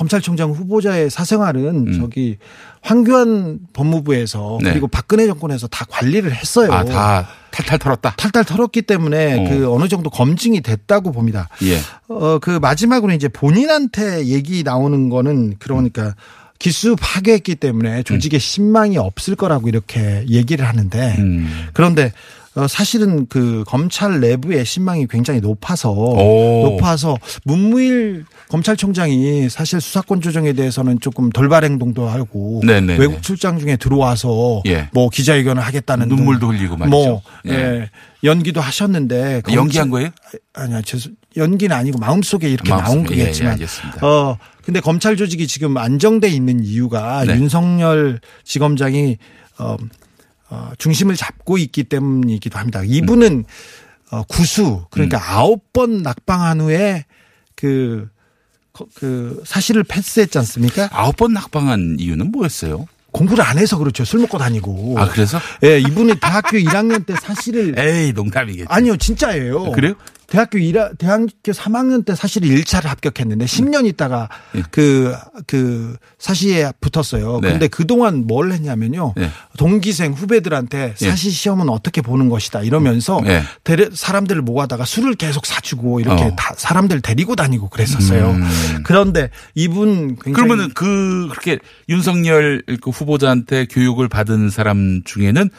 검찰총장 0.00 0.52
후보자의 0.52 1.10
사생활은 1.10 1.92
저기 2.00 2.38
황교안 2.80 3.58
법무부에서 3.74 4.58
네. 4.62 4.70
그리고 4.70 4.88
박근혜 4.88 5.26
정권에서 5.26 5.66
다 5.66 5.84
관리를 5.90 6.34
했어요. 6.34 6.72
아, 6.72 6.84
다 6.86 7.28
탈탈 7.50 7.78
털었다. 7.78 8.14
탈탈 8.16 8.46
털었기 8.46 8.80
때문에 8.80 9.40
어. 9.40 9.50
그 9.50 9.70
어느 9.70 9.88
정도 9.88 10.08
검증이 10.08 10.62
됐다고 10.62 11.12
봅니다. 11.12 11.50
예. 11.64 11.78
어, 12.08 12.38
그 12.38 12.58
마지막으로 12.58 13.12
이제 13.12 13.28
본인한테 13.28 14.24
얘기 14.24 14.62
나오는 14.62 15.10
거는 15.10 15.56
그러니까 15.58 16.14
기수 16.58 16.96
파괴했기 16.98 17.56
때문에 17.56 18.02
조직에 18.02 18.38
신망이 18.38 18.96
없을 18.96 19.36
거라고 19.36 19.68
이렇게 19.68 20.24
얘기를 20.30 20.66
하는데 20.66 21.14
음. 21.18 21.68
그런데 21.74 22.06
어, 22.06 22.39
사실은 22.68 23.26
그 23.28 23.64
검찰 23.66 24.20
내부의 24.20 24.64
신망이 24.64 25.06
굉장히 25.08 25.40
높아서 25.40 25.90
오. 25.92 26.70
높아서 26.70 27.16
문무일 27.44 28.24
검찰총장이 28.48 29.48
사실 29.48 29.80
수사권 29.80 30.20
조정에 30.20 30.52
대해서는 30.52 30.98
조금 31.00 31.30
돌발 31.30 31.64
행동도 31.64 32.08
하고 32.08 32.60
네네네. 32.64 32.98
외국 32.98 33.22
출장 33.22 33.58
중에 33.58 33.76
들어와서 33.76 34.62
예. 34.66 34.88
뭐 34.92 35.08
기자회견을 35.08 35.62
하겠다는 35.62 36.08
눈물도 36.08 36.48
등 36.50 36.58
흘리고 36.58 36.76
말이죠. 36.76 36.90
뭐 36.96 37.22
예. 37.46 37.52
예. 37.52 37.90
연기도 38.24 38.60
하셨는데 38.60 39.42
연기한 39.52 39.88
검찰- 39.88 39.90
거예요? 39.90 40.08
아니요, 40.52 40.82
죄송 40.82 41.12
연기는 41.36 41.74
아니고 41.74 41.98
마음속에 41.98 42.48
이렇게 42.50 42.70
마음속에. 42.70 42.94
나온 42.94 43.06
예, 43.12 43.16
예, 43.16 43.20
거겠지만 43.24 43.52
알겠습니다. 43.52 44.06
어 44.06 44.36
근데 44.64 44.80
검찰 44.80 45.16
조직이 45.16 45.46
지금 45.46 45.76
안정돼 45.76 46.28
있는 46.28 46.62
이유가 46.64 47.24
네. 47.24 47.34
윤석열 47.36 48.20
지검장이 48.44 49.16
어, 49.58 49.76
어 50.50 50.72
중심을 50.78 51.16
잡고 51.16 51.58
있기 51.58 51.84
때문이기도 51.84 52.58
합니다. 52.58 52.82
이분은 52.84 53.44
어 54.10 54.22
구수 54.24 54.84
그러니까 54.90 55.18
음. 55.18 55.22
아홉 55.24 55.72
번 55.72 56.02
낙방한 56.02 56.60
후에 56.60 57.04
그, 57.54 58.08
거- 58.72 58.86
그 58.94 59.42
사실을 59.46 59.84
패스했지 59.84 60.36
않습니까? 60.38 60.88
아홉 60.92 61.16
번 61.16 61.32
낙방한 61.32 61.96
이유는 62.00 62.32
뭐였어요? 62.32 62.86
공부를 63.12 63.44
안 63.44 63.58
해서 63.58 63.76
그렇죠. 63.76 64.04
술 64.04 64.20
먹고 64.20 64.38
다니고. 64.38 64.94
아 64.98 65.08
그래서? 65.08 65.38
예, 65.64 65.78
이분이 65.80 66.20
대학교 66.20 66.56
1학년 66.58 67.04
때 67.06 67.14
사실을 67.20 67.74
에이 67.78 68.12
농담이겠지. 68.12 68.66
아니요, 68.68 68.96
진짜예요. 68.96 69.72
그래요? 69.72 69.94
대학교 70.30 70.58
1학, 70.58 70.96
대학교 70.96 71.26
3학년 71.52 72.04
때 72.04 72.14
사실 72.14 72.42
1차를 72.42 72.84
합격했는데 72.84 73.44
10년 73.44 73.84
있다가 73.86 74.28
예. 74.54 74.62
그, 74.70 75.12
그 75.48 75.96
사시에 76.18 76.72
붙었어요. 76.80 77.40
네. 77.42 77.50
근데 77.50 77.66
그동안 77.66 78.28
뭘 78.28 78.52
했냐면요. 78.52 79.14
네. 79.16 79.28
동기생 79.58 80.12
후배들한테 80.12 80.94
예. 81.02 81.10
사시 81.10 81.30
시험은 81.30 81.68
어떻게 81.68 82.00
보는 82.00 82.28
것이다 82.28 82.62
이러면서 82.62 83.20
네. 83.24 83.42
데려, 83.64 83.88
사람들을 83.92 84.40
모아다가 84.42 84.84
술을 84.84 85.16
계속 85.16 85.46
사주고 85.46 85.98
이렇게 85.98 86.22
어. 86.22 86.36
다 86.36 86.54
사람들 86.56 87.00
데리고 87.00 87.34
다니고 87.34 87.68
그랬었어요. 87.68 88.30
음. 88.30 88.82
그런데 88.84 89.30
이분 89.56 90.14
굉장히 90.14 90.32
그러면은 90.32 90.72
그 90.74 91.26
그렇게 91.28 91.58
윤석열 91.88 92.62
그 92.80 92.90
후보자한테 92.90 93.66
교육을 93.66 94.08
받은 94.08 94.50
사람 94.50 95.02
중에는 95.04 95.50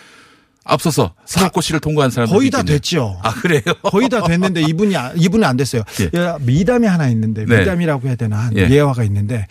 앞서서 0.63 1.13
사법고시를 1.25 1.79
통과한 1.79 2.11
사람 2.11 2.29
거의 2.29 2.49
다 2.49 2.63
됐죠. 2.63 3.19
아 3.23 3.33
그래요? 3.33 3.61
거의 3.83 4.09
다 4.09 4.21
됐는데 4.21 4.61
이분이 4.61 4.95
아- 4.95 5.11
이분은 5.15 5.47
안 5.47 5.57
됐어요. 5.57 5.81
예. 6.15 6.19
야, 6.19 6.37
미담이 6.41 6.85
하나 6.87 7.07
있는데 7.09 7.45
네. 7.45 7.59
미담이라고 7.59 8.07
해야 8.07 8.15
되나 8.15 8.37
한 8.37 8.57
예. 8.57 8.69
예화가 8.69 9.03
있는데 9.05 9.47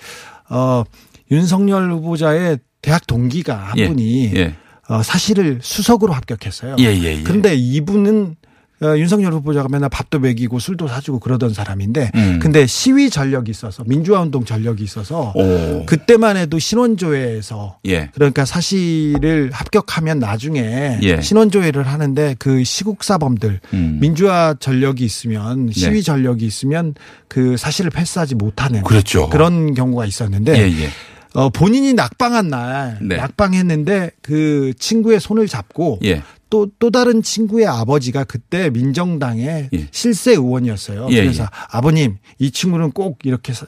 어 0.48 0.84
윤석열 1.30 1.90
후보자의 1.92 2.58
대학 2.82 3.06
동기가 3.06 3.56
한 3.56 3.78
예. 3.78 3.88
분이 3.88 4.32
예. 4.36 4.54
어, 4.88 5.02
사실을 5.02 5.60
수석으로 5.62 6.12
합격했어요. 6.12 6.76
예, 6.80 6.84
예, 6.86 7.18
예. 7.18 7.22
그런데 7.22 7.54
이분은 7.54 8.34
어, 8.34 8.39
윤석열 8.82 9.32
후보자가 9.34 9.68
맨날 9.68 9.90
밥도 9.90 10.20
먹이고 10.20 10.58
술도 10.58 10.88
사주고 10.88 11.18
그러던 11.18 11.52
사람인데 11.52 12.10
음. 12.14 12.38
근데 12.40 12.66
시위 12.66 13.10
전력이 13.10 13.50
있어서 13.50 13.84
민주화 13.86 14.22
운동 14.22 14.44
전력이 14.44 14.82
있어서 14.82 15.32
오. 15.34 15.84
그때만 15.84 16.36
해도 16.38 16.58
신원조회에서 16.58 17.78
예. 17.86 18.10
그러니까 18.14 18.44
사실을 18.46 19.50
합격하면 19.52 20.18
나중에 20.18 20.98
예. 21.02 21.20
신원조회를 21.20 21.86
하는데 21.86 22.36
그 22.38 22.64
시국사범들 22.64 23.60
음. 23.74 23.98
민주화 24.00 24.54
전력이 24.58 25.04
있으면 25.04 25.70
시위 25.72 25.96
네. 25.96 26.02
전력이 26.02 26.46
있으면 26.46 26.94
그 27.28 27.56
사실을 27.58 27.90
패스하지 27.90 28.34
못하는 28.34 28.82
그렇죠. 28.82 29.28
런 29.32 29.74
경우가 29.74 30.06
있었는데 30.06 30.56
예, 30.56 30.84
예. 30.84 30.88
어, 31.34 31.48
본인이 31.50 31.92
낙방한 31.92 32.48
날 32.48 32.98
네. 33.02 33.16
낙방했는데 33.16 34.12
그 34.22 34.72
친구의 34.78 35.20
손을 35.20 35.46
잡고 35.46 36.00
예. 36.04 36.22
또, 36.50 36.68
또 36.78 36.90
다른 36.90 37.22
친구의 37.22 37.66
아버지가 37.66 38.24
그때 38.24 38.68
민정당의 38.70 39.70
예. 39.72 39.88
실세 39.92 40.32
의원이었어요. 40.32 41.08
예, 41.10 41.22
그래서 41.22 41.44
예. 41.44 41.48
아버님 41.70 42.16
이 42.38 42.50
친구는 42.50 42.90
꼭 42.90 43.20
이렇게 43.24 43.52
사- 43.52 43.66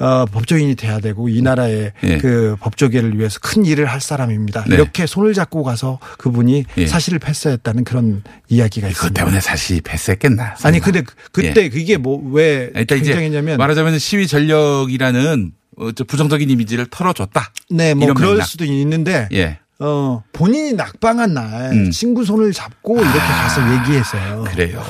어, 0.00 0.26
법조인이 0.26 0.76
돼야 0.76 1.00
되고 1.00 1.28
이 1.28 1.42
나라의 1.42 1.92
예. 2.04 2.18
그 2.18 2.54
법조계를 2.60 3.18
위해서 3.18 3.40
큰 3.42 3.64
일을 3.66 3.86
할 3.86 4.00
사람입니다. 4.00 4.64
네. 4.68 4.76
이렇게 4.76 5.06
손을 5.06 5.34
잡고 5.34 5.64
가서 5.64 5.98
그분이 6.18 6.64
예. 6.76 6.86
사실을 6.86 7.18
패스했다는 7.18 7.82
그런 7.82 8.22
이야기가 8.48 8.86
있습니다. 8.88 9.20
때문에 9.20 9.40
사실 9.40 9.80
패스했겠나? 9.80 10.54
아니 10.62 10.78
근데 10.78 11.00
그- 11.00 11.14
그때 11.32 11.68
그게 11.68 11.96
뭐왜 11.96 12.70
일단 12.76 12.98
이제 12.98 13.10
굉장했냐면 13.12 13.56
말하자면 13.58 13.98
시위 13.98 14.28
전력이라는 14.28 15.52
어, 15.78 15.92
저 15.92 16.04
부정적인 16.04 16.48
이미지를 16.50 16.86
털어줬다. 16.90 17.52
네, 17.70 17.94
뭐 17.94 18.12
그럴 18.14 18.32
맥락. 18.34 18.46
수도 18.46 18.64
있는데 18.64 19.28
예. 19.32 19.58
어, 19.80 20.22
본인이 20.32 20.72
낙방한 20.72 21.34
날 21.34 21.72
음. 21.72 21.90
친구 21.90 22.24
손을 22.24 22.52
잡고 22.52 22.96
이렇게 22.96 23.18
가서 23.18 23.74
얘기했어요. 23.74 24.44
그래요. 24.48 24.82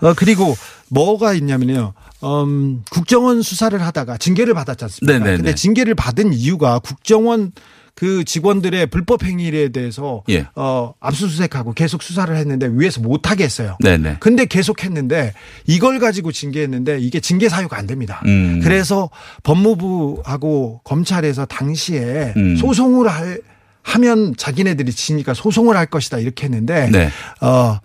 어, 0.00 0.14
그리고 0.14 0.56
뭐가 0.88 1.34
있냐면요. 1.34 1.94
음, 2.22 2.82
국정원 2.90 3.42
수사를 3.42 3.80
하다가 3.80 4.18
징계를 4.18 4.54
받았지 4.54 4.84
않습니까? 4.84 5.18
네네네. 5.18 5.36
근데 5.36 5.54
징계를 5.54 5.94
받은 5.94 6.32
이유가 6.32 6.78
국정원 6.78 7.52
그 7.96 8.24
직원들의 8.24 8.86
불법 8.88 9.24
행위에 9.24 9.70
대해서 9.70 10.22
예. 10.28 10.46
어, 10.54 10.92
압수수색하고 11.00 11.72
계속 11.72 12.02
수사를 12.02 12.36
했는데 12.36 12.68
위에서 12.70 13.00
못 13.00 13.30
하게 13.30 13.44
했어요. 13.44 13.76
네네. 13.82 14.18
근데 14.20 14.44
계속 14.44 14.84
했는데 14.84 15.32
이걸 15.66 15.98
가지고 15.98 16.30
징계했는데 16.30 16.98
이게 17.00 17.20
징계 17.20 17.48
사유가 17.48 17.78
안 17.78 17.86
됩니다. 17.86 18.20
음. 18.26 18.60
그래서 18.62 19.08
법무부하고 19.44 20.82
검찰에서 20.84 21.46
당시에 21.46 22.34
음. 22.36 22.56
소송을 22.56 23.08
할 23.08 23.40
하면 23.86 24.34
자기네들이 24.36 24.92
지니까 24.92 25.32
소송을 25.32 25.76
할 25.76 25.86
것이다 25.86 26.18
이렇게 26.18 26.44
했는데 26.44 26.88
네. 26.90 27.08
어 27.40 27.78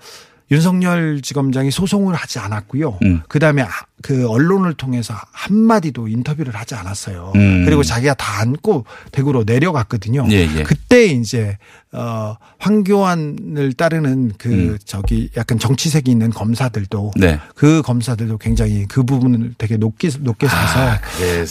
윤석열 0.50 1.22
지검장이 1.22 1.70
소송을 1.72 2.16
하지 2.16 2.40
않았고요. 2.40 2.98
음. 3.04 3.22
그다음에 3.28 3.62
아- 3.62 3.86
그 4.02 4.28
언론을 4.28 4.74
통해서 4.74 5.14
한 5.32 5.56
마디도 5.56 6.08
인터뷰를 6.08 6.56
하지 6.56 6.76
않았어요. 6.76 7.34
음. 7.36 7.66
그리고 7.66 7.84
자기가 7.84 8.14
다 8.16 8.42
안고 8.42 8.86
대구로 9.12 9.44
내려갔거든요. 9.46 10.28
예, 10.32 10.48
예. 10.56 10.64
그때 10.64 11.06
이제 11.06 11.58
어 11.92 12.36
황교안을 12.60 13.74
따르는 13.74 14.34
그 14.38 14.50
음. 14.50 14.78
저기 14.86 15.30
약간 15.38 15.60
정치색이 15.60 16.10
있는 16.10 16.30
검사들도 16.30 17.12
네. 17.18 17.40
그 17.56 17.82
검사들도 17.82 18.38
굉장히 18.38 18.86
그 18.88 19.04
부분을 19.04 19.56
되게 19.58 19.78
높게 19.78 20.10
높게 20.20 20.48
사서 20.48 20.80
아, 20.80 21.00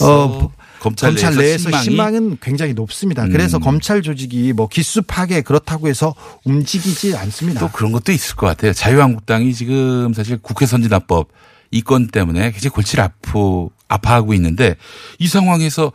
어, 0.01 0.51
검찰, 0.81 1.11
검찰 1.11 1.35
내에서 1.35 1.69
신망이 1.69 1.83
신망은 1.83 2.37
굉장히 2.41 2.73
높습니다. 2.73 3.23
음. 3.23 3.31
그래서 3.31 3.59
검찰 3.59 4.01
조직이 4.01 4.51
뭐 4.51 4.67
기수 4.67 5.03
파괴 5.03 5.41
그렇다고 5.41 5.87
해서 5.87 6.15
움직이지 6.43 7.15
않습니다. 7.15 7.59
또 7.59 7.69
그런 7.69 7.91
것도 7.91 8.11
있을 8.11 8.35
것 8.35 8.47
같아요. 8.47 8.73
자유한국당이 8.73 9.53
지금 9.53 10.13
사실 10.13 10.39
국회 10.41 10.65
선진화법 10.65 11.27
이 11.71 11.81
건 11.81 12.07
때문에 12.07 12.51
굉장히 12.51 12.69
골치를 12.69 13.03
아프, 13.03 13.69
아파하고 13.87 14.33
있는데 14.33 14.75
이 15.19 15.27
상황에서 15.27 15.91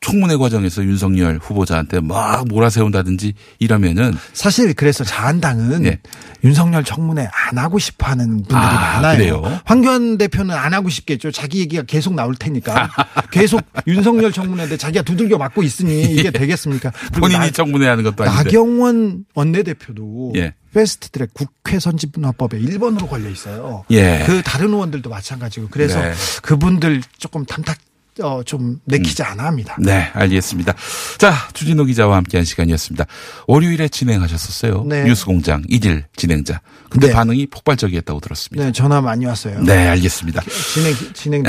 청문회 0.00 0.36
과정에서 0.36 0.82
윤석열 0.84 1.38
후보자한테 1.42 2.00
막 2.00 2.46
몰아세운다든지 2.48 3.34
이러면은 3.58 4.14
사실 4.32 4.72
그래서 4.74 5.04
자한당은 5.04 5.84
예. 5.86 5.98
윤석열 6.44 6.84
청문회 6.84 7.28
안 7.50 7.58
하고 7.58 7.78
싶어 7.78 8.06
하는 8.06 8.28
분들이 8.36 8.54
아, 8.56 9.00
많아요. 9.00 9.16
그래요? 9.40 9.60
황교안 9.64 10.16
대표는 10.18 10.54
안 10.54 10.72
하고 10.72 10.88
싶겠죠. 10.88 11.32
자기 11.32 11.58
얘기가 11.60 11.82
계속 11.82 12.14
나올 12.14 12.34
테니까. 12.36 12.88
계속 13.32 13.60
윤석열 13.86 14.30
청문회인데 14.32 14.76
자기가 14.76 15.02
두들겨 15.02 15.36
맞고 15.36 15.62
있으니 15.64 16.02
이게 16.14 16.30
되겠습니까? 16.30 16.90
본인이 17.14 17.40
나- 17.40 17.50
청문회 17.50 17.86
하는 17.88 18.04
것도 18.04 18.22
아닌데. 18.24 18.44
나경원 18.44 19.24
원내대표도 19.34 20.32
예. 20.36 20.54
패스트 20.72 21.08
트랙 21.10 21.34
국회 21.34 21.78
선진화법에 21.80 22.58
1번으로 22.60 23.08
걸려 23.08 23.28
있어요. 23.30 23.84
예. 23.90 24.22
그 24.26 24.42
다른 24.42 24.68
의원들도 24.68 25.10
마찬가지고 25.10 25.68
그래서 25.70 26.00
네. 26.00 26.12
그분들 26.42 27.02
조금 27.18 27.44
탐탁 27.46 27.78
어, 28.22 28.42
좀 28.42 28.80
내키지 28.84 29.22
않아 29.22 29.44
합니다. 29.44 29.76
네, 29.80 30.10
알겠습니다. 30.12 30.74
자, 31.18 31.34
주진호 31.52 31.84
기자와 31.84 32.16
함께한 32.16 32.44
시간이었습니다. 32.44 33.04
월요일에 33.46 33.88
진행하셨었어요. 33.88 34.84
네. 34.86 35.04
뉴스공장 35.04 35.64
이질 35.68 36.04
진행자. 36.16 36.60
근데 36.90 37.08
네. 37.08 37.12
반응이 37.12 37.46
폭발적이었다고 37.46 38.20
들었습니다. 38.20 38.64
네, 38.64 38.72
전화 38.72 39.00
많이 39.00 39.26
왔어요. 39.26 39.60
네, 39.60 39.88
알겠습니다. 39.88 40.42
진행 40.72 40.94
진행 41.12 41.44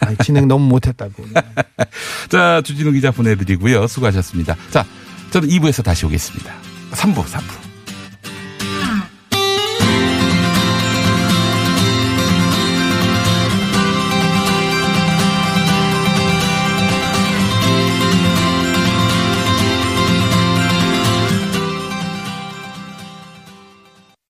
아니, 0.00 0.16
진행 0.18 0.48
너무 0.48 0.66
못했다고. 0.66 1.24
자, 2.28 2.62
주진우 2.64 2.92
기자 2.92 3.10
보내드리고요. 3.10 3.86
수고하셨습니다. 3.86 4.56
자, 4.70 4.84
저는 5.30 5.48
2부에서 5.48 5.84
다시 5.84 6.06
오겠습니다. 6.06 6.52
3부, 6.92 7.24
3부. 7.24 7.69